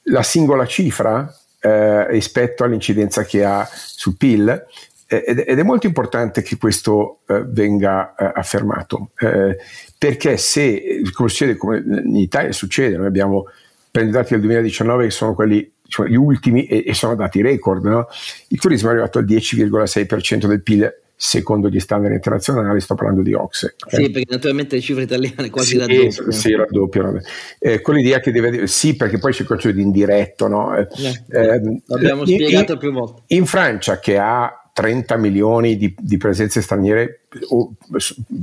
la 0.10 0.24
singola 0.24 0.66
cifra 0.66 1.34
eh, 1.60 2.08
rispetto 2.12 2.64
all'incidenza 2.64 3.24
che 3.24 3.43
ha 3.43 3.68
sul 3.72 4.16
PIL 4.16 4.66
eh, 5.08 5.24
ed, 5.26 5.39
è 5.39 5.64
molto 5.64 5.88
importante 5.88 6.41
che 6.41 6.58
questo 6.58 7.20
eh, 7.28 7.43
venga 7.45 8.14
eh, 8.16 8.32
affermato 8.36 9.10
eh, 9.20 9.58
perché 9.97 10.38
se 10.38 11.01
succede 11.12 11.55
come 11.55 11.78
in 11.78 12.16
Italia 12.16 12.51
succede 12.51 12.97
noi 12.97 13.08
abbiamo 13.08 13.45
preso 13.89 14.12
dati 14.12 14.34
del 14.34 14.41
2019 14.41 15.05
che 15.05 15.12
sono 15.12 15.34
quelli 15.34 15.72
cioè, 15.88 16.08
gli 16.08 16.16
ultimi 16.16 16.66
e, 16.66 16.84
e 16.86 16.93
sono 16.93 17.16
dati 17.16 17.41
record 17.41 17.86
no? 17.86 18.08
il 18.49 18.60
turismo 18.60 18.89
è 18.89 18.91
arrivato 18.91 19.20
al 19.20 19.26
10,6% 19.26 20.45
del 20.45 20.62
PIL 20.62 20.93
secondo 21.20 21.68
gli 21.68 21.80
standard 21.80 22.13
internazionali, 22.13 22.80
sto 22.80 22.93
parlando 22.93 23.24
di 23.24 23.34
Oxe. 23.34 23.76
Okay? 23.84 24.05
Sì, 24.05 24.11
perché 24.11 24.34
naturalmente 24.34 24.76
le 24.76 24.82
cifre 24.82 25.03
italiane 25.03 25.49
quasi 25.49 25.70
sì, 25.70 25.78
raddoppiano. 25.80 26.32
Sì, 26.32 26.55
raddoppiano. 26.55 27.22
Eh, 27.57 27.82
con 27.82 27.95
l'idea 27.95 28.20
che 28.20 28.32
deve, 28.32 28.68
sì, 28.68 28.95
perché 28.95 29.18
poi 29.18 29.34
c'è 29.34 29.41
il 29.41 29.47
concetto 29.47 29.76
di 29.76 29.82
indiretto, 29.82 30.47
no? 30.47 30.76
Eh, 30.76 30.88
eh, 31.30 31.82
L'abbiamo 31.88 32.22
in, 32.22 32.28
spiegato 32.28 32.74
in, 32.74 32.78
più 32.78 32.91
volte. 32.91 33.24
In 33.28 33.47
Francia, 33.47 33.99
che 33.99 34.20
ha 34.20 34.70
30 34.72 35.18
milioni 35.18 35.76
di, 35.76 35.95
di 35.97 36.18
presenze 36.18 36.61
straniere, 36.61 37.22
o 37.49 37.74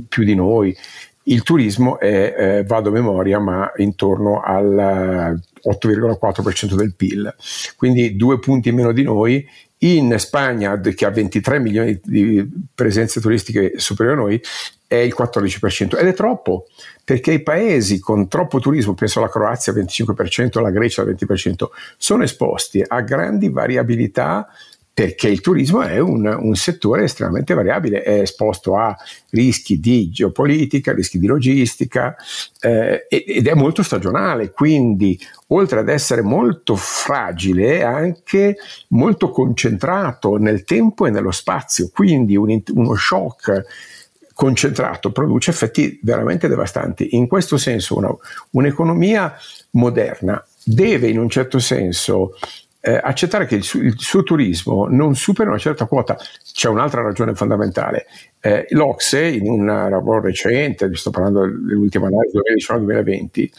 più 0.09 0.25
di 0.25 0.35
noi, 0.35 0.75
il 1.27 1.43
turismo 1.43 1.97
è, 1.97 2.35
eh, 2.37 2.63
vado 2.65 2.89
a 2.89 2.91
memoria, 2.91 3.39
ma 3.39 3.71
intorno 3.77 4.41
al 4.41 5.39
8,4% 5.63 6.75
del 6.75 6.93
PIL, 6.93 7.33
quindi 7.77 8.17
due 8.17 8.37
punti 8.39 8.71
meno 8.73 8.91
di 8.91 9.03
noi 9.03 9.47
in 9.85 10.15
Spagna, 10.17 10.79
che 10.79 11.05
ha 11.05 11.09
23 11.09 11.59
milioni 11.59 11.99
di 12.03 12.47
presenze 12.73 13.19
turistiche 13.19 13.73
superiori 13.77 14.17
a 14.17 14.21
noi, 14.21 14.41
è 14.87 14.95
il 14.95 15.15
14% 15.17 15.97
ed 15.97 16.07
è 16.07 16.13
troppo 16.13 16.67
perché 17.03 17.33
i 17.33 17.43
paesi 17.43 17.99
con 17.99 18.27
troppo 18.27 18.59
turismo, 18.59 18.95
penso 18.95 19.19
alla 19.19 19.29
Croazia 19.29 19.71
al 19.71 19.79
25%, 19.79 20.57
alla 20.57 20.71
Grecia 20.71 21.01
al 21.01 21.09
20%, 21.09 21.65
sono 21.97 22.23
esposti 22.23 22.83
a 22.85 23.01
grandi 23.01 23.49
variabilità 23.49 24.47
perché 24.95 25.27
il 25.27 25.41
turismo 25.41 25.81
è 25.81 25.99
un, 25.99 26.25
un, 26.25 26.55
settore 26.55 27.03
estremamente 27.03 27.53
variabile, 27.53 28.01
è 28.01 28.21
esposto 28.21 28.77
a 28.77 28.95
rischi 29.31 29.81
di 29.81 30.09
geopolitica, 30.09 30.93
rischi 30.93 31.19
di 31.19 31.27
logistica 31.27 32.15
eh, 32.61 33.05
ed 33.09 33.45
è 33.45 33.53
molto 33.55 33.83
stagionale, 33.83 34.51
quindi 34.51 35.19
oltre 35.47 35.79
ad 35.79 35.89
essere 35.89 36.21
molto 36.21 36.77
fragile 36.77 37.79
è 37.79 37.81
anche 37.81 38.55
molto 38.89 39.31
concentrato 39.31 40.37
nel 40.37 40.63
tempo 40.63 41.05
e 41.05 41.09
nello 41.09 41.31
spazio, 41.31 41.89
quindi 41.93 42.37
un, 42.37 42.61
uno 42.71 42.95
shock 42.95 43.65
concentrato 44.33 45.11
produce 45.11 45.51
effetti 45.51 45.99
veramente 46.03 46.47
devastanti. 46.47 47.17
In 47.17 47.27
questo 47.27 47.57
senso 47.57 47.97
una, 47.97 48.15
un'economia 48.51 49.33
moderna 49.71 50.41
deve 50.63 51.09
in 51.09 51.19
un 51.19 51.29
certo 51.29 51.59
senso 51.59 52.31
eh, 52.85 52.99
accettare 53.01 53.47
che 53.47 53.55
il, 53.55 53.63
su- 53.63 53.81
il, 53.81 53.95
suo 53.97 54.21
turismo 54.21 54.85
non 54.87 55.15
superi 55.15 55.49
una 55.49 55.57
certa 55.57 55.85
quota. 55.85 56.15
C'è 56.53 56.69
un'altra 56.69 57.01
ragione 57.01 57.33
fondamentale. 57.33 58.05
Eh, 58.45 58.67
L'Ocse, 58.69 59.25
in 59.25 59.49
un 59.49 59.65
lavoro 59.65 60.21
recente, 60.21 60.93
sto 60.93 61.09
parlando 61.09 61.47
dell'ultima 61.47 62.05
analisi 62.05 62.37
2019-2020, 62.71 63.49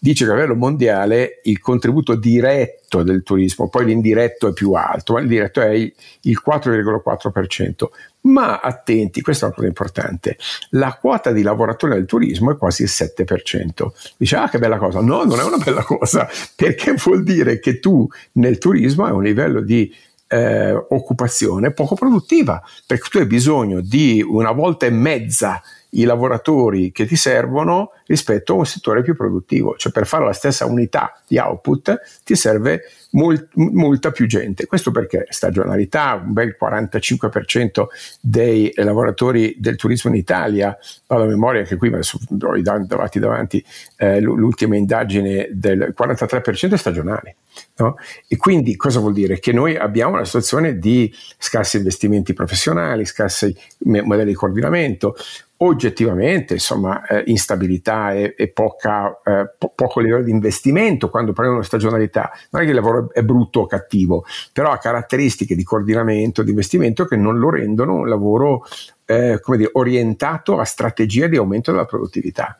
dice 0.00 0.24
che 0.24 0.30
a 0.32 0.34
livello 0.34 0.56
mondiale 0.56 1.38
il 1.44 1.60
contributo 1.60 2.16
diretto 2.16 3.04
del 3.04 3.22
turismo, 3.22 3.68
poi 3.68 3.84
l'indiretto 3.84 4.48
è 4.48 4.52
più 4.52 4.72
alto, 4.72 5.12
ma 5.12 5.20
il 5.20 5.28
diretto 5.28 5.60
è 5.60 5.68
il, 5.68 5.92
il 6.22 6.42
4,4%. 6.44 7.88
Ma 8.22 8.58
attenti, 8.58 9.20
questa 9.20 9.44
è 9.44 9.46
una 9.46 9.54
cosa 9.54 9.68
importante, 9.68 10.36
la 10.70 10.98
quota 11.00 11.30
di 11.30 11.42
lavoratori 11.42 11.94
del 11.94 12.06
turismo 12.06 12.50
è 12.50 12.56
quasi 12.56 12.82
il 12.82 12.90
7%. 12.92 13.86
Dice, 14.16 14.36
ah 14.36 14.48
che 14.48 14.58
bella 14.58 14.78
cosa. 14.78 15.00
No, 15.00 15.22
non 15.22 15.38
è 15.38 15.44
una 15.44 15.58
bella 15.58 15.84
cosa, 15.84 16.28
perché 16.56 16.94
vuol 16.94 17.22
dire 17.22 17.60
che 17.60 17.78
tu 17.78 18.08
nel 18.32 18.58
turismo 18.58 19.04
hai 19.04 19.12
un 19.12 19.22
livello 19.22 19.60
di 19.60 19.92
eh, 20.32 20.72
occupazione 20.72 21.72
poco 21.72 21.94
produttiva, 21.94 22.62
perché 22.86 23.08
tu 23.10 23.18
hai 23.18 23.26
bisogno 23.26 23.80
di 23.82 24.24
una 24.26 24.50
volta 24.52 24.86
e 24.86 24.90
mezza 24.90 25.60
i 25.94 26.04
lavoratori 26.04 26.92
che 26.92 27.06
ti 27.06 27.16
servono 27.16 27.90
rispetto 28.06 28.54
a 28.54 28.56
un 28.56 28.66
settore 28.66 29.02
più 29.02 29.14
produttivo, 29.14 29.76
cioè 29.76 29.92
per 29.92 30.06
fare 30.06 30.24
la 30.24 30.32
stessa 30.32 30.64
unità 30.66 31.20
di 31.26 31.38
output 31.38 32.00
ti 32.24 32.34
serve 32.34 32.82
molt, 33.12 33.48
molta 33.54 34.10
più 34.10 34.26
gente. 34.26 34.66
Questo 34.66 34.90
perché 34.90 35.26
stagionalità, 35.28 36.22
un 36.24 36.32
bel 36.32 36.56
45% 36.60 37.84
dei 38.20 38.72
lavoratori 38.76 39.56
del 39.58 39.76
turismo 39.76 40.10
in 40.10 40.16
Italia, 40.16 40.76
vado 41.06 41.24
a 41.24 41.26
memoria 41.26 41.62
che 41.62 41.76
qui 41.76 41.92
ho 41.92 42.56
i 42.56 42.62
davanti 42.62 43.18
davanti, 43.18 43.64
eh, 43.96 44.20
l'ultima 44.20 44.76
indagine 44.76 45.48
del 45.52 45.94
43% 45.96 46.72
è 46.72 46.76
stagionale. 46.76 47.36
No? 47.76 47.96
E 48.28 48.36
quindi 48.36 48.76
cosa 48.76 49.00
vuol 49.00 49.12
dire? 49.12 49.38
Che 49.38 49.52
noi 49.52 49.76
abbiamo 49.76 50.14
una 50.14 50.24
situazione 50.24 50.78
di 50.78 51.12
scarsi 51.38 51.76
investimenti 51.76 52.32
professionali, 52.32 53.04
scarsi 53.04 53.54
modelli 53.80 54.30
di 54.30 54.34
coordinamento, 54.34 55.16
oggettivamente 55.64 56.54
insomma 56.54 57.04
eh, 57.06 57.22
instabilità 57.26 58.12
e, 58.12 58.34
e 58.36 58.48
poca, 58.48 59.20
eh, 59.24 59.50
po- 59.56 59.72
poco 59.74 60.00
livello 60.00 60.22
di 60.22 60.30
investimento 60.30 61.08
quando 61.08 61.32
prendono 61.32 61.62
stagionalità. 61.62 62.30
Non 62.50 62.62
è 62.62 62.64
che 62.64 62.70
il 62.70 62.76
lavoro 62.76 63.12
è 63.12 63.22
brutto 63.22 63.60
o 63.60 63.66
cattivo, 63.66 64.24
però 64.52 64.70
ha 64.70 64.78
caratteristiche 64.78 65.54
di 65.54 65.62
coordinamento, 65.62 66.42
di 66.42 66.50
investimento 66.50 67.04
che 67.04 67.16
non 67.16 67.38
lo 67.38 67.50
rendono 67.50 67.94
un 67.94 68.08
lavoro 68.08 68.64
eh, 69.04 69.40
come 69.40 69.56
dire, 69.56 69.70
orientato 69.74 70.58
a 70.58 70.64
strategie 70.64 71.28
di 71.28 71.36
aumento 71.36 71.70
della 71.70 71.84
produttività. 71.84 72.56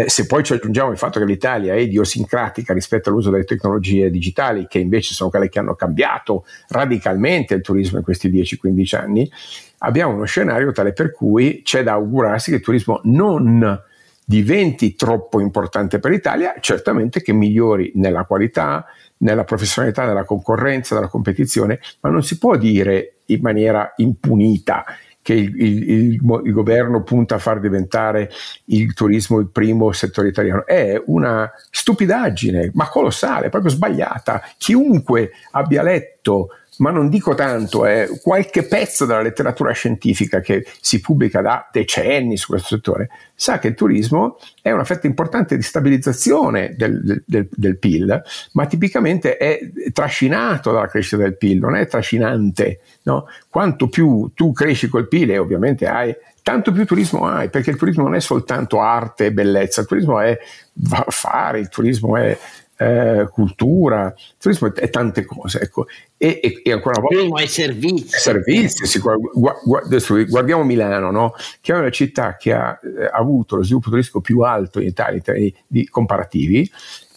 Eh, 0.00 0.08
se 0.08 0.24
poi 0.24 0.42
ci 0.42 0.54
aggiungiamo 0.54 0.90
il 0.90 0.96
fatto 0.96 1.18
che 1.18 1.26
l'Italia 1.26 1.74
è 1.74 1.78
idiosincratica 1.78 2.72
rispetto 2.72 3.10
all'uso 3.10 3.28
delle 3.28 3.44
tecnologie 3.44 4.10
digitali, 4.10 4.66
che 4.66 4.78
invece 4.78 5.12
sono 5.12 5.28
quelle 5.28 5.50
che 5.50 5.58
hanno 5.58 5.74
cambiato 5.74 6.46
radicalmente 6.68 7.54
il 7.54 7.60
turismo 7.60 7.98
in 7.98 8.04
questi 8.04 8.30
10-15 8.30 8.96
anni, 8.96 9.30
abbiamo 9.78 10.14
uno 10.14 10.24
scenario 10.24 10.72
tale 10.72 10.94
per 10.94 11.12
cui 11.12 11.60
c'è 11.62 11.82
da 11.82 11.92
augurarsi 11.92 12.50
che 12.50 12.56
il 12.56 12.62
turismo 12.62 13.00
non 13.04 13.78
diventi 14.24 14.94
troppo 14.94 15.40
importante 15.40 15.98
per 15.98 16.12
l'Italia, 16.12 16.54
certamente 16.60 17.20
che 17.20 17.34
migliori 17.34 17.92
nella 17.96 18.24
qualità, 18.24 18.86
nella 19.18 19.44
professionalità, 19.44 20.06
nella 20.06 20.24
concorrenza, 20.24 20.94
nella 20.94 21.08
competizione, 21.08 21.78
ma 22.00 22.08
non 22.08 22.22
si 22.22 22.38
può 22.38 22.56
dire 22.56 23.16
in 23.26 23.40
maniera 23.42 23.92
impunita 23.96 24.84
che 25.22 25.34
il, 25.34 25.60
il, 25.60 25.90
il, 25.90 26.40
il, 26.44 26.52
governo 26.52 27.02
punta 27.02 27.34
a 27.34 27.38
far 27.38 27.60
diventare 27.60 28.30
il 28.66 28.94
turismo 28.94 29.38
il 29.38 29.48
primo 29.48 29.92
settore 29.92 30.28
italiano. 30.28 30.64
È 30.66 31.00
una 31.06 31.50
stupidaggine, 31.70 32.70
ma 32.74 32.88
colossale, 32.88 33.50
proprio 33.50 33.70
sbagliata. 33.70 34.42
Chiunque 34.56 35.30
abbia 35.52 35.82
letto 35.82 36.48
ma 36.80 36.90
non 36.90 37.08
dico 37.08 37.34
tanto, 37.34 37.84
è 37.84 38.08
qualche 38.22 38.64
pezzo 38.64 39.04
della 39.04 39.20
letteratura 39.20 39.72
scientifica 39.72 40.40
che 40.40 40.66
si 40.80 41.00
pubblica 41.00 41.40
da 41.40 41.68
decenni 41.70 42.36
su 42.36 42.48
questo 42.48 42.74
settore, 42.76 43.10
sa 43.34 43.58
che 43.58 43.68
il 43.68 43.74
turismo 43.74 44.38
è 44.62 44.70
una 44.70 44.84
fetta 44.84 45.06
importante 45.06 45.56
di 45.56 45.62
stabilizzazione 45.62 46.74
del, 46.76 47.22
del, 47.26 47.48
del 47.50 47.78
PIL, 47.78 48.22
ma 48.52 48.66
tipicamente 48.66 49.36
è 49.36 49.60
trascinato 49.92 50.72
dalla 50.72 50.88
crescita 50.88 51.18
del 51.18 51.36
PIL, 51.36 51.58
non 51.58 51.76
è 51.76 51.86
trascinante. 51.86 52.80
No? 53.02 53.26
Quanto 53.48 53.88
più 53.88 54.30
tu 54.34 54.52
cresci 54.52 54.88
col 54.88 55.08
PIL 55.08 55.32
e 55.32 55.38
ovviamente 55.38 55.86
hai 55.86 56.14
tanto 56.42 56.72
più 56.72 56.86
turismo 56.86 57.26
hai, 57.26 57.50
perché 57.50 57.70
il 57.70 57.76
turismo 57.76 58.04
non 58.04 58.14
è 58.14 58.20
soltanto 58.20 58.80
arte 58.80 59.26
e 59.26 59.32
bellezza, 59.32 59.82
il 59.82 59.86
turismo 59.86 60.18
è 60.18 60.38
fare, 61.08 61.60
il 61.60 61.68
turismo 61.68 62.16
è 62.16 62.36
eh, 62.80 63.28
cultura, 63.30 64.14
turismo 64.38 64.74
è, 64.74 64.88
tante 64.88 65.26
cose. 65.26 65.60
Ecco. 65.60 65.86
E, 66.16 66.40
e, 66.42 66.62
e, 66.64 66.72
ancora 66.72 66.98
una 66.98 67.02
volta... 67.02 67.16
Turismo 67.16 67.38
e 67.38 67.46
servizi. 67.46 68.18
Servizi, 68.18 68.86
sì, 68.86 68.98
guardiamo, 69.00 70.24
guardiamo 70.26 70.64
Milano, 70.64 71.10
no? 71.10 71.34
che 71.60 71.74
è 71.74 71.76
una 71.76 71.90
città 71.90 72.36
che 72.36 72.54
ha, 72.54 72.78
eh, 72.82 73.10
avuto 73.12 73.56
lo 73.56 73.64
sviluppo 73.64 73.90
turistico 73.90 74.22
più 74.22 74.40
alto 74.40 74.80
in 74.80 74.86
Italia 74.86 75.16
in 75.16 75.22
termini 75.22 75.54
di 75.66 75.86
comparativi 75.88 76.70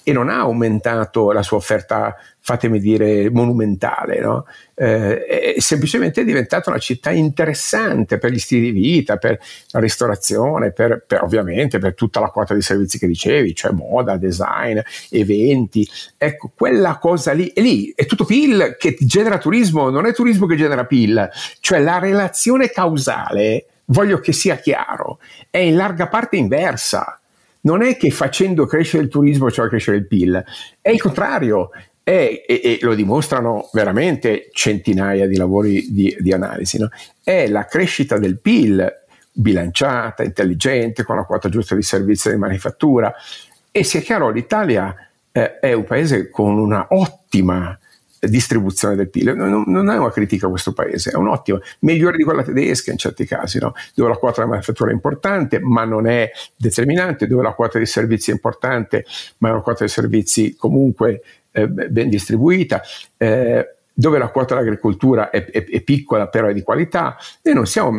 e 0.03 0.11
non 0.11 0.29
ha 0.29 0.39
aumentato 0.39 1.31
la 1.31 1.41
sua 1.41 1.57
offerta, 1.57 2.15
fatemi 2.39 2.79
dire, 2.79 3.29
monumentale, 3.29 4.19
no? 4.19 4.45
eh, 4.75 5.53
è 5.55 5.59
semplicemente 5.59 6.25
diventata 6.25 6.69
una 6.69 6.79
città 6.79 7.09
interessante 7.11 8.17
per 8.17 8.31
gli 8.31 8.39
stili 8.39 8.73
di 8.73 8.81
vita, 8.81 9.15
per 9.15 9.39
la 9.69 9.79
ristorazione, 9.79 10.73
per, 10.73 11.05
per, 11.07 11.23
ovviamente 11.23 11.79
per 11.79 11.95
tutta 11.95 12.19
la 12.19 12.27
quota 12.27 12.53
di 12.53 12.61
servizi 12.61 12.99
che 12.99 13.07
dicevi, 13.07 13.55
cioè 13.55 13.71
moda, 13.71 14.17
design, 14.17 14.79
eventi. 15.09 15.87
Ecco, 16.17 16.51
quella 16.53 16.97
cosa 16.97 17.31
lì, 17.31 17.47
è 17.53 17.61
lì, 17.61 17.93
è 17.95 18.05
tutto 18.05 18.25
PIL 18.25 18.75
che 18.77 18.97
genera 18.99 19.37
turismo, 19.37 19.89
non 19.89 20.05
è 20.05 20.13
turismo 20.13 20.45
che 20.45 20.57
genera 20.57 20.85
PIL, 20.85 21.29
cioè 21.61 21.79
la 21.79 21.99
relazione 21.99 22.69
causale, 22.69 23.67
voglio 23.85 24.19
che 24.19 24.33
sia 24.33 24.57
chiaro, 24.57 25.19
è 25.49 25.59
in 25.59 25.77
larga 25.77 26.07
parte 26.09 26.35
inversa 26.35 27.19
non 27.63 27.81
è 27.81 27.97
che 27.97 28.09
facendo 28.11 28.65
crescere 28.65 29.03
il 29.03 29.09
turismo 29.09 29.51
cioè 29.51 29.67
crescere 29.67 29.97
il 29.97 30.07
PIL, 30.07 30.43
è 30.81 30.89
il 30.89 31.01
contrario. 31.01 31.69
È, 32.03 32.11
e, 32.11 32.45
e, 32.61 32.79
lo 32.81 32.95
dimostrano 32.95 33.69
veramente 33.71 34.49
centinaia 34.51 35.25
di 35.25 35.37
lavori 35.37 35.87
di, 35.93 36.13
di 36.19 36.33
analisi, 36.33 36.77
no? 36.77 36.89
è 37.23 37.47
la 37.47 37.63
crescita 37.63 38.17
del 38.17 38.39
PIL 38.39 39.03
bilanciata, 39.31 40.21
intelligente, 40.21 41.03
con 41.03 41.15
la 41.15 41.23
quota 41.23 41.47
giusta 41.47 41.75
di 41.75 41.81
servizi 41.81 42.29
di 42.29 42.35
manifattura. 42.35 43.13
E 43.71 43.83
sia 43.85 44.01
chiaro, 44.01 44.29
l'Italia 44.29 44.93
eh, 45.31 45.59
è 45.59 45.71
un 45.71 45.85
paese 45.85 46.29
con 46.29 46.59
una 46.59 46.87
ottima 46.89 47.77
distribuzione 48.27 48.95
del 48.95 49.09
PIL. 49.09 49.35
Non, 49.35 49.63
non, 49.67 49.89
è 49.89 49.97
una 49.97 50.11
critica 50.11 50.47
a 50.47 50.49
questo 50.49 50.73
paese, 50.73 51.11
è 51.11 51.15
un'ottima, 51.15 51.59
migliore 51.79 52.17
di 52.17 52.23
quella 52.23 52.43
tedesca 52.43 52.91
in 52.91 52.97
certi 52.97 53.25
casi, 53.25 53.59
no? 53.59 53.73
dove 53.93 54.09
la 54.09 54.17
quota 54.17 54.41
della 54.41 54.51
manifattura 54.51 54.91
è 54.91 54.93
importante 54.93 55.59
ma 55.59 55.83
non 55.83 56.07
è 56.07 56.31
determinante, 56.55 57.27
dove 57.27 57.43
la 57.43 57.53
quota 57.53 57.77
dei 57.77 57.87
servizi 57.87 58.31
è 58.31 58.33
importante 58.33 59.05
ma 59.39 59.49
è 59.49 59.51
una 59.51 59.61
quota 59.61 59.79
dei 59.79 59.89
servizi 59.89 60.55
comunque 60.55 61.21
eh, 61.51 61.67
ben 61.67 62.09
distribuita. 62.09 62.81
Eh, 63.17 63.75
dove 63.93 64.17
la 64.17 64.29
quota 64.29 64.55
dell'agricoltura 64.55 65.29
è, 65.29 65.45
è, 65.45 65.65
è, 65.65 65.81
piccola 65.81 66.27
però 66.27 66.47
è 66.47 66.53
di 66.53 66.63
qualità, 66.63 67.15
noi 67.43 67.53
non 67.53 67.67
siamo, 67.67 67.95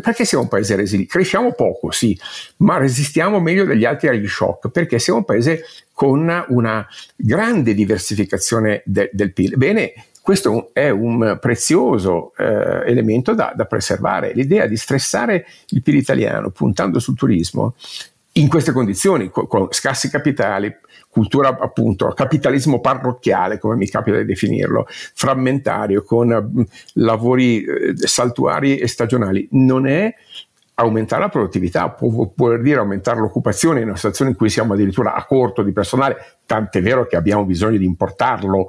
perché 0.00 0.24
siamo 0.24 0.44
un 0.44 0.48
paese 0.48 0.76
resiliente? 0.76 1.12
Cresciamo 1.12 1.52
poco, 1.52 1.90
sì, 1.90 2.18
ma 2.58 2.78
resistiamo 2.78 3.40
meglio 3.40 3.64
degli 3.64 3.84
altri 3.84 4.08
agli 4.08 4.28
shock, 4.28 4.70
perché 4.70 4.98
siamo 4.98 5.20
un 5.20 5.24
paese 5.24 5.64
con 5.92 6.44
una 6.48 6.86
grande 7.16 7.74
diversificazione 7.74 8.82
de, 8.84 9.10
del 9.12 9.32
PIL. 9.32 9.56
Bene, 9.56 9.92
questo 10.22 10.70
è 10.72 10.88
un 10.88 11.38
prezioso 11.40 12.32
eh, 12.36 12.88
elemento 12.88 13.34
da, 13.34 13.52
da 13.56 13.64
preservare. 13.64 14.32
L'idea 14.32 14.66
di 14.66 14.76
stressare 14.76 15.44
il 15.70 15.82
PIL 15.82 15.96
italiano 15.96 16.50
puntando 16.50 17.00
sul 17.00 17.16
turismo 17.16 17.74
in 18.32 18.48
queste 18.48 18.72
condizioni, 18.72 19.30
con, 19.30 19.68
scarsi 19.70 20.08
capitali, 20.08 20.74
cultura 21.08 21.48
appunto, 21.60 22.08
capitalismo 22.08 22.80
parrocchiale, 22.80 23.58
come 23.58 23.76
mi 23.76 23.88
capita 23.88 24.16
di 24.16 24.24
definirlo, 24.24 24.86
frammentario, 24.88 26.02
con 26.02 26.30
uh, 26.30 26.64
lavori 26.94 27.64
uh, 27.64 27.94
saltuari 27.96 28.78
e 28.78 28.88
stagionali, 28.88 29.46
non 29.52 29.86
è 29.86 30.14
aumentare 30.74 31.22
la 31.22 31.28
produttività, 31.28 31.90
può, 31.90 32.26
può 32.34 32.56
dire 32.56 32.78
aumentare 32.78 33.20
l'occupazione 33.20 33.80
in 33.80 33.88
una 33.88 33.96
situazione 33.96 34.30
in 34.30 34.36
cui 34.36 34.48
siamo 34.48 34.72
addirittura 34.72 35.14
a 35.14 35.24
corto 35.26 35.62
di 35.62 35.72
personale, 35.72 36.16
tant'è 36.46 36.80
vero 36.80 37.06
che 37.06 37.16
abbiamo 37.16 37.44
bisogno 37.44 37.76
di 37.76 37.84
importarlo 37.84 38.68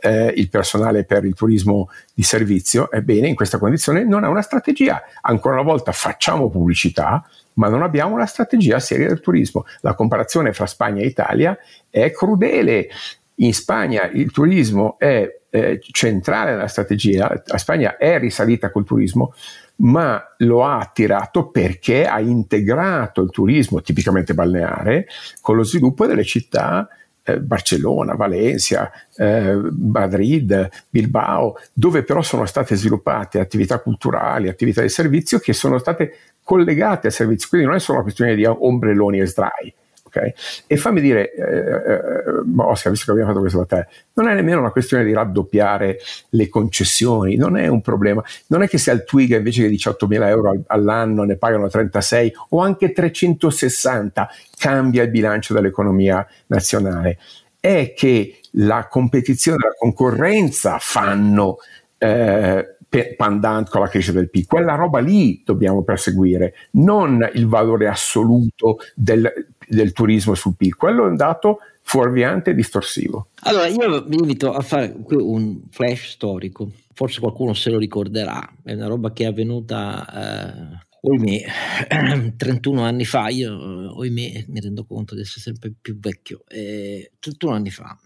eh, 0.00 0.32
il 0.36 0.48
personale 0.48 1.04
per 1.04 1.24
il 1.24 1.34
turismo 1.34 1.88
di 2.14 2.22
servizio, 2.22 2.90
ebbene 2.90 3.28
in 3.28 3.34
questa 3.34 3.58
condizione 3.58 4.04
non 4.04 4.24
è 4.24 4.28
una 4.28 4.42
strategia. 4.42 5.02
Ancora 5.22 5.54
una 5.54 5.64
volta 5.64 5.92
facciamo 5.92 6.48
pubblicità, 6.48 7.24
ma 7.54 7.68
non 7.68 7.82
abbiamo 7.82 8.14
una 8.14 8.26
strategia 8.26 8.78
seria 8.78 9.08
del 9.08 9.20
turismo. 9.20 9.64
La 9.80 9.94
comparazione 9.94 10.52
fra 10.52 10.66
Spagna 10.66 11.02
e 11.02 11.06
Italia 11.06 11.56
è 11.88 12.10
crudele. 12.12 12.88
In 13.36 13.54
Spagna 13.54 14.08
il 14.12 14.30
turismo 14.30 14.98
è 14.98 15.40
eh, 15.50 15.80
centrale 15.90 16.52
nella 16.52 16.68
strategia, 16.68 17.42
la 17.44 17.58
Spagna 17.58 17.96
è 17.96 18.18
risalita 18.18 18.70
col 18.70 18.84
turismo, 18.84 19.34
ma 19.76 20.22
lo 20.38 20.64
ha 20.64 20.78
attirato 20.78 21.48
perché 21.48 22.06
ha 22.06 22.20
integrato 22.20 23.22
il 23.22 23.30
turismo 23.30 23.80
tipicamente 23.80 24.34
balneare 24.34 25.06
con 25.40 25.56
lo 25.56 25.64
sviluppo 25.64 26.06
delle 26.06 26.24
città 26.24 26.88
eh, 27.22 27.38
Barcellona, 27.38 28.14
Valencia, 28.14 28.90
eh, 29.16 29.58
Madrid, 29.78 30.68
Bilbao, 30.88 31.56
dove 31.72 32.02
però 32.02 32.22
sono 32.22 32.46
state 32.46 32.76
sviluppate 32.76 33.40
attività 33.40 33.80
culturali, 33.80 34.48
attività 34.48 34.82
di 34.82 34.88
servizio 34.88 35.38
che 35.38 35.52
sono 35.52 35.78
state 35.78 36.16
collegate 36.42 37.08
al 37.08 37.12
servizio, 37.12 37.48
quindi 37.48 37.66
non 37.66 37.76
è 37.76 37.80
solo 37.80 37.98
una 37.98 38.06
questione 38.06 38.34
di 38.34 38.44
ombrelloni 38.44 39.20
e 39.20 39.26
sdrai. 39.26 39.74
Okay? 40.12 40.34
E 40.66 40.76
fammi 40.76 41.00
dire, 41.00 41.32
eh, 41.32 41.42
eh, 41.42 42.22
Oscar, 42.56 42.90
visto 42.90 43.06
che 43.06 43.10
abbiamo 43.12 43.28
fatto 43.28 43.40
questo 43.40 43.58
da 43.58 43.64
te, 43.64 43.88
non 44.14 44.28
è 44.28 44.34
nemmeno 44.34 44.58
una 44.58 44.72
questione 44.72 45.04
di 45.04 45.12
raddoppiare 45.12 45.98
le 46.30 46.48
concessioni, 46.48 47.36
non 47.36 47.56
è 47.56 47.68
un 47.68 47.80
problema. 47.80 48.22
Non 48.48 48.62
è 48.62 48.68
che 48.68 48.76
se 48.76 48.90
al 48.90 49.04
Twiga 49.04 49.36
invece 49.36 49.62
che 49.62 49.74
18.000 49.74 50.26
euro 50.26 50.62
all'anno 50.66 51.22
ne 51.22 51.36
pagano 51.36 51.68
36 51.68 52.32
o 52.50 52.60
anche 52.60 52.92
360 52.92 54.28
cambia 54.58 55.04
il 55.04 55.10
bilancio 55.10 55.54
dell'economia 55.54 56.26
nazionale. 56.46 57.18
È 57.60 57.92
che 57.96 58.40
la 58.54 58.88
competizione 58.88 59.58
e 59.62 59.68
la 59.68 59.74
concorrenza 59.78 60.78
fanno 60.80 61.58
eh, 61.98 62.76
pandant 63.16 63.70
con 63.70 63.80
la 63.80 63.88
crescita 63.88 64.18
del 64.18 64.30
PIL. 64.30 64.46
Quella 64.46 64.74
roba 64.74 64.98
lì 64.98 65.42
dobbiamo 65.44 65.82
perseguire, 65.82 66.54
non 66.72 67.28
il 67.34 67.46
valore 67.46 67.86
assoluto 67.86 68.78
del, 68.94 69.32
del 69.70 69.92
turismo 69.92 70.34
sul 70.34 70.56
PIL. 70.56 70.74
Quello 70.74 71.04
è 71.04 71.08
un 71.08 71.16
dato 71.16 71.58
fuorviante 71.82 72.50
e 72.50 72.54
distorsivo. 72.54 73.28
Allora, 73.42 73.66
io 73.66 74.02
vi 74.02 74.16
invito 74.16 74.52
a 74.52 74.60
fare 74.60 74.94
un 75.08 75.62
flash 75.70 76.10
storico. 76.10 76.70
Forse 76.92 77.20
qualcuno 77.20 77.54
se 77.54 77.70
lo 77.70 77.78
ricorderà, 77.78 78.46
è 78.62 78.74
una 78.74 78.86
roba 78.86 79.12
che 79.12 79.24
è 79.24 79.26
avvenuta 79.26 80.06
eh, 80.12 80.88
Oimè, 81.02 82.34
31 82.36 82.82
anni 82.84 83.06
fa, 83.06 83.28
io 83.28 83.96
oimè, 83.96 84.44
mi 84.48 84.60
rendo 84.60 84.84
conto 84.84 85.14
di 85.14 85.22
essere 85.22 85.40
sempre 85.40 85.72
più 85.80 85.98
vecchio, 85.98 86.44
eh, 86.46 87.12
31 87.18 87.54
anni 87.54 87.70
fa, 87.70 87.98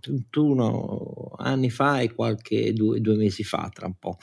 31 0.00 1.32
anni 1.38 1.70
fa 1.70 2.00
e 2.00 2.12
qualche 2.12 2.74
due, 2.74 3.00
due 3.00 3.16
mesi 3.16 3.42
fa, 3.42 3.70
tra 3.72 3.86
un 3.86 3.94
po'. 3.98 4.18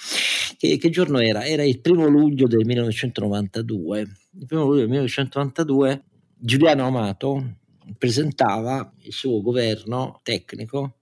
Che, 0.57 0.77
che, 0.77 0.89
giorno 0.91 1.19
era? 1.19 1.43
Era 1.43 1.63
il 1.63 1.81
primo 1.81 2.05
luglio 2.05 2.45
del 2.45 2.65
1992. 2.65 3.99
Il 4.37 4.45
primo 4.45 4.65
luglio 4.65 4.81
del 4.81 4.89
1992 4.89 6.03
Giuliano 6.45 6.85
Amato 6.85 7.57
presentava 7.97 8.93
il 8.99 9.11
suo 9.11 9.41
governo 9.41 10.19
tecnico 10.21 10.99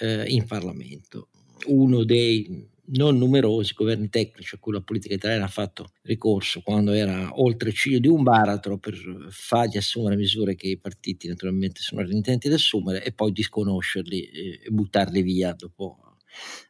eh, 0.00 0.24
in 0.26 0.46
Parlamento. 0.46 1.28
Uno 1.66 2.02
dei 2.02 2.68
non 2.86 3.18
numerosi 3.18 3.72
governi 3.74 4.08
tecnici 4.08 4.56
a 4.56 4.58
cui 4.58 4.72
la 4.72 4.80
politica 4.80 5.14
italiana 5.14 5.44
ha 5.44 5.48
fatto 5.48 5.92
ricorso 6.02 6.60
quando 6.62 6.90
era 6.90 7.40
oltre 7.40 7.68
il 7.68 7.76
ciglio 7.76 8.00
di 8.00 8.08
un 8.08 8.24
baratro 8.24 8.78
per 8.78 8.96
fargli 9.30 9.76
assumere 9.76 10.16
misure 10.16 10.56
che 10.56 10.66
i 10.66 10.76
partiti 10.76 11.28
naturalmente 11.28 11.80
sono 11.80 12.02
intenti 12.08 12.48
ad 12.48 12.54
assumere 12.54 13.04
e 13.04 13.12
poi 13.12 13.30
disconoscerli 13.30 14.22
e 14.24 14.60
buttarli 14.70 15.22
via 15.22 15.52
dopo 15.52 16.07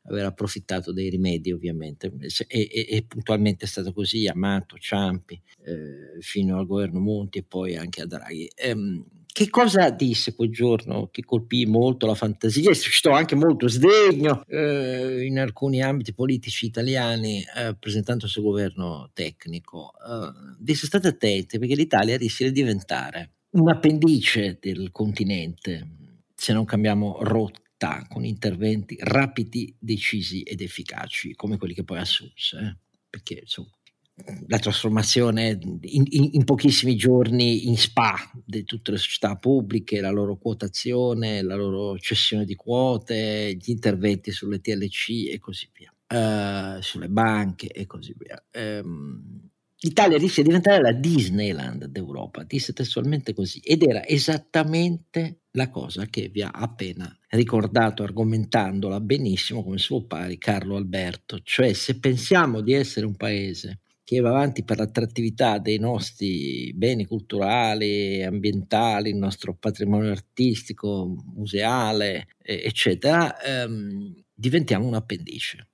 aver 0.05 0.25
approfittato 0.25 0.93
dei 0.93 1.11
rimedi 1.11 1.53
ovviamente. 1.53 2.13
E, 2.47 2.69
e, 2.73 2.87
e 2.91 3.05
puntualmente 3.07 3.65
è 3.65 3.69
stato 3.69 3.93
così 3.93 4.27
Amato, 4.27 4.77
Ciampi 4.79 5.41
eh, 5.65 6.21
fino 6.21 6.59
al 6.59 6.67
governo 6.67 7.01
Monti 7.01 7.39
e 7.39 7.45
poi 7.45 7.77
anche 7.77 8.03
a 8.03 8.07
Draghi. 8.07 8.51
Ehm, 8.55 9.05
che 9.39 9.51
cosa 9.51 9.91
disse 9.91 10.35
quel 10.35 10.51
giorno 10.51 11.11
che 11.13 11.23
colpì 11.25 11.65
molto 11.65 12.07
la 12.07 12.17
fantasia? 12.17 12.71
E 12.71 12.75
suscitò 12.75 13.13
anche 13.13 13.37
molto 13.37 13.69
sdegno 13.69 14.43
eh, 14.49 15.25
in 15.25 15.39
alcuni 15.39 15.81
ambiti 15.81 16.13
politici 16.13 16.67
italiani 16.67 17.45
eh, 17.57 17.77
presentando 17.79 18.25
il 18.25 18.33
suo 18.33 18.43
governo 18.43 19.11
tecnico? 19.13 19.93
Eh, 19.93 20.57
disse 20.59 20.87
state 20.87 21.07
attenti 21.07 21.61
perché 21.61 21.77
l'Italia 21.77 22.17
rischia 22.17 22.47
di 22.47 22.53
diventare 22.53 23.35
un 23.51 23.69
appendice 23.69 24.59
del 24.61 24.91
continente 24.91 25.87
se 26.35 26.53
non 26.53 26.65
cambiamo 26.65 27.19
rotta 27.21 27.61
con 28.09 28.25
interventi 28.25 28.97
rapidi, 29.01 29.75
decisi 29.79 30.43
ed 30.43 30.61
efficaci 30.61 31.35
come 31.35 31.57
quelli 31.57 31.75
che 31.75 31.85
poi 31.85 31.99
assunse. 31.99 32.59
Eh? 32.59 32.77
Perché 33.09 33.41
insomma, 33.43 33.71
la 34.47 34.59
trasformazione 34.59 35.59
in, 35.61 36.05
in, 36.09 36.29
in, 36.33 36.45
pochissimi 36.45 36.97
giorni 36.97 37.69
in 37.69 37.77
SPA 37.77 38.17
di 38.45 38.65
tutte 38.65 38.91
le 38.91 38.97
società 38.97 39.37
pubbliche, 39.37 40.01
la 40.01 40.11
loro 40.11 40.37
quotazione, 40.37 41.43
la 41.43 41.55
loro 41.55 41.97
cessione 41.99 42.45
di 42.45 42.55
quote, 42.55 43.55
gli 43.55 43.71
interventi 43.71 44.33
sulle 44.33 44.61
TLC 44.61 45.31
e 45.33 45.39
così 45.39 45.71
via, 45.73 46.77
uh, 46.77 46.81
sulle 46.81 47.09
banche 47.09 47.69
e 47.69 47.87
così 47.87 48.15
via. 48.19 48.43
Um, 48.55 49.49
L'Italia 49.81 50.19
rischia 50.19 50.43
di 50.43 50.49
diventare 50.49 50.83
la 50.83 50.91
Disneyland 50.91 51.85
d'Europa, 51.85 52.43
disse 52.43 52.73
testualmente 52.73 53.33
così, 53.33 53.61
ed 53.61 53.85
era 53.85 54.05
esattamente 54.05 55.43
la 55.59 55.69
cosa 55.69 56.07
che 56.07 56.29
vi 56.29 56.41
ha 56.41 56.51
appena 56.51 57.15
ricordato 57.31 58.05
argomentandola 58.05 59.01
benissimo 59.01 59.63
come 59.65 59.79
suo 59.79 60.05
pari 60.05 60.39
Carlo 60.39 60.77
Alberto, 60.77 61.41
cioè 61.43 61.73
se 61.73 61.99
pensiamo 61.99 62.61
di 62.61 62.73
essere 62.73 63.05
un 63.05 63.17
paese 63.17 63.81
che 64.05 64.21
va 64.21 64.31
avanti 64.31 64.65
per 64.65 64.79
l'attrattività 64.79 65.59
dei 65.59 65.79
nostri 65.79 66.73
beni 66.75 67.05
culturali, 67.05 68.23
ambientali, 68.23 69.11
il 69.11 69.17
nostro 69.17 69.55
patrimonio 69.55 70.11
artistico, 70.11 71.15
museale, 71.35 72.29
eccetera, 72.39 73.39
ehm, 73.43 74.25
diventiamo 74.33 74.87
un 74.87 74.95
appendice. 74.95 75.68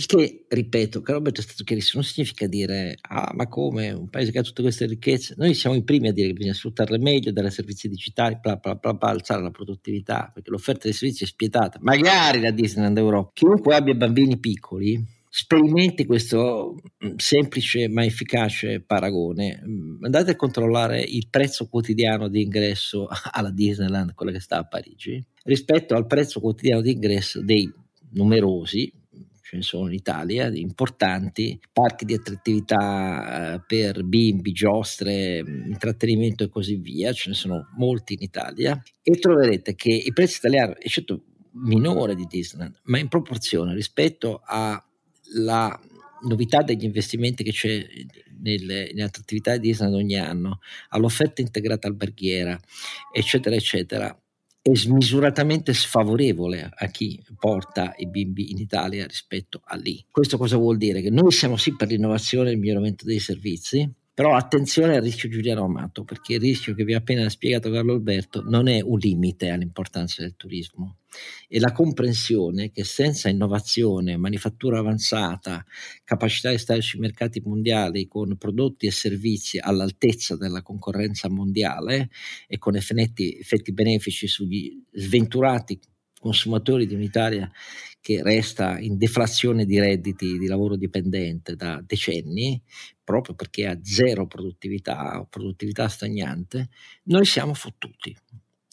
Il 0.00 0.06
che, 0.06 0.46
ripeto, 0.48 1.02
che 1.02 1.12
Roberto 1.12 1.40
è 1.40 1.44
stato 1.44 1.62
chiarissimo, 1.62 2.00
non 2.00 2.10
significa 2.10 2.46
dire, 2.46 2.96
ah, 3.02 3.32
ma 3.34 3.46
come, 3.48 3.90
un 3.90 4.08
paese 4.08 4.32
che 4.32 4.38
ha 4.38 4.42
tutte 4.42 4.62
queste 4.62 4.86
ricchezze, 4.86 5.34
noi 5.36 5.52
siamo 5.52 5.76
i 5.76 5.84
primi 5.84 6.08
a 6.08 6.12
dire 6.12 6.28
che 6.28 6.32
bisogna 6.32 6.54
sfruttarle 6.54 6.98
meglio, 6.98 7.32
dare 7.32 7.50
servizi 7.50 7.86
digitali, 7.86 8.38
bla 8.40 8.56
bla 8.56 8.76
bla, 8.76 8.94
bla 8.94 9.10
alzare 9.10 9.42
la 9.42 9.50
produttività, 9.50 10.30
perché 10.32 10.48
l'offerta 10.48 10.84
dei 10.84 10.94
servizi 10.94 11.24
è 11.24 11.26
spietata. 11.26 11.78
Magari 11.82 12.40
la 12.40 12.50
Disneyland 12.50 12.96
Europa, 12.96 13.32
chiunque 13.34 13.74
abbia 13.74 13.92
bambini 13.92 14.38
piccoli, 14.38 15.04
sperimenti 15.28 16.06
questo 16.06 16.76
mm, 17.04 17.16
semplice 17.16 17.86
ma 17.88 18.02
efficace 18.02 18.80
paragone. 18.80 19.62
Mm, 19.62 20.04
andate 20.04 20.30
a 20.30 20.36
controllare 20.36 21.02
il 21.02 21.28
prezzo 21.28 21.68
quotidiano 21.68 22.28
di 22.28 22.40
ingresso 22.40 23.06
alla 23.32 23.50
Disneyland, 23.50 24.14
quella 24.14 24.32
che 24.32 24.40
sta 24.40 24.60
a 24.60 24.66
Parigi, 24.66 25.22
rispetto 25.44 25.94
al 25.94 26.06
prezzo 26.06 26.40
quotidiano 26.40 26.80
di 26.80 26.92
ingresso 26.92 27.42
dei 27.42 27.70
numerosi, 28.12 28.90
ce 29.50 29.56
ne 29.56 29.62
sono 29.62 29.88
in 29.88 29.94
Italia, 29.94 30.46
importanti 30.46 31.58
parchi 31.72 32.04
di 32.04 32.14
attrattività 32.14 33.54
eh, 33.54 33.62
per 33.66 34.04
bimbi, 34.04 34.52
giostre, 34.52 35.42
mm, 35.42 35.72
intrattenimento 35.72 36.44
e 36.44 36.48
così 36.48 36.76
via, 36.76 37.12
ce 37.12 37.30
ne 37.30 37.34
sono 37.34 37.68
molti 37.76 38.12
in 38.12 38.22
Italia. 38.22 38.80
E 39.02 39.18
troverete 39.18 39.74
che 39.74 39.90
i 39.90 40.12
prezzi 40.12 40.36
italiani, 40.38 40.74
eccetto 40.78 41.24
minore 41.54 42.14
di 42.14 42.26
Disneyland, 42.26 42.78
ma 42.84 43.00
in 43.00 43.08
proporzione 43.08 43.74
rispetto 43.74 44.40
a 44.44 44.80
la 45.34 45.80
novità 46.28 46.62
degli 46.62 46.84
investimenti 46.84 47.42
che 47.42 47.50
c'è 47.50 47.84
nelle, 48.42 48.90
nelle 48.92 49.02
attività 49.02 49.56
di 49.56 49.66
Disney 49.66 49.92
ogni 49.92 50.16
anno, 50.16 50.60
all'offerta 50.90 51.40
integrata 51.40 51.88
alberghiera, 51.88 52.56
eccetera, 53.12 53.56
eccetera, 53.56 54.16
è 54.72 54.76
smisuratamente 54.76 55.72
sfavorevole 55.72 56.70
a 56.72 56.86
chi 56.86 57.22
porta 57.38 57.94
i 57.96 58.06
bimbi 58.06 58.50
in 58.50 58.58
Italia 58.58 59.06
rispetto 59.06 59.60
a 59.64 59.76
lì. 59.76 60.04
Questo 60.10 60.36
cosa 60.36 60.56
vuol 60.56 60.76
dire? 60.76 61.00
Che 61.00 61.10
noi 61.10 61.32
siamo 61.32 61.56
sì 61.56 61.74
per 61.76 61.88
l'innovazione 61.88 62.50
e 62.50 62.52
il 62.52 62.58
miglioramento 62.58 63.04
dei 63.04 63.18
servizi, 63.18 63.90
però 64.12 64.34
attenzione 64.34 64.96
al 64.96 65.02
rischio 65.02 65.28
Giuliano 65.28 65.64
Amato, 65.64 66.04
perché 66.04 66.34
il 66.34 66.40
rischio 66.40 66.74
che 66.74 66.84
vi 66.84 66.94
ha 66.94 66.98
appena 66.98 67.28
spiegato 67.28 67.70
Carlo 67.70 67.94
Alberto 67.94 68.42
non 68.42 68.68
è 68.68 68.80
un 68.80 68.98
limite 68.98 69.48
all'importanza 69.48 70.22
del 70.22 70.34
turismo. 70.36 70.99
È 71.48 71.58
la 71.58 71.72
comprensione 71.72 72.70
che 72.70 72.84
senza 72.84 73.28
innovazione, 73.28 74.16
manifattura 74.16 74.78
avanzata, 74.78 75.64
capacità 76.04 76.50
di 76.50 76.58
stare 76.58 76.80
sui 76.80 77.00
mercati 77.00 77.40
mondiali 77.40 78.06
con 78.06 78.36
prodotti 78.36 78.86
e 78.86 78.90
servizi 78.90 79.58
all'altezza 79.58 80.36
della 80.36 80.62
concorrenza 80.62 81.28
mondiale 81.28 82.10
e 82.46 82.58
con 82.58 82.76
effetti, 82.76 83.36
effetti 83.38 83.72
benefici 83.72 84.26
sugli 84.26 84.82
sventurati 84.92 85.80
consumatori 86.20 86.86
di 86.86 86.94
un'Italia 86.94 87.50
che 88.00 88.22
resta 88.22 88.78
in 88.78 88.96
deflazione 88.96 89.64
di 89.64 89.78
redditi 89.78 90.38
di 90.38 90.46
lavoro 90.46 90.76
dipendente 90.76 91.56
da 91.56 91.82
decenni, 91.84 92.60
proprio 93.02 93.34
perché 93.34 93.66
ha 93.66 93.78
zero 93.82 94.26
produttività 94.26 95.18
o 95.20 95.26
produttività 95.26 95.88
stagnante, 95.88 96.68
noi 97.04 97.24
siamo 97.24 97.54
fottuti. 97.54 98.16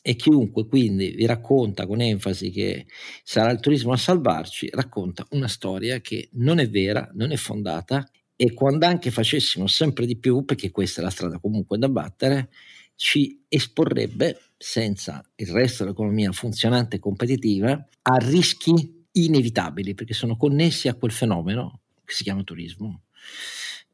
E 0.09 0.15
chiunque 0.15 0.65
quindi 0.67 1.09
vi 1.09 1.25
racconta 1.25 1.85
con 1.85 1.99
enfasi 1.99 2.49
che 2.49 2.85
sarà 3.23 3.51
il 3.51 3.59
turismo 3.59 3.91
a 3.91 3.97
salvarci, 3.97 4.69
racconta 4.71 5.27
una 5.31 5.49
storia 5.49 5.99
che 5.99 6.29
non 6.35 6.59
è 6.59 6.69
vera, 6.69 7.11
non 7.15 7.33
è 7.33 7.35
fondata 7.35 8.09
e 8.33 8.53
quando 8.53 8.85
anche 8.85 9.11
facessimo 9.11 9.67
sempre 9.67 10.05
di 10.05 10.15
più, 10.15 10.45
perché 10.45 10.71
questa 10.71 11.01
è 11.01 11.03
la 11.03 11.09
strada 11.09 11.39
comunque 11.39 11.77
da 11.77 11.89
battere, 11.89 12.51
ci 12.95 13.43
esporrebbe, 13.49 14.39
senza 14.55 15.21
il 15.35 15.47
resto 15.47 15.83
dell'economia 15.83 16.31
funzionante 16.31 16.95
e 16.95 16.99
competitiva, 16.99 17.71
a 18.03 18.15
rischi 18.15 19.03
inevitabili, 19.11 19.93
perché 19.93 20.13
sono 20.13 20.37
connessi 20.37 20.87
a 20.87 20.93
quel 20.93 21.11
fenomeno 21.11 21.81
che 22.05 22.13
si 22.13 22.23
chiama 22.23 22.43
turismo 22.43 23.01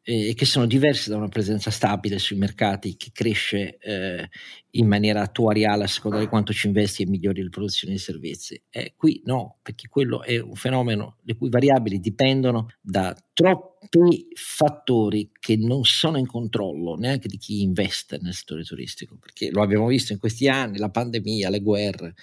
e 0.06 0.34
che 0.36 0.46
sono 0.46 0.66
diversi 0.66 1.10
da 1.10 1.16
una 1.16 1.30
presenza 1.30 1.72
stabile 1.72 2.20
sui 2.20 2.36
mercati 2.36 2.98
che 2.98 3.12
cresce 3.14 3.78
eh, 3.78 4.30
in 4.72 4.88
maniera 4.88 5.22
attuariale 5.22 5.86
a 5.86 5.88
seconda 5.88 6.20
di 6.20 6.28
quanto 6.28 6.52
ci 6.52 6.68
investi 6.68 7.04
e 7.04 7.08
migliori 7.08 7.42
le 7.42 7.50
produzioni 7.50 7.94
di 7.94 8.00
servizi. 8.00 8.62
E 8.70 8.96
qui 8.98 9.22
no, 9.26 9.60
perché 9.62 9.88
quello 9.88 10.22
è 10.22 10.40
un 10.40 10.56
fenomeno 10.56 11.20
le 11.24 11.36
cui 11.36 11.50
variabili 11.50 12.00
dipendono 12.00 12.68
da 12.82 13.16
troppi 13.32 14.28
fattori 14.36 15.32
che 15.40 15.56
non 15.56 15.86
sono 15.86 16.18
in 16.18 16.28
controllo 16.28 16.96
neanche 16.96 17.30
di 17.30 17.38
chi 17.38 17.62
investe 17.62 18.20
nel 18.22 18.34
settore 18.34 18.64
turistico, 18.64 19.18
perché 19.18 19.52
lo 19.52 19.62
abbiamo 19.62 19.88
visto 19.88 20.12
in 20.12 20.20
questi 20.20 20.50
anni, 20.50 20.80
la 20.80 20.90
pandemia, 20.90 21.50
le 21.50 21.62
guerre 21.62 22.14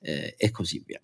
eh, 0.00 0.34
e 0.38 0.50
così 0.52 0.80
via. 0.86 1.00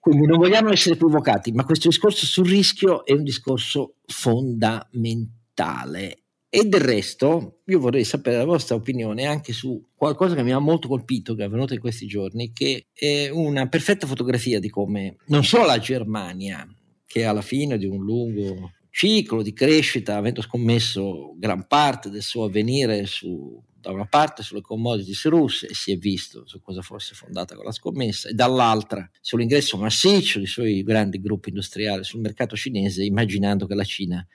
Quindi 0.00 0.26
non 0.26 0.38
vogliamo 0.38 0.70
essere 0.70 0.96
provocati, 0.96 1.52
ma 1.52 1.64
questo 1.64 1.88
discorso 1.88 2.24
sul 2.24 2.48
rischio 2.48 3.04
è 3.04 3.12
un 3.12 3.22
discorso 3.22 3.96
fondamentale. 4.06 6.22
E 6.48 6.64
del 6.64 6.80
resto, 6.80 7.60
io 7.66 7.78
vorrei 7.78 8.02
sapere 8.02 8.38
la 8.38 8.44
vostra 8.44 8.74
opinione 8.74 9.26
anche 9.26 9.52
su 9.52 9.90
qualcosa 9.94 10.34
che 10.34 10.42
mi 10.42 10.52
ha 10.52 10.58
molto 10.58 10.88
colpito, 10.88 11.34
che 11.34 11.42
è 11.42 11.44
avvenuto 11.44 11.74
in 11.74 11.80
questi 11.80 12.06
giorni, 12.06 12.52
che 12.52 12.86
è 12.92 13.28
una 13.28 13.68
perfetta 13.68 14.06
fotografia 14.06 14.58
di 14.58 14.70
come 14.70 15.16
non 15.26 15.44
solo 15.44 15.66
la 15.66 15.78
Germania, 15.78 16.66
che 17.06 17.24
alla 17.24 17.42
fine 17.42 17.78
di 17.78 17.86
un 17.86 18.02
lungo 18.02 18.72
ciclo 18.90 19.42
di 19.42 19.52
crescita, 19.52 20.16
avendo 20.16 20.42
scommesso 20.42 21.34
gran 21.38 21.66
parte 21.66 22.10
del 22.10 22.22
suo 22.22 22.44
avvenire 22.44 23.06
su 23.06 23.62
da 23.80 23.90
una 23.90 24.04
parte 24.04 24.42
sulle 24.42 24.60
commodities 24.60 25.26
russe 25.26 25.66
e 25.66 25.74
si 25.74 25.90
è 25.90 25.96
visto 25.96 26.46
su 26.46 26.60
cosa 26.60 26.82
fosse 26.82 27.14
fondata 27.14 27.54
quella 27.54 27.72
scommessa 27.72 28.28
e 28.28 28.34
dall'altra 28.34 29.08
sull'ingresso 29.20 29.78
massiccio 29.78 30.38
dei 30.38 30.46
suoi 30.46 30.82
grandi 30.82 31.20
gruppi 31.20 31.48
industriali 31.48 32.04
sul 32.04 32.20
mercato 32.20 32.56
cinese 32.56 33.04
immaginando 33.04 33.66
che 33.66 33.74
la 33.74 33.84
Cina 33.84 34.26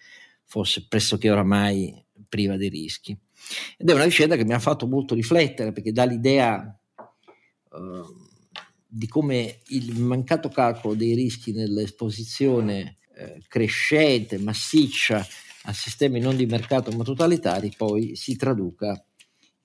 fosse 0.43 0.87
pressoché 0.87 1.29
oramai 1.29 2.03
priva 2.27 2.57
di 2.57 2.69
rischi. 2.69 3.17
Ed 3.77 3.89
è 3.89 3.93
una 3.93 4.05
vicenda 4.05 4.35
che 4.35 4.45
mi 4.45 4.53
ha 4.53 4.59
fatto 4.59 4.87
molto 4.87 5.13
riflettere 5.13 5.71
perché 5.71 5.91
dà 5.91 6.05
l'idea 6.05 6.79
uh, 6.97 7.77
di 8.87 9.07
come 9.07 9.59
il 9.67 9.99
mancato 9.99 10.49
calcolo 10.49 10.95
dei 10.95 11.13
rischi 11.13 11.51
nell'esposizione 11.51 12.97
uh, 13.17 13.41
crescente, 13.47 14.39
massiccia 14.39 15.25
a 15.67 15.73
sistemi 15.73 16.19
non 16.19 16.35
di 16.35 16.45
mercato 16.45 16.91
ma 16.91 17.03
totalitari 17.03 17.73
poi 17.75 18.15
si 18.15 18.35
traduca 18.35 19.04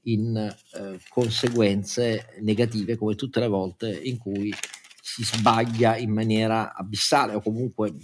in 0.02 0.36
eh, 0.36 0.98
conseguenze 1.08 2.36
negative 2.40 2.96
come 2.96 3.14
tutte 3.14 3.40
le 3.40 3.48
volte 3.48 3.90
in 3.90 4.18
cui 4.18 4.52
si 5.00 5.24
sbaglia 5.24 5.96
in 5.96 6.10
maniera 6.10 6.74
abissale 6.74 7.34
o 7.34 7.40
comunque 7.40 7.94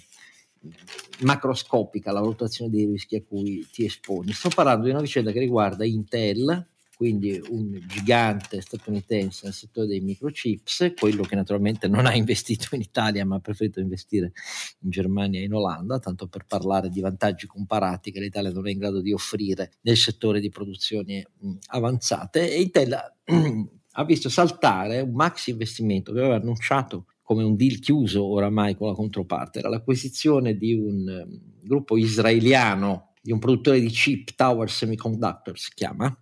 macroscopica 1.20 2.12
la 2.12 2.20
valutazione 2.20 2.70
dei 2.70 2.86
rischi 2.86 3.16
a 3.16 3.22
cui 3.22 3.66
ti 3.70 3.84
esponi. 3.84 4.32
Sto 4.32 4.48
parlando 4.48 4.84
di 4.84 4.90
una 4.90 5.00
vicenda 5.00 5.30
che 5.30 5.38
riguarda 5.38 5.84
Intel, 5.84 6.66
quindi 6.96 7.38
un 7.50 7.78
gigante 7.86 8.62
statunitense 8.62 9.42
nel 9.44 9.52
settore 9.52 9.86
dei 9.86 10.00
microchips, 10.00 10.94
quello 10.98 11.24
che 11.24 11.34
naturalmente 11.34 11.88
non 11.88 12.06
ha 12.06 12.14
investito 12.14 12.74
in 12.74 12.80
Italia 12.80 13.26
ma 13.26 13.36
ha 13.36 13.40
preferito 13.40 13.80
investire 13.80 14.32
in 14.80 14.88
Germania 14.88 15.40
e 15.40 15.42
in 15.44 15.52
Olanda, 15.52 15.98
tanto 15.98 16.26
per 16.26 16.46
parlare 16.46 16.88
di 16.88 17.00
vantaggi 17.00 17.46
comparati 17.46 18.10
che 18.10 18.18
l'Italia 18.18 18.50
non 18.50 18.66
è 18.66 18.70
in 18.70 18.78
grado 18.78 19.02
di 19.02 19.12
offrire 19.12 19.72
nel 19.82 19.98
settore 19.98 20.40
di 20.40 20.48
produzioni 20.48 21.22
avanzate. 21.66 22.50
E 22.50 22.62
Intel 22.62 22.94
ha 23.92 24.04
visto 24.06 24.30
saltare 24.30 25.00
un 25.00 25.12
maxi 25.12 25.50
investimento 25.50 26.14
che 26.14 26.20
aveva 26.20 26.36
annunciato 26.36 27.08
come 27.20 27.42
un 27.42 27.56
deal 27.56 27.78
chiuso 27.78 28.24
oramai 28.24 28.74
con 28.74 28.88
la 28.88 28.94
controparte, 28.94 29.58
era 29.58 29.68
l'acquisizione 29.68 30.56
di 30.56 30.72
un 30.72 31.28
gruppo 31.60 31.98
israeliano, 31.98 33.12
di 33.20 33.32
un 33.32 33.38
produttore 33.38 33.80
di 33.80 33.88
chip, 33.88 34.34
Tower 34.34 34.70
Semiconductor 34.70 35.58
si 35.58 35.72
chiama, 35.74 36.16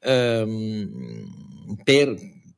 ehm, 0.00 1.76
per 1.82 2.14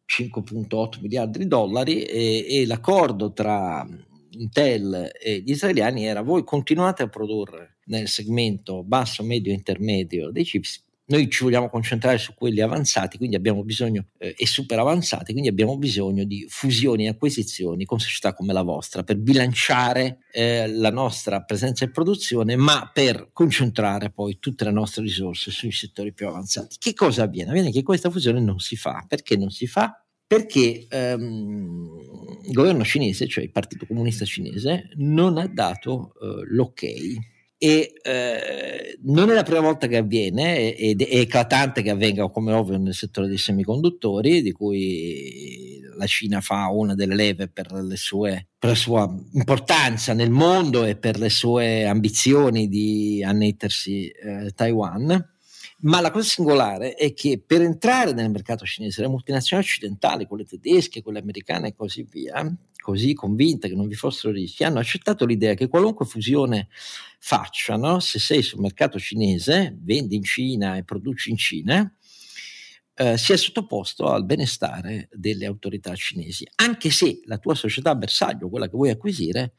5.8 0.06 1.00
miliardi 1.00 1.38
di 1.38 1.46
dollari 1.46 2.02
e, 2.02 2.46
e 2.48 2.66
l'accordo 2.66 3.32
tra 3.32 3.86
Intel 4.30 5.10
e 5.20 5.40
gli 5.40 5.50
israeliani 5.50 6.06
era 6.06 6.22
voi 6.22 6.44
continuate 6.44 7.02
a 7.02 7.08
produrre 7.08 7.78
nel 7.86 8.08
segmento 8.08 8.82
basso, 8.82 9.22
medio 9.22 9.52
intermedio 9.52 10.30
dei 10.30 10.44
chips 10.44 10.82
noi 11.12 11.30
ci 11.30 11.44
vogliamo 11.44 11.68
concentrare 11.68 12.16
su 12.18 12.32
quelli 12.34 12.60
avanzati, 12.60 13.18
quindi 13.18 13.36
abbiamo 13.36 13.62
bisogno, 13.62 14.06
eh, 14.18 14.34
e 14.36 14.46
super 14.46 14.78
avanzati, 14.78 15.32
quindi 15.32 15.50
abbiamo 15.50 15.76
bisogno 15.76 16.24
di 16.24 16.46
fusioni 16.48 17.04
e 17.04 17.08
acquisizioni 17.08 17.84
con 17.84 17.98
società 17.98 18.32
come 18.32 18.52
la 18.52 18.62
vostra 18.62 19.02
per 19.02 19.18
bilanciare 19.18 20.18
eh, 20.32 20.66
la 20.68 20.90
nostra 20.90 21.42
presenza 21.42 21.84
e 21.84 21.90
produzione, 21.90 22.56
ma 22.56 22.90
per 22.92 23.28
concentrare 23.32 24.10
poi 24.10 24.38
tutte 24.38 24.64
le 24.64 24.72
nostre 24.72 25.02
risorse 25.02 25.50
sui 25.50 25.70
settori 25.70 26.12
più 26.14 26.26
avanzati. 26.26 26.76
Che 26.78 26.94
cosa 26.94 27.24
avviene? 27.24 27.50
Avviene 27.50 27.70
che 27.70 27.82
questa 27.82 28.10
fusione 28.10 28.40
non 28.40 28.58
si 28.58 28.76
fa. 28.76 29.04
Perché 29.06 29.36
non 29.36 29.50
si 29.50 29.66
fa? 29.66 30.02
Perché 30.26 30.86
ehm, 30.88 32.40
il 32.46 32.52
governo 32.52 32.84
cinese, 32.84 33.28
cioè 33.28 33.44
il 33.44 33.50
Partito 33.50 33.84
Comunista 33.84 34.24
Cinese, 34.24 34.88
non 34.94 35.36
ha 35.36 35.46
dato 35.46 36.14
eh, 36.22 36.46
l'ok 36.46 36.84
e 37.64 37.92
eh, 38.02 38.98
non 39.02 39.30
è 39.30 39.34
la 39.34 39.44
prima 39.44 39.60
volta 39.60 39.86
che 39.86 39.98
avviene 39.98 40.74
ed 40.74 41.00
è 41.00 41.18
eclatante 41.18 41.82
che 41.82 41.90
avvenga 41.90 42.28
come 42.28 42.52
ovvio 42.52 42.76
nel 42.76 42.92
settore 42.92 43.28
dei 43.28 43.38
semiconduttori 43.38 44.42
di 44.42 44.50
cui 44.50 45.80
la 45.96 46.06
Cina 46.06 46.40
fa 46.40 46.66
una 46.70 46.96
delle 46.96 47.14
leve 47.14 47.46
per, 47.46 47.68
sue, 47.94 48.48
per 48.58 48.70
la 48.70 48.74
sua 48.74 49.16
importanza 49.34 50.12
nel 50.12 50.32
mondo 50.32 50.84
e 50.84 50.96
per 50.96 51.20
le 51.20 51.30
sue 51.30 51.86
ambizioni 51.86 52.66
di 52.66 53.22
annettersi 53.24 54.08
eh, 54.08 54.50
Taiwan. 54.56 55.30
Ma 55.82 56.00
la 56.00 56.10
cosa 56.10 56.28
singolare 56.28 56.94
è 56.94 57.14
che 57.14 57.40
per 57.44 57.62
entrare 57.62 58.12
nel 58.12 58.30
mercato 58.30 58.64
cinese 58.64 59.02
le 59.02 59.08
multinazionali 59.08 59.66
occidentali, 59.68 60.26
quelle 60.26 60.44
tedesche, 60.44 61.00
quelle 61.00 61.20
americane 61.20 61.68
e 61.68 61.74
così 61.76 62.04
via, 62.10 62.44
così 62.82 63.14
convinte 63.14 63.68
che 63.68 63.74
non 63.74 63.88
vi 63.88 63.94
fossero 63.94 64.34
rischi, 64.34 64.64
hanno 64.64 64.80
accettato 64.80 65.24
l'idea 65.24 65.54
che 65.54 65.68
qualunque 65.68 66.04
fusione 66.04 66.68
facciano, 67.18 68.00
se 68.00 68.18
sei 68.18 68.42
sul 68.42 68.60
mercato 68.60 68.98
cinese, 68.98 69.74
vendi 69.80 70.16
in 70.16 70.24
Cina 70.24 70.76
e 70.76 70.84
produci 70.84 71.30
in 71.30 71.36
Cina, 71.38 71.96
eh, 72.94 73.16
sia 73.16 73.36
sottoposto 73.38 74.06
al 74.06 74.26
benestare 74.26 75.08
delle 75.12 75.46
autorità 75.46 75.94
cinesi, 75.94 76.46
anche 76.56 76.90
se 76.90 77.20
la 77.24 77.38
tua 77.38 77.54
società 77.54 77.94
bersaglio, 77.94 78.50
quella 78.50 78.66
che 78.66 78.76
vuoi 78.76 78.90
acquisire, 78.90 79.54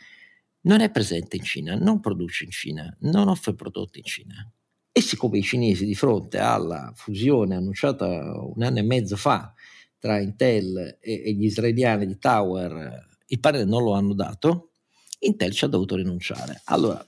non 0.61 0.81
è 0.81 0.91
presente 0.91 1.37
in 1.37 1.43
Cina, 1.43 1.75
non 1.75 1.99
produce 1.99 2.43
in 2.43 2.51
Cina, 2.51 2.95
non 3.01 3.27
offre 3.27 3.55
prodotti 3.55 3.99
in 3.99 4.05
Cina. 4.05 4.51
E 4.91 5.01
siccome 5.01 5.39
i 5.39 5.43
cinesi 5.43 5.85
di 5.85 5.95
fronte 5.95 6.37
alla 6.37 6.91
fusione 6.95 7.55
annunciata 7.55 8.05
un 8.05 8.61
anno 8.61 8.77
e 8.77 8.83
mezzo 8.83 9.15
fa 9.15 9.53
tra 9.97 10.19
Intel 10.19 10.99
e, 10.99 11.23
e 11.25 11.33
gli 11.33 11.45
israeliani 11.45 12.05
di 12.05 12.17
Tower 12.17 13.11
il 13.27 13.39
parere 13.39 13.65
non 13.65 13.83
lo 13.83 13.93
hanno 13.93 14.13
dato, 14.13 14.71
Intel 15.19 15.53
ci 15.53 15.65
ha 15.65 15.69
dovuto 15.69 15.95
rinunciare. 15.95 16.61
Allora, 16.65 17.03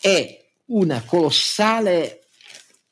è 0.00 0.44
una 0.66 1.02
colossale 1.02 2.28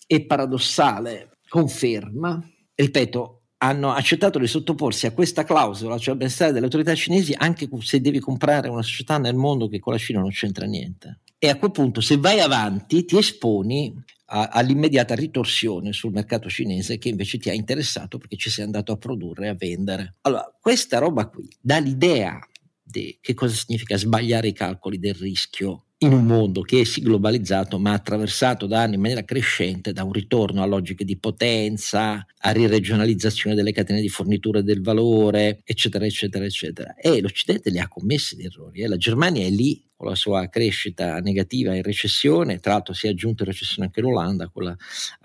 e 0.06 0.24
paradossale 0.26 1.38
conferma, 1.48 2.42
ripeto, 2.74 3.41
hanno 3.62 3.92
accettato 3.92 4.40
di 4.40 4.48
sottoporsi 4.48 5.06
a 5.06 5.12
questa 5.12 5.44
clausola, 5.44 5.96
cioè 5.96 6.14
al 6.14 6.18
benessere 6.18 6.50
delle 6.50 6.64
autorità 6.64 6.94
cinesi, 6.96 7.32
anche 7.36 7.68
se 7.80 8.00
devi 8.00 8.18
comprare 8.18 8.68
una 8.68 8.82
società 8.82 9.18
nel 9.18 9.36
mondo 9.36 9.68
che 9.68 9.78
con 9.78 9.92
la 9.92 9.98
Cina 10.00 10.20
non 10.20 10.30
c'entra 10.30 10.66
niente. 10.66 11.20
E 11.38 11.48
a 11.48 11.56
quel 11.56 11.70
punto, 11.70 12.00
se 12.00 12.16
vai 12.16 12.40
avanti, 12.40 13.04
ti 13.04 13.16
esponi 13.16 13.94
a, 14.26 14.48
all'immediata 14.48 15.14
ritorsione 15.14 15.92
sul 15.92 16.10
mercato 16.12 16.48
cinese 16.48 16.98
che 16.98 17.08
invece 17.08 17.38
ti 17.38 17.50
ha 17.50 17.52
interessato 17.52 18.18
perché 18.18 18.36
ci 18.36 18.50
sei 18.50 18.64
andato 18.64 18.90
a 18.90 18.96
produrre 18.96 19.46
e 19.46 19.48
a 19.50 19.54
vendere. 19.54 20.16
Allora, 20.22 20.52
questa 20.60 20.98
roba 20.98 21.28
qui 21.28 21.48
dà 21.60 21.78
l'idea 21.78 22.40
di 22.82 23.16
che 23.20 23.34
cosa 23.34 23.54
significa 23.54 23.96
sbagliare 23.96 24.48
i 24.48 24.52
calcoli 24.52 24.98
del 24.98 25.14
rischio 25.14 25.84
in 26.02 26.12
un 26.12 26.26
mondo 26.26 26.62
che 26.62 26.80
è 26.80 26.84
sì 26.84 27.00
globalizzato 27.00 27.78
ma 27.78 27.92
attraversato 27.92 28.66
da 28.66 28.82
anni 28.82 28.94
in 28.94 29.00
maniera 29.00 29.24
crescente 29.24 29.92
da 29.92 30.04
un 30.04 30.12
ritorno 30.12 30.62
a 30.62 30.66
logiche 30.66 31.04
di 31.04 31.16
potenza, 31.16 32.24
a 32.38 32.50
riregionalizzazione 32.50 33.54
delle 33.54 33.72
catene 33.72 34.00
di 34.00 34.08
fornitura 34.08 34.62
del 34.62 34.82
valore, 34.82 35.60
eccetera, 35.64 36.04
eccetera, 36.04 36.44
eccetera. 36.44 36.94
E 36.94 37.20
l'Occidente 37.20 37.70
li 37.70 37.78
ha 37.78 37.88
commessi 37.88 38.36
gli 38.36 38.44
errori. 38.44 38.82
Eh? 38.82 38.88
La 38.88 38.96
Germania 38.96 39.46
è 39.46 39.50
lì 39.50 39.88
con 39.94 40.08
la 40.08 40.16
sua 40.16 40.48
crescita 40.48 41.18
negativa 41.20 41.74
in 41.74 41.82
recessione, 41.82 42.58
tra 42.58 42.72
l'altro 42.72 42.92
si 42.92 43.06
è 43.06 43.10
aggiunta 43.10 43.44
in 43.44 43.50
recessione 43.50 43.86
anche 43.86 44.00
l'Olanda, 44.00 44.48
quella, 44.48 44.76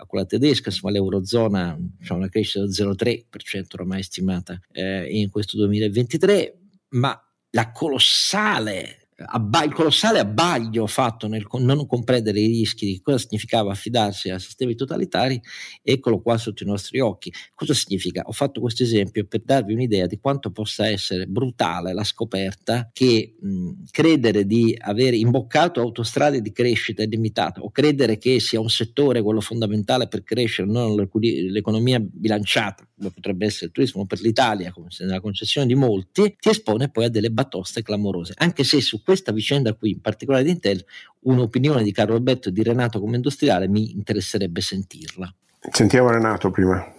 quella 0.06 0.24
tedesca, 0.24 0.68
insomma 0.68 0.92
l'Eurozona 0.92 1.76
ha 2.06 2.14
una 2.14 2.28
crescita 2.28 2.60
del 2.60 2.70
0,3% 2.70 3.64
ormai 3.72 4.04
stimata 4.04 4.60
eh, 4.70 5.08
in 5.10 5.30
questo 5.30 5.56
2023, 5.56 6.58
ma 6.90 7.20
la 7.50 7.72
colossale 7.72 9.07
abba- 9.26 9.64
il 9.64 9.72
colossale 9.72 10.18
abbaglio 10.18 10.86
fatto 10.86 11.26
nel 11.26 11.46
non 11.50 11.86
comprendere 11.86 12.40
i 12.40 12.46
rischi 12.46 12.86
di 12.86 13.00
cosa 13.00 13.18
significava 13.18 13.72
affidarsi 13.72 14.30
a 14.30 14.38
sistemi 14.38 14.74
totalitari, 14.74 15.40
eccolo 15.82 16.20
qua 16.20 16.38
sotto 16.38 16.62
i 16.62 16.66
nostri 16.66 17.00
occhi. 17.00 17.32
Cosa 17.54 17.74
significa? 17.74 18.22
Ho 18.26 18.32
fatto 18.32 18.60
questo 18.60 18.82
esempio 18.82 19.26
per 19.26 19.42
darvi 19.42 19.72
un'idea 19.72 20.06
di 20.06 20.18
quanto 20.18 20.50
possa 20.50 20.86
essere 20.86 21.26
brutale 21.26 21.92
la 21.92 22.04
scoperta 22.04 22.90
che 22.92 23.36
mh, 23.40 23.70
credere 23.90 24.46
di 24.46 24.76
aver 24.78 25.14
imboccato 25.14 25.80
autostrade 25.80 26.40
di 26.40 26.52
crescita 26.52 27.02
illimitata 27.02 27.60
o 27.60 27.70
credere 27.70 28.18
che 28.18 28.40
sia 28.40 28.60
un 28.60 28.70
settore 28.70 29.22
quello 29.22 29.40
fondamentale 29.40 30.08
per 30.08 30.22
crescere, 30.22 30.70
non 30.70 30.94
l'economia 30.94 31.98
bilanciata, 32.00 32.86
come 32.96 33.10
potrebbe 33.10 33.46
essere 33.46 33.66
il 33.66 33.72
turismo 33.72 34.06
per 34.06 34.20
l'Italia, 34.20 34.72
come 34.72 34.88
nella 35.00 35.20
concessione 35.20 35.66
di 35.66 35.74
molti, 35.74 36.36
ti 36.38 36.48
espone 36.48 36.90
poi 36.90 37.04
a 37.04 37.08
delle 37.08 37.30
batoste 37.30 37.82
clamorose, 37.82 38.34
anche 38.36 38.64
se 38.64 38.80
su 38.80 39.02
questa 39.08 39.32
vicenda 39.32 39.72
qui, 39.72 39.92
in 39.92 40.02
particolare 40.02 40.44
di 40.44 40.50
Intel, 40.50 40.84
un'opinione 41.20 41.82
di 41.82 41.92
Carlo 41.92 42.14
Alberto 42.14 42.50
e 42.50 42.52
di 42.52 42.62
Renato 42.62 43.00
come 43.00 43.16
industriale 43.16 43.66
mi 43.66 43.92
interesserebbe 43.92 44.60
sentirla. 44.60 45.34
Sentiamo 45.72 46.10
Renato 46.10 46.50
prima. 46.50 46.92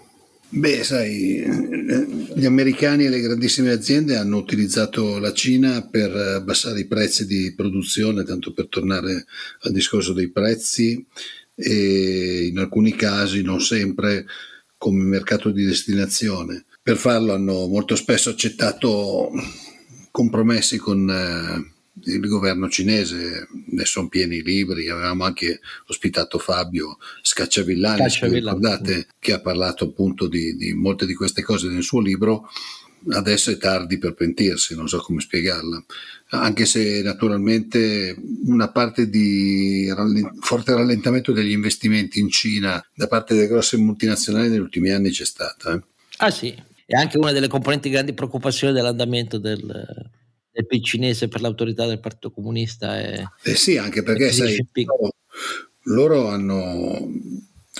Beh, 0.49 0.83
sai, 0.83 1.43
gli 2.33 2.45
americani 2.45 3.05
e 3.05 3.09
le 3.09 3.19
grandissime 3.19 3.69
aziende 3.69 4.15
hanno 4.15 4.37
utilizzato 4.37 5.19
la 5.19 5.33
Cina 5.33 5.87
per 5.87 6.09
abbassare 6.15 6.79
i 6.79 6.87
prezzi 6.87 7.27
di 7.27 7.53
produzione, 7.55 8.23
tanto 8.23 8.53
per 8.53 8.69
tornare 8.69 9.25
al 9.59 9.71
discorso 9.71 10.11
dei 10.11 10.31
prezzi, 10.31 11.05
e 11.53 12.47
in 12.47 12.57
alcuni 12.57 12.95
casi, 12.95 13.43
non 13.43 13.61
sempre, 13.61 14.25
come 14.79 15.03
mercato 15.03 15.51
di 15.51 15.63
destinazione. 15.63 16.65
Per 16.81 16.97
farlo 16.97 17.33
hanno 17.33 17.67
molto 17.67 17.95
spesso 17.95 18.31
accettato 18.31 19.29
compromessi 20.09 20.77
con 20.77 21.07
eh, 21.07 21.77
il 22.05 22.27
governo 22.27 22.69
cinese, 22.69 23.47
ne 23.67 23.85
sono 23.85 24.07
pieni 24.07 24.37
i 24.37 24.43
libri, 24.43 24.89
avevamo 24.89 25.23
anche 25.23 25.59
ospitato 25.87 26.37
Fabio 26.37 26.97
Scacciavillani, 27.21 27.99
Scacciavillani. 27.99 28.57
ricordate, 28.57 29.07
che 29.19 29.33
ha 29.33 29.39
parlato 29.39 29.85
appunto 29.85 30.27
di, 30.27 30.55
di, 30.55 30.73
molte 30.73 31.05
di 31.05 31.13
queste 31.13 31.41
cose 31.41 31.67
nel 31.67 31.83
suo 31.83 32.01
libro, 32.01 32.49
adesso 33.11 33.51
è 33.51 33.57
tardi 33.57 33.97
per 33.97 34.13
pentirsi, 34.13 34.75
non 34.75 34.87
so 34.87 34.99
come 34.99 35.21
spiegarla, 35.21 35.83
anche 36.29 36.65
se 36.65 37.01
naturalmente 37.01 38.15
una 38.45 38.69
parte 38.69 39.09
di 39.09 39.91
forte 40.41 40.73
rallentamento 40.73 41.31
degli 41.31 41.51
investimenti 41.51 42.19
in 42.19 42.29
Cina 42.29 42.83
da 42.93 43.07
parte 43.07 43.33
delle 43.33 43.47
grosse 43.47 43.77
multinazionali 43.77 44.49
negli 44.49 44.59
ultimi 44.59 44.91
anni 44.91 45.11
c'è 45.11 45.25
stata. 45.25 45.73
Eh. 45.73 45.81
Ah 46.17 46.31
sì, 46.31 46.53
è 46.85 46.95
anche 46.95 47.17
una 47.17 47.31
delle 47.31 47.47
componenti 47.47 47.87
di 47.87 47.93
grandi 47.93 48.13
preoccupazioni 48.13 48.73
dell'andamento 48.73 49.37
del, 49.37 50.09
del 50.59 50.67
PIL 50.67 50.83
cinese 50.83 51.27
per 51.29 51.41
l'autorità 51.41 51.85
del 51.85 51.99
Partito 51.99 52.31
Comunista. 52.31 52.99
E, 52.99 53.23
eh 53.43 53.55
sì, 53.55 53.77
anche 53.77 54.03
perché 54.03 54.31
sai, 54.31 54.57
loro, 54.85 55.15
loro, 55.83 56.27
hanno 56.27 57.09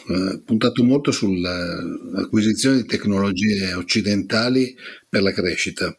eh, 0.07 0.41
puntato 0.45 0.83
molto 0.83 1.11
sull'acquisizione 1.11 2.77
di 2.77 2.85
tecnologie 2.85 3.73
occidentali 3.73 4.75
per 5.07 5.21
la 5.21 5.33
crescita. 5.33 5.95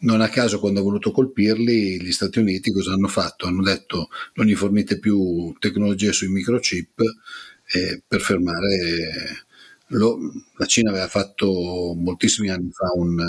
Non 0.00 0.20
a 0.20 0.28
caso 0.28 0.58
quando 0.58 0.80
ha 0.80 0.82
voluto 0.82 1.12
colpirli 1.12 2.02
gli 2.02 2.12
Stati 2.12 2.40
Uniti 2.40 2.72
cosa 2.72 2.92
hanno 2.92 3.08
fatto? 3.08 3.46
Hanno 3.46 3.62
detto 3.62 4.08
non 4.34 4.46
gli 4.46 4.54
fornite 4.54 4.98
più 4.98 5.54
tecnologie 5.60 6.12
sui 6.12 6.28
microchip 6.28 7.00
eh, 7.72 8.02
per 8.06 8.20
fermare... 8.20 9.46
Lo, 9.94 10.18
la 10.56 10.64
Cina 10.64 10.88
aveva 10.88 11.06
fatto 11.06 11.94
moltissimi 11.94 12.48
anni 12.48 12.70
fa 12.70 12.90
un, 12.94 13.22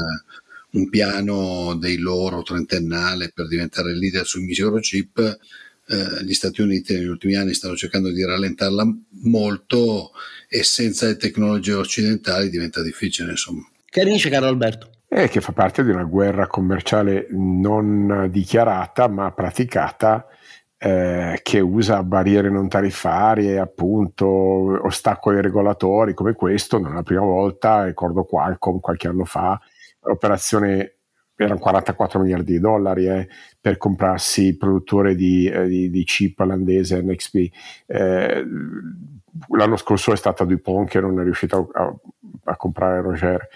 un 0.73 0.89
piano 0.89 1.75
dei 1.75 1.97
loro 1.97 2.41
trentennale 2.41 3.31
per 3.33 3.47
diventare 3.47 3.95
leader 3.95 4.25
sui 4.25 4.43
microchip 4.43 5.39
eh, 5.87 6.23
gli 6.23 6.33
Stati 6.33 6.61
Uniti 6.61 6.93
negli 6.93 7.07
ultimi 7.07 7.35
anni 7.35 7.53
stanno 7.53 7.75
cercando 7.75 8.09
di 8.09 8.23
rallentarla 8.23 8.85
molto 9.23 10.11
e 10.47 10.63
senza 10.63 11.07
le 11.07 11.17
tecnologie 11.17 11.73
occidentali 11.73 12.49
diventa 12.49 12.81
difficile 12.81 13.31
insomma. 13.31 13.67
Che 13.85 14.05
dice 14.05 14.29
caro 14.29 14.47
Alberto? 14.47 14.89
Eh, 15.07 15.27
che 15.27 15.41
fa 15.41 15.51
parte 15.51 15.83
di 15.83 15.91
una 15.91 16.05
guerra 16.05 16.47
commerciale 16.47 17.27
non 17.31 18.29
dichiarata 18.31 19.07
ma 19.07 19.31
praticata 19.31 20.25
eh, 20.77 21.39
che 21.43 21.59
usa 21.59 22.03
barriere 22.03 22.49
non 22.49 22.67
tariffarie, 22.67 23.57
appunto, 23.57 24.25
ostacoli 24.27 25.39
regolatori 25.39 26.13
come 26.13 26.33
questo, 26.33 26.77
non 26.77 26.91
è 26.91 26.95
la 26.95 27.03
prima 27.03 27.21
volta, 27.21 27.85
ricordo 27.85 28.23
Qualcomm 28.25 28.79
qualche 28.79 29.07
anno 29.07 29.23
fa, 29.23 29.57
operazione 30.03 30.97
erano 31.35 31.59
44 31.59 32.19
miliardi 32.19 32.53
di 32.53 32.59
dollari 32.59 33.07
eh, 33.07 33.27
per 33.59 33.77
comprarsi 33.77 34.47
il 34.47 34.57
produttore 34.57 35.15
di, 35.15 35.47
eh, 35.47 35.67
di, 35.67 35.89
di 35.89 36.03
chip 36.03 36.39
olandese 36.39 37.01
NXP. 37.01 37.35
Eh, 37.87 38.45
l'anno 39.49 39.75
scorso 39.77 40.11
è 40.11 40.15
stata 40.15 40.45
DuPont 40.45 40.89
che 40.89 40.99
non 40.99 41.19
è 41.19 41.23
riuscita 41.23 41.57
a, 41.57 41.93
a 42.45 42.55
comprare 42.55 43.01
Roger 43.01 43.47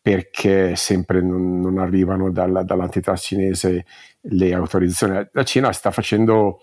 perché 0.00 0.76
sempre 0.76 1.20
non, 1.20 1.60
non 1.60 1.78
arrivano 1.78 2.30
dalla, 2.30 2.62
dall'antitrust 2.62 3.24
cinese 3.24 3.84
le 4.20 4.54
autorizzazioni. 4.54 5.28
La 5.32 5.42
Cina 5.42 5.72
sta 5.72 5.90
facendo 5.90 6.60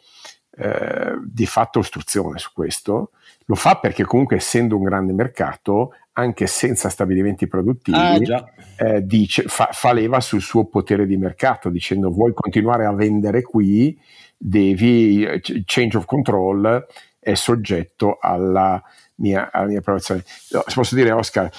eh, 0.56 1.16
di 1.24 1.46
fatto 1.46 1.80
ostruzione 1.80 2.38
su 2.38 2.52
questo, 2.54 3.12
lo 3.46 3.56
fa 3.56 3.78
perché 3.78 4.04
comunque 4.04 4.36
essendo 4.38 4.78
un 4.78 4.84
grande 4.84 5.14
mercato 5.14 5.96
anche 6.14 6.46
senza 6.46 6.90
stabilimenti 6.90 7.48
produttivi, 7.48 7.98
ah, 7.98 8.46
eh, 8.78 9.06
dice, 9.06 9.44
fa, 9.44 9.70
fa, 9.72 9.94
leva 9.94 10.20
sul 10.20 10.42
suo 10.42 10.66
potere 10.66 11.08
di 11.08 11.18
mercato, 11.18 11.70
dicendo 11.70 12.12
vuoi 12.12 12.34
continuare 12.34 12.86
a 12.86 12.94
vendere 12.94 13.42
qui, 13.42 14.00
devi, 14.38 15.26
change 15.66 15.98
of 15.98 16.06
control 16.06 16.86
è 17.20 17.34
soggetto 17.34 18.18
alla 18.22 18.82
mia, 19.16 19.50
alla 19.52 19.68
mia 19.68 19.80
approvazione. 19.80 20.24
No, 20.52 20.64
se 20.68 20.74
posso 20.76 20.94
dire, 20.94 21.12
Oscar, 21.12 21.50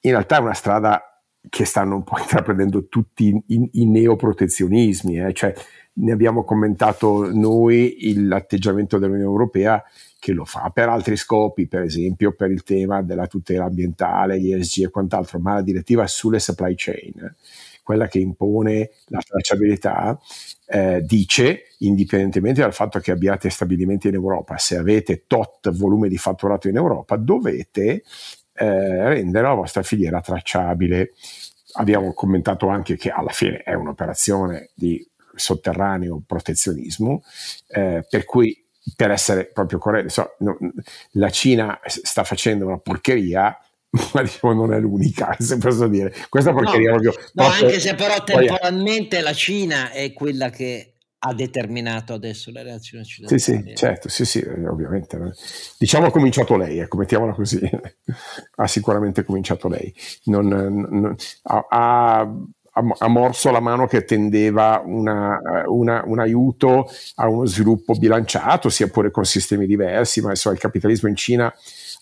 in 0.00 0.10
realtà 0.10 0.38
è 0.38 0.40
una 0.40 0.54
strada 0.54 1.20
che 1.48 1.64
stanno 1.64 1.96
un 1.96 2.04
po' 2.04 2.18
intraprendendo 2.18 2.88
tutti 2.88 3.40
i, 3.46 3.68
i 3.72 3.86
neoprotezionismi, 3.86 5.20
eh? 5.20 5.32
cioè 5.32 5.54
ne 5.94 6.12
abbiamo 6.12 6.44
commentato 6.44 7.30
noi 7.32 8.14
l'atteggiamento 8.16 8.98
dell'Unione 8.98 9.28
Europea 9.28 9.82
che 10.18 10.32
lo 10.32 10.44
fa 10.44 10.70
per 10.72 10.88
altri 10.88 11.16
scopi, 11.16 11.66
per 11.66 11.82
esempio 11.82 12.32
per 12.32 12.50
il 12.50 12.62
tema 12.62 13.02
della 13.02 13.26
tutela 13.26 13.64
ambientale, 13.64 14.36
ESG 14.36 14.84
e 14.84 14.88
quant'altro, 14.88 15.40
ma 15.40 15.54
la 15.54 15.62
direttiva 15.62 16.06
sulle 16.06 16.38
supply 16.38 16.74
chain, 16.76 17.34
quella 17.82 18.06
che 18.06 18.20
impone 18.20 18.90
la 19.06 19.18
tracciabilità, 19.18 20.16
eh, 20.66 21.02
dice, 21.04 21.64
indipendentemente 21.78 22.60
dal 22.60 22.72
fatto 22.72 23.00
che 23.00 23.10
abbiate 23.10 23.50
stabilimenti 23.50 24.08
in 24.08 24.14
Europa, 24.14 24.56
se 24.58 24.76
avete 24.76 25.24
tot 25.26 25.70
volume 25.72 26.08
di 26.08 26.16
fatturato 26.16 26.68
in 26.68 26.76
Europa, 26.76 27.16
dovete 27.16 28.04
eh, 28.54 29.08
rendere 29.08 29.48
la 29.48 29.54
vostra 29.54 29.82
filiera 29.82 30.20
tracciabile. 30.20 31.14
Abbiamo 31.74 32.12
commentato 32.12 32.68
anche 32.68 32.96
che 32.96 33.10
alla 33.10 33.30
fine 33.30 33.58
è 33.58 33.74
un'operazione 33.74 34.70
di 34.74 35.04
sotterraneo 35.34 36.22
protezionismo, 36.26 37.22
eh, 37.68 38.04
per 38.08 38.24
cui 38.24 38.56
per 38.96 39.10
essere 39.10 39.46
proprio 39.46 39.78
corretto, 39.78 40.08
so, 40.08 40.34
no, 40.40 40.56
la 41.12 41.30
Cina 41.30 41.78
sta 41.84 42.24
facendo 42.24 42.66
una 42.66 42.78
porcheria, 42.78 43.56
ma 44.14 44.22
diciamo 44.22 44.52
non 44.52 44.72
è 44.72 44.80
l'unica, 44.80 45.36
se 45.38 45.58
posso 45.58 45.86
dire. 45.86 46.14
Questa 46.28 46.52
porcheria 46.52 46.90
no, 46.90 47.00
proprio... 47.00 47.22
No, 47.34 47.44
proprio, 47.44 47.66
anche 47.66 47.80
se 47.80 47.94
però 47.94 48.22
temporalmente 48.24 49.20
la 49.20 49.32
Cina 49.32 49.90
è 49.90 50.12
quella 50.12 50.50
che 50.50 50.92
ha 51.24 51.34
determinato 51.34 52.14
adesso 52.14 52.50
le 52.50 52.64
reazioni 52.64 53.04
occidentali. 53.04 53.40
Sì, 53.40 53.62
sì, 53.64 53.76
certo, 53.76 54.08
sì, 54.08 54.24
sì, 54.24 54.40
ovviamente. 54.40 55.18
Diciamo 55.78 56.06
ha 56.06 56.10
cominciato 56.10 56.56
lei, 56.56 56.78
ecco, 56.78 56.96
mettiamola 56.96 57.32
così. 57.32 57.60
ha 58.56 58.66
sicuramente 58.66 59.22
cominciato 59.22 59.68
lei. 59.68 59.94
Non, 60.24 60.48
non, 60.48 61.14
ha, 61.42 61.66
ha 61.70 62.36
ha 62.74 63.08
morso 63.08 63.50
la 63.50 63.60
mano 63.60 63.86
che 63.86 64.04
tendeva 64.04 64.82
una, 64.84 65.38
una, 65.66 66.02
un 66.06 66.18
aiuto 66.18 66.88
a 67.16 67.28
uno 67.28 67.44
sviluppo 67.44 67.92
bilanciato, 67.94 68.70
sia 68.70 68.88
pure 68.88 69.10
con 69.10 69.24
sistemi 69.24 69.66
diversi, 69.66 70.22
ma 70.22 70.30
insomma 70.30 70.54
il 70.54 70.60
capitalismo 70.60 71.08
in 71.08 71.16
Cina 71.16 71.54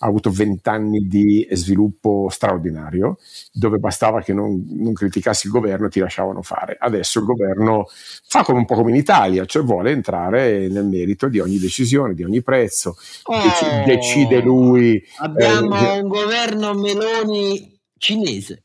ha 0.03 0.07
avuto 0.07 0.31
vent'anni 0.31 1.07
di 1.09 1.47
sviluppo 1.51 2.29
straordinario, 2.31 3.18
dove 3.53 3.79
bastava 3.79 4.23
che 4.23 4.33
non, 4.33 4.64
non, 4.79 4.93
criticassi 4.93 5.47
il 5.47 5.53
governo 5.53 5.87
e 5.87 5.91
ti 5.91 6.01
lasciavano 6.01 6.41
fare. 6.41 6.77
Adesso 6.79 7.18
il 7.18 7.27
governo 7.27 7.87
fa 8.27 8.45
come 8.45 8.59
un 8.59 8.64
po' 8.64 8.77
come 8.77 8.91
in 8.91 8.97
Italia, 8.97 9.45
cioè 9.45 9.62
vuole 9.62 9.91
entrare 9.91 10.68
nel 10.68 10.87
merito 10.87 11.29
di 11.29 11.41
ogni 11.41 11.59
decisione, 11.59 12.14
di 12.14 12.23
ogni 12.23 12.43
prezzo, 12.43 12.97
Dec- 13.27 13.85
decide 13.85 14.41
lui. 14.41 15.03
Abbiamo 15.18 15.77
eh, 15.77 16.01
un 16.01 16.09
governo 16.09 16.75
Meloni 16.75 17.79
cinese. 17.99 18.62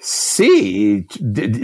Sì, 0.00 1.04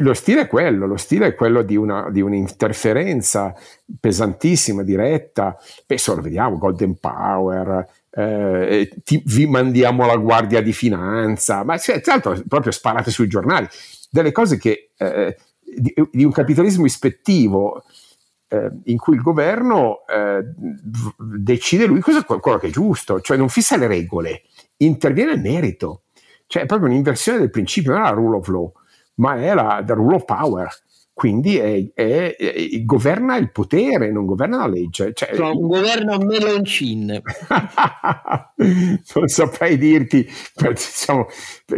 lo 0.01 0.13
stile 0.13 0.41
è 0.41 0.47
quello, 0.49 0.87
lo 0.87 0.97
stile 0.97 1.29
è 1.29 1.35
quello 1.37 1.63
di, 1.63 1.77
una, 1.77 2.11
di 2.11 2.21
un'interferenza 2.21 3.55
pesantissima, 4.01 4.83
diretta. 4.83 5.57
Beh, 5.87 5.97
lo 6.05 6.21
vediamo, 6.21 6.59
Golden 6.59 6.99
Power, 6.99 7.87
eh, 8.11 8.91
ti, 9.05 9.23
vi 9.25 9.47
mandiamo 9.47 10.05
la 10.05 10.17
guardia 10.17 10.61
di 10.61 10.73
finanza, 10.73 11.63
ma 11.63 11.79
cioè, 11.79 12.01
tra 12.01 12.15
l'altro 12.15 12.43
proprio 12.49 12.73
sparate 12.73 13.13
sui 13.13 13.29
giornali, 13.29 13.69
delle 14.11 14.33
cose 14.33 14.59
che 14.59 14.91
eh, 14.97 15.37
di, 15.61 15.95
di, 16.11 16.25
un 16.25 16.33
capitalismo 16.33 16.87
ispettivo 16.87 17.85
eh, 18.49 18.69
in 18.87 18.99
cui 18.99 19.15
il 19.15 19.23
governo 19.23 19.99
eh, 20.09 20.45
decide 21.39 21.87
lui 21.87 22.01
cosa, 22.01 22.25
quello 22.25 22.59
che 22.59 22.67
è 22.67 22.71
giusto, 22.71 23.21
cioè 23.21 23.37
non 23.37 23.49
fissa 23.49 23.77
le 23.77 23.87
regole, 23.87 24.43
interviene 24.79 25.35
nel 25.35 25.41
merito. 25.41 26.04
Cioè 26.55 26.63
è 26.63 26.67
proprio 26.67 26.89
un'inversione 26.89 27.39
del 27.39 27.51
principio, 27.51 27.91
non 27.91 28.03
è 28.03 28.05
la 28.05 28.11
rule 28.11 28.37
of 28.37 28.47
law, 28.47 28.73
ma 29.15 29.35
è 29.43 29.55
la, 29.55 29.83
la 29.85 29.95
rule 29.95 30.15
of 30.15 30.25
power. 30.25 30.69
Quindi 31.13 31.59
è, 31.59 31.85
è, 31.93 32.37
è, 32.37 32.85
governa 32.85 33.37
il 33.37 33.51
potere, 33.51 34.13
non 34.13 34.25
governa 34.25 34.59
la 34.59 34.69
legge. 34.69 35.13
Cioè, 35.15 35.35
cioè 35.35 35.49
un 35.49 35.67
governo 35.67 36.17
meloncin. 36.19 37.21
non 38.55 39.27
saprei 39.27 39.77
dirti, 39.79 40.25
diciamo, 40.55 41.27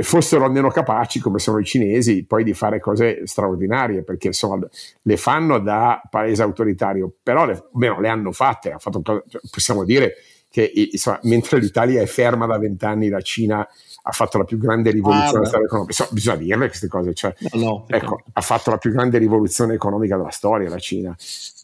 fossero 0.02 0.44
almeno 0.44 0.68
capaci, 0.68 1.20
come 1.20 1.38
sono 1.38 1.58
i 1.58 1.64
cinesi, 1.64 2.26
poi 2.26 2.44
di 2.44 2.52
fare 2.52 2.78
cose 2.78 3.26
straordinarie, 3.26 4.02
perché 4.02 4.26
insomma 4.26 4.58
le 5.00 5.16
fanno 5.16 5.58
da 5.58 6.02
paese 6.10 6.42
autoritario, 6.42 7.10
però 7.22 7.46
le, 7.46 7.64
almeno 7.72 7.98
le 7.98 8.08
hanno 8.10 8.30
fatte. 8.30 8.72
Ha 8.72 8.78
fatto, 8.78 9.24
possiamo 9.50 9.84
dire 9.84 10.16
che 10.50 10.70
insomma, 10.74 11.20
mentre 11.22 11.60
l'Italia 11.60 12.02
è 12.02 12.06
ferma 12.06 12.44
da 12.44 12.58
vent'anni, 12.58 13.08
la 13.08 13.22
Cina 13.22 13.66
ha 14.08 14.12
fatto 14.12 14.38
la 14.38 14.44
più 14.44 14.56
grande 14.56 14.92
rivoluzione 14.92 15.48
ah, 15.48 15.60
economica. 15.64 15.92
So, 15.92 16.08
bisogna 16.12 16.36
dirle 16.36 16.68
queste 16.68 16.86
cose. 16.86 17.12
Cioè, 17.12 17.34
no, 17.52 17.60
no, 17.60 17.84
ecco, 17.88 18.22
ha 18.32 18.40
fatto 18.40 18.70
la 18.70 18.78
più 18.78 18.92
grande 18.92 19.18
rivoluzione 19.18 19.74
economica 19.74 20.16
della 20.16 20.30
storia 20.30 20.68
la 20.68 20.78
Cina, 20.78 21.16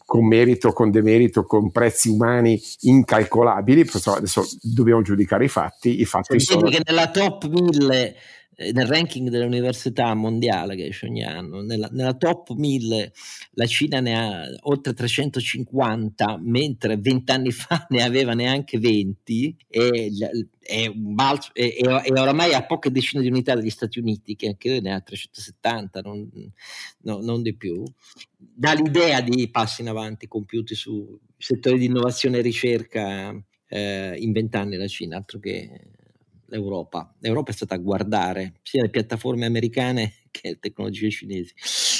con 0.05 0.27
merito, 0.27 0.73
con 0.73 0.91
demerito, 0.91 1.45
con 1.45 1.71
prezzi 1.71 2.09
umani 2.09 2.61
incalcolabili. 2.81 3.89
Adesso 4.05 4.45
dobbiamo 4.61 5.01
giudicare 5.01 5.45
i 5.45 5.47
fatti. 5.47 6.01
I 6.01 6.05
fatti 6.05 6.37
cioè, 6.39 6.57
sono... 6.57 6.69
che 6.69 6.81
nella 6.83 7.09
top 7.09 7.47
1000 7.47 7.95
eh, 7.95 8.15
nel 8.55 8.85
ranking 8.85 9.29
dell'università 9.29 10.13
mondiale 10.13 10.75
che 10.75 10.85
esce 10.87 11.07
ogni 11.07 11.23
anno, 11.23 11.61
nella, 11.61 11.89
nella, 11.91 12.13
top 12.13 12.51
1000 12.51 13.11
la 13.53 13.65
Cina 13.65 13.99
ne 13.99 14.17
ha 14.17 14.43
oltre 14.61 14.93
350, 14.93 16.39
mentre 16.41 16.97
vent'anni 16.97 17.51
fa 17.51 17.85
ne 17.89 18.03
aveva 18.03 18.33
neanche 18.33 18.79
20 18.79 19.57
e 19.67 20.91
balzo, 20.93 21.49
è, 21.53 21.73
è, 21.75 22.11
oramai 22.11 22.53
a 22.53 22.65
poche 22.65 22.91
decine 22.91 23.21
di 23.21 23.29
unità 23.29 23.55
degli 23.55 23.69
Stati 23.69 23.99
Uniti, 23.99 24.35
che 24.35 24.47
anche 24.47 24.69
lui 24.69 24.81
ne 24.81 24.93
ha 24.93 25.01
370, 25.01 26.01
non, 26.01 26.29
no, 27.01 27.19
non 27.21 27.41
di 27.41 27.55
più. 27.55 27.83
Dà 28.37 28.73
l'idea 28.73 29.21
di 29.21 29.49
passi 29.49 29.81
in 29.81 29.89
avanti 29.89 30.27
compiuti 30.27 30.75
su 30.75 31.19
settori 31.37 31.79
di 31.79 31.85
innovazione 31.85 32.37
e 32.37 32.41
ricerca 32.41 33.35
eh, 33.67 34.15
in 34.17 34.31
vent'anni 34.31 34.77
la 34.77 34.87
Cina, 34.87 35.17
altro 35.17 35.39
che 35.39 35.69
l'Europa. 36.53 37.13
L'Europa 37.19 37.51
è 37.51 37.53
stata 37.53 37.75
a 37.75 37.79
guardare 37.79 38.53
sia 38.61 38.81
le 38.81 38.89
piattaforme 38.89 39.45
americane 39.45 40.13
che 40.31 40.49
le 40.49 40.59
tecnologie 40.59 41.09
cinesi. 41.09 41.53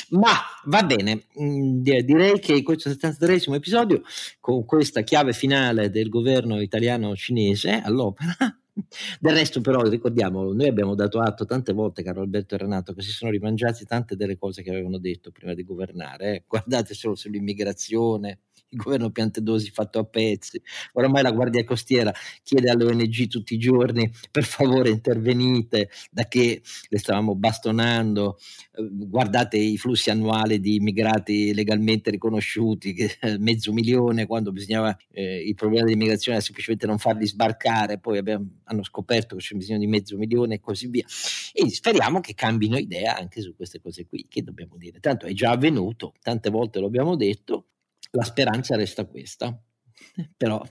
Ma 0.09 0.31
va 0.65 0.83
bene, 0.83 1.25
mm, 1.39 1.81
direi 1.81 2.39
che 2.39 2.61
questo 2.61 2.89
73 2.89 3.55
episodio, 3.55 4.01
con 4.39 4.65
questa 4.65 5.01
chiave 5.01 5.33
finale 5.33 5.89
del 5.89 6.09
governo 6.09 6.61
italiano-cinese 6.61 7.81
all'opera, 7.83 8.35
Del 9.19 9.33
resto, 9.33 9.61
però, 9.61 9.81
ricordiamolo, 9.83 10.53
noi 10.53 10.67
abbiamo 10.67 10.95
dato 10.95 11.19
atto 11.19 11.45
tante 11.45 11.73
volte, 11.73 12.01
caro 12.01 12.21
Alberto 12.21 12.55
e 12.55 12.57
Renato, 12.57 12.93
che 12.93 13.01
si 13.01 13.11
sono 13.11 13.29
rimangiati 13.29 13.85
tante 13.85 14.15
delle 14.15 14.37
cose 14.37 14.63
che 14.63 14.71
avevano 14.71 14.97
detto 14.97 15.31
prima 15.31 15.53
di 15.53 15.63
governare. 15.63 16.35
Eh. 16.35 16.43
Guardate 16.47 16.93
solo 16.95 17.15
sull'immigrazione, 17.15 18.39
il 18.73 18.81
governo 18.81 19.11
Piantedosi 19.11 19.71
fatto 19.71 19.99
a 19.99 20.03
pezzi. 20.03 20.61
Oramai 20.93 21.23
la 21.23 21.31
Guardia 21.31 21.63
Costiera 21.63 22.13
chiede 22.43 22.69
alle 22.69 22.85
ONG 22.85 23.27
tutti 23.27 23.53
i 23.53 23.57
giorni 23.57 24.11
per 24.31 24.43
favore 24.43 24.89
intervenite 24.89 25.89
da 26.11 26.27
che 26.27 26.61
le 26.89 26.97
stavamo 26.97 27.35
bastonando, 27.35 28.37
eh, 28.75 28.87
guardate 28.91 29.57
i 29.57 29.77
flussi 29.77 30.09
annuali 30.09 30.59
di 30.59 30.75
immigrati 30.75 31.53
legalmente 31.53 32.09
riconosciuti, 32.09 32.93
che, 32.93 33.17
mezzo 33.37 33.71
milione 33.71 34.25
quando 34.25 34.51
bisognava 34.51 34.95
eh, 35.11 35.47
il 35.47 35.55
problema 35.55 35.85
dell'immigrazione 35.85 36.37
era 36.37 36.45
semplicemente 36.45 36.87
non 36.87 36.97
farli 36.97 37.27
sbarcare, 37.27 37.99
poi 37.99 38.17
abbiamo, 38.17 38.47
hanno 38.65 38.83
scoperto 38.83 39.35
che 39.35 39.41
c'è 39.41 39.55
bisogno 39.55 39.79
di 39.79 39.87
mezzo 39.87 40.17
milione 40.17 40.55
e 40.55 40.59
così 40.59 40.87
via. 40.87 41.05
E 41.53 41.69
speriamo 41.69 42.19
che 42.19 42.33
cambino 42.33 42.77
idea 42.77 43.17
anche 43.17 43.41
su 43.41 43.55
queste 43.55 43.79
cose 43.79 44.05
qui, 44.05 44.25
che 44.27 44.43
dobbiamo 44.43 44.75
dire. 44.77 44.99
Tanto 44.99 45.25
è 45.25 45.33
già 45.33 45.51
avvenuto, 45.51 46.13
tante 46.21 46.49
volte 46.49 46.79
lo 46.79 46.87
abbiamo 46.87 47.15
detto, 47.15 47.67
la 48.13 48.23
speranza 48.23 48.75
resta 48.75 49.05
questa. 49.05 49.59
Però 50.37 50.61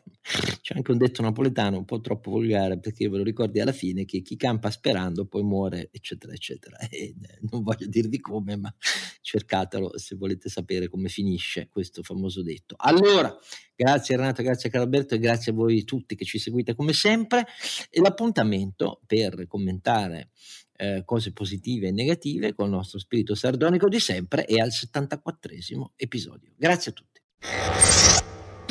c'è 0.60 0.74
anche 0.74 0.90
un 0.92 0.98
detto 0.98 1.22
napoletano 1.22 1.78
un 1.78 1.84
po' 1.84 2.00
troppo 2.00 2.30
volgare 2.30 2.78
perché 2.78 3.08
ve 3.08 3.18
lo 3.18 3.24
ricordi 3.24 3.60
alla 3.60 3.72
fine 3.72 4.04
che 4.04 4.20
chi 4.22 4.36
campa 4.36 4.70
sperando 4.70 5.26
poi 5.26 5.42
muore, 5.42 5.88
eccetera, 5.90 6.32
eccetera. 6.32 6.76
E 6.90 7.14
eh, 7.20 7.38
non 7.50 7.62
voglio 7.62 7.86
dirvi 7.86 8.20
come, 8.20 8.56
ma 8.56 8.72
cercatelo 9.20 9.98
se 9.98 10.14
volete 10.14 10.48
sapere 10.48 10.88
come 10.88 11.08
finisce 11.08 11.68
questo 11.68 12.02
famoso 12.02 12.42
detto. 12.42 12.76
Allora, 12.78 13.36
grazie 13.74 14.16
Renato, 14.16 14.42
grazie 14.42 14.70
Caralberto 14.70 15.14
e 15.14 15.18
grazie 15.18 15.50
a 15.52 15.54
voi 15.54 15.82
tutti 15.84 16.14
che 16.14 16.24
ci 16.24 16.38
seguite 16.38 16.74
come 16.74 16.92
sempre. 16.92 17.44
E 17.90 18.00
l'appuntamento 18.00 19.00
per 19.06 19.46
commentare 19.48 20.30
eh, 20.76 21.02
cose 21.04 21.32
positive 21.32 21.88
e 21.88 21.92
negative 21.92 22.54
con 22.54 22.66
il 22.66 22.72
nostro 22.72 22.98
spirito 22.98 23.34
sardonico 23.34 23.88
di 23.88 23.98
sempre 23.98 24.44
è 24.44 24.58
al 24.58 24.70
74 24.70 25.52
episodio. 25.96 26.52
Grazie 26.56 26.90
a 26.90 26.94
tutti. 26.94 27.21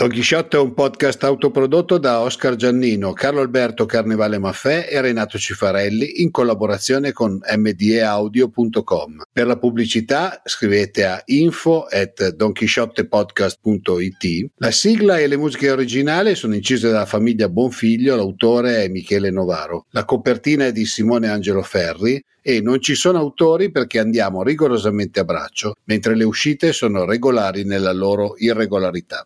Don 0.02 0.10
Chisciotte 0.10 0.58
è 0.58 0.60
un 0.60 0.74
podcast 0.74 1.24
autoprodotto 1.24 2.00
da 2.00 2.22
Oscar 2.22 2.56
Giannino, 2.56 3.14
Carlo 3.14 3.42
Alberto 3.42 3.86
Carnevale 3.86 4.40
Maffè 4.40 4.88
e 4.90 5.00
Renato 5.00 5.38
Cifarelli 5.38 6.24
in 6.24 6.32
collaborazione 6.32 7.12
con 7.12 7.40
mdeaudio.com. 7.40 9.22
Per 9.34 9.48
la 9.48 9.58
pubblicità 9.58 10.42
scrivete 10.44 11.06
a 11.06 11.22
info 11.28 11.86
at 11.86 12.36
donchisciottepodcast.it. 12.36 14.50
La 14.58 14.72
sigla 14.72 15.20
e 15.20 15.28
le 15.28 15.38
musiche 15.38 15.72
originali 15.72 16.36
sono 16.36 16.54
incise 16.54 16.90
dalla 16.90 17.06
famiglia 17.06 17.48
Bonfiglio, 17.48 18.18
l'autore 18.18 18.84
è 18.84 18.90
Michele 18.90 19.32
Novaro. 19.32 19.86
La 19.92 20.04
copertina 20.04 20.66
è 20.66 20.74
di 20.74 20.86
Simone 20.86 21.30
Angelo 21.30 21.62
Ferri 21.62 22.22
e 22.42 22.60
non 22.60 22.82
ci 22.82 22.94
sono 22.94 23.20
autori 23.20 23.72
perché 23.72 24.00
andiamo 24.00 24.44
rigorosamente 24.44 25.22
a 25.22 25.24
braccio, 25.24 25.76
mentre 25.86 26.16
le 26.16 26.26
uscite 26.26 26.74
sono 26.74 27.06
regolari 27.06 27.64
nella 27.64 27.94
loro 27.94 28.36
irregolarità. 28.38 29.26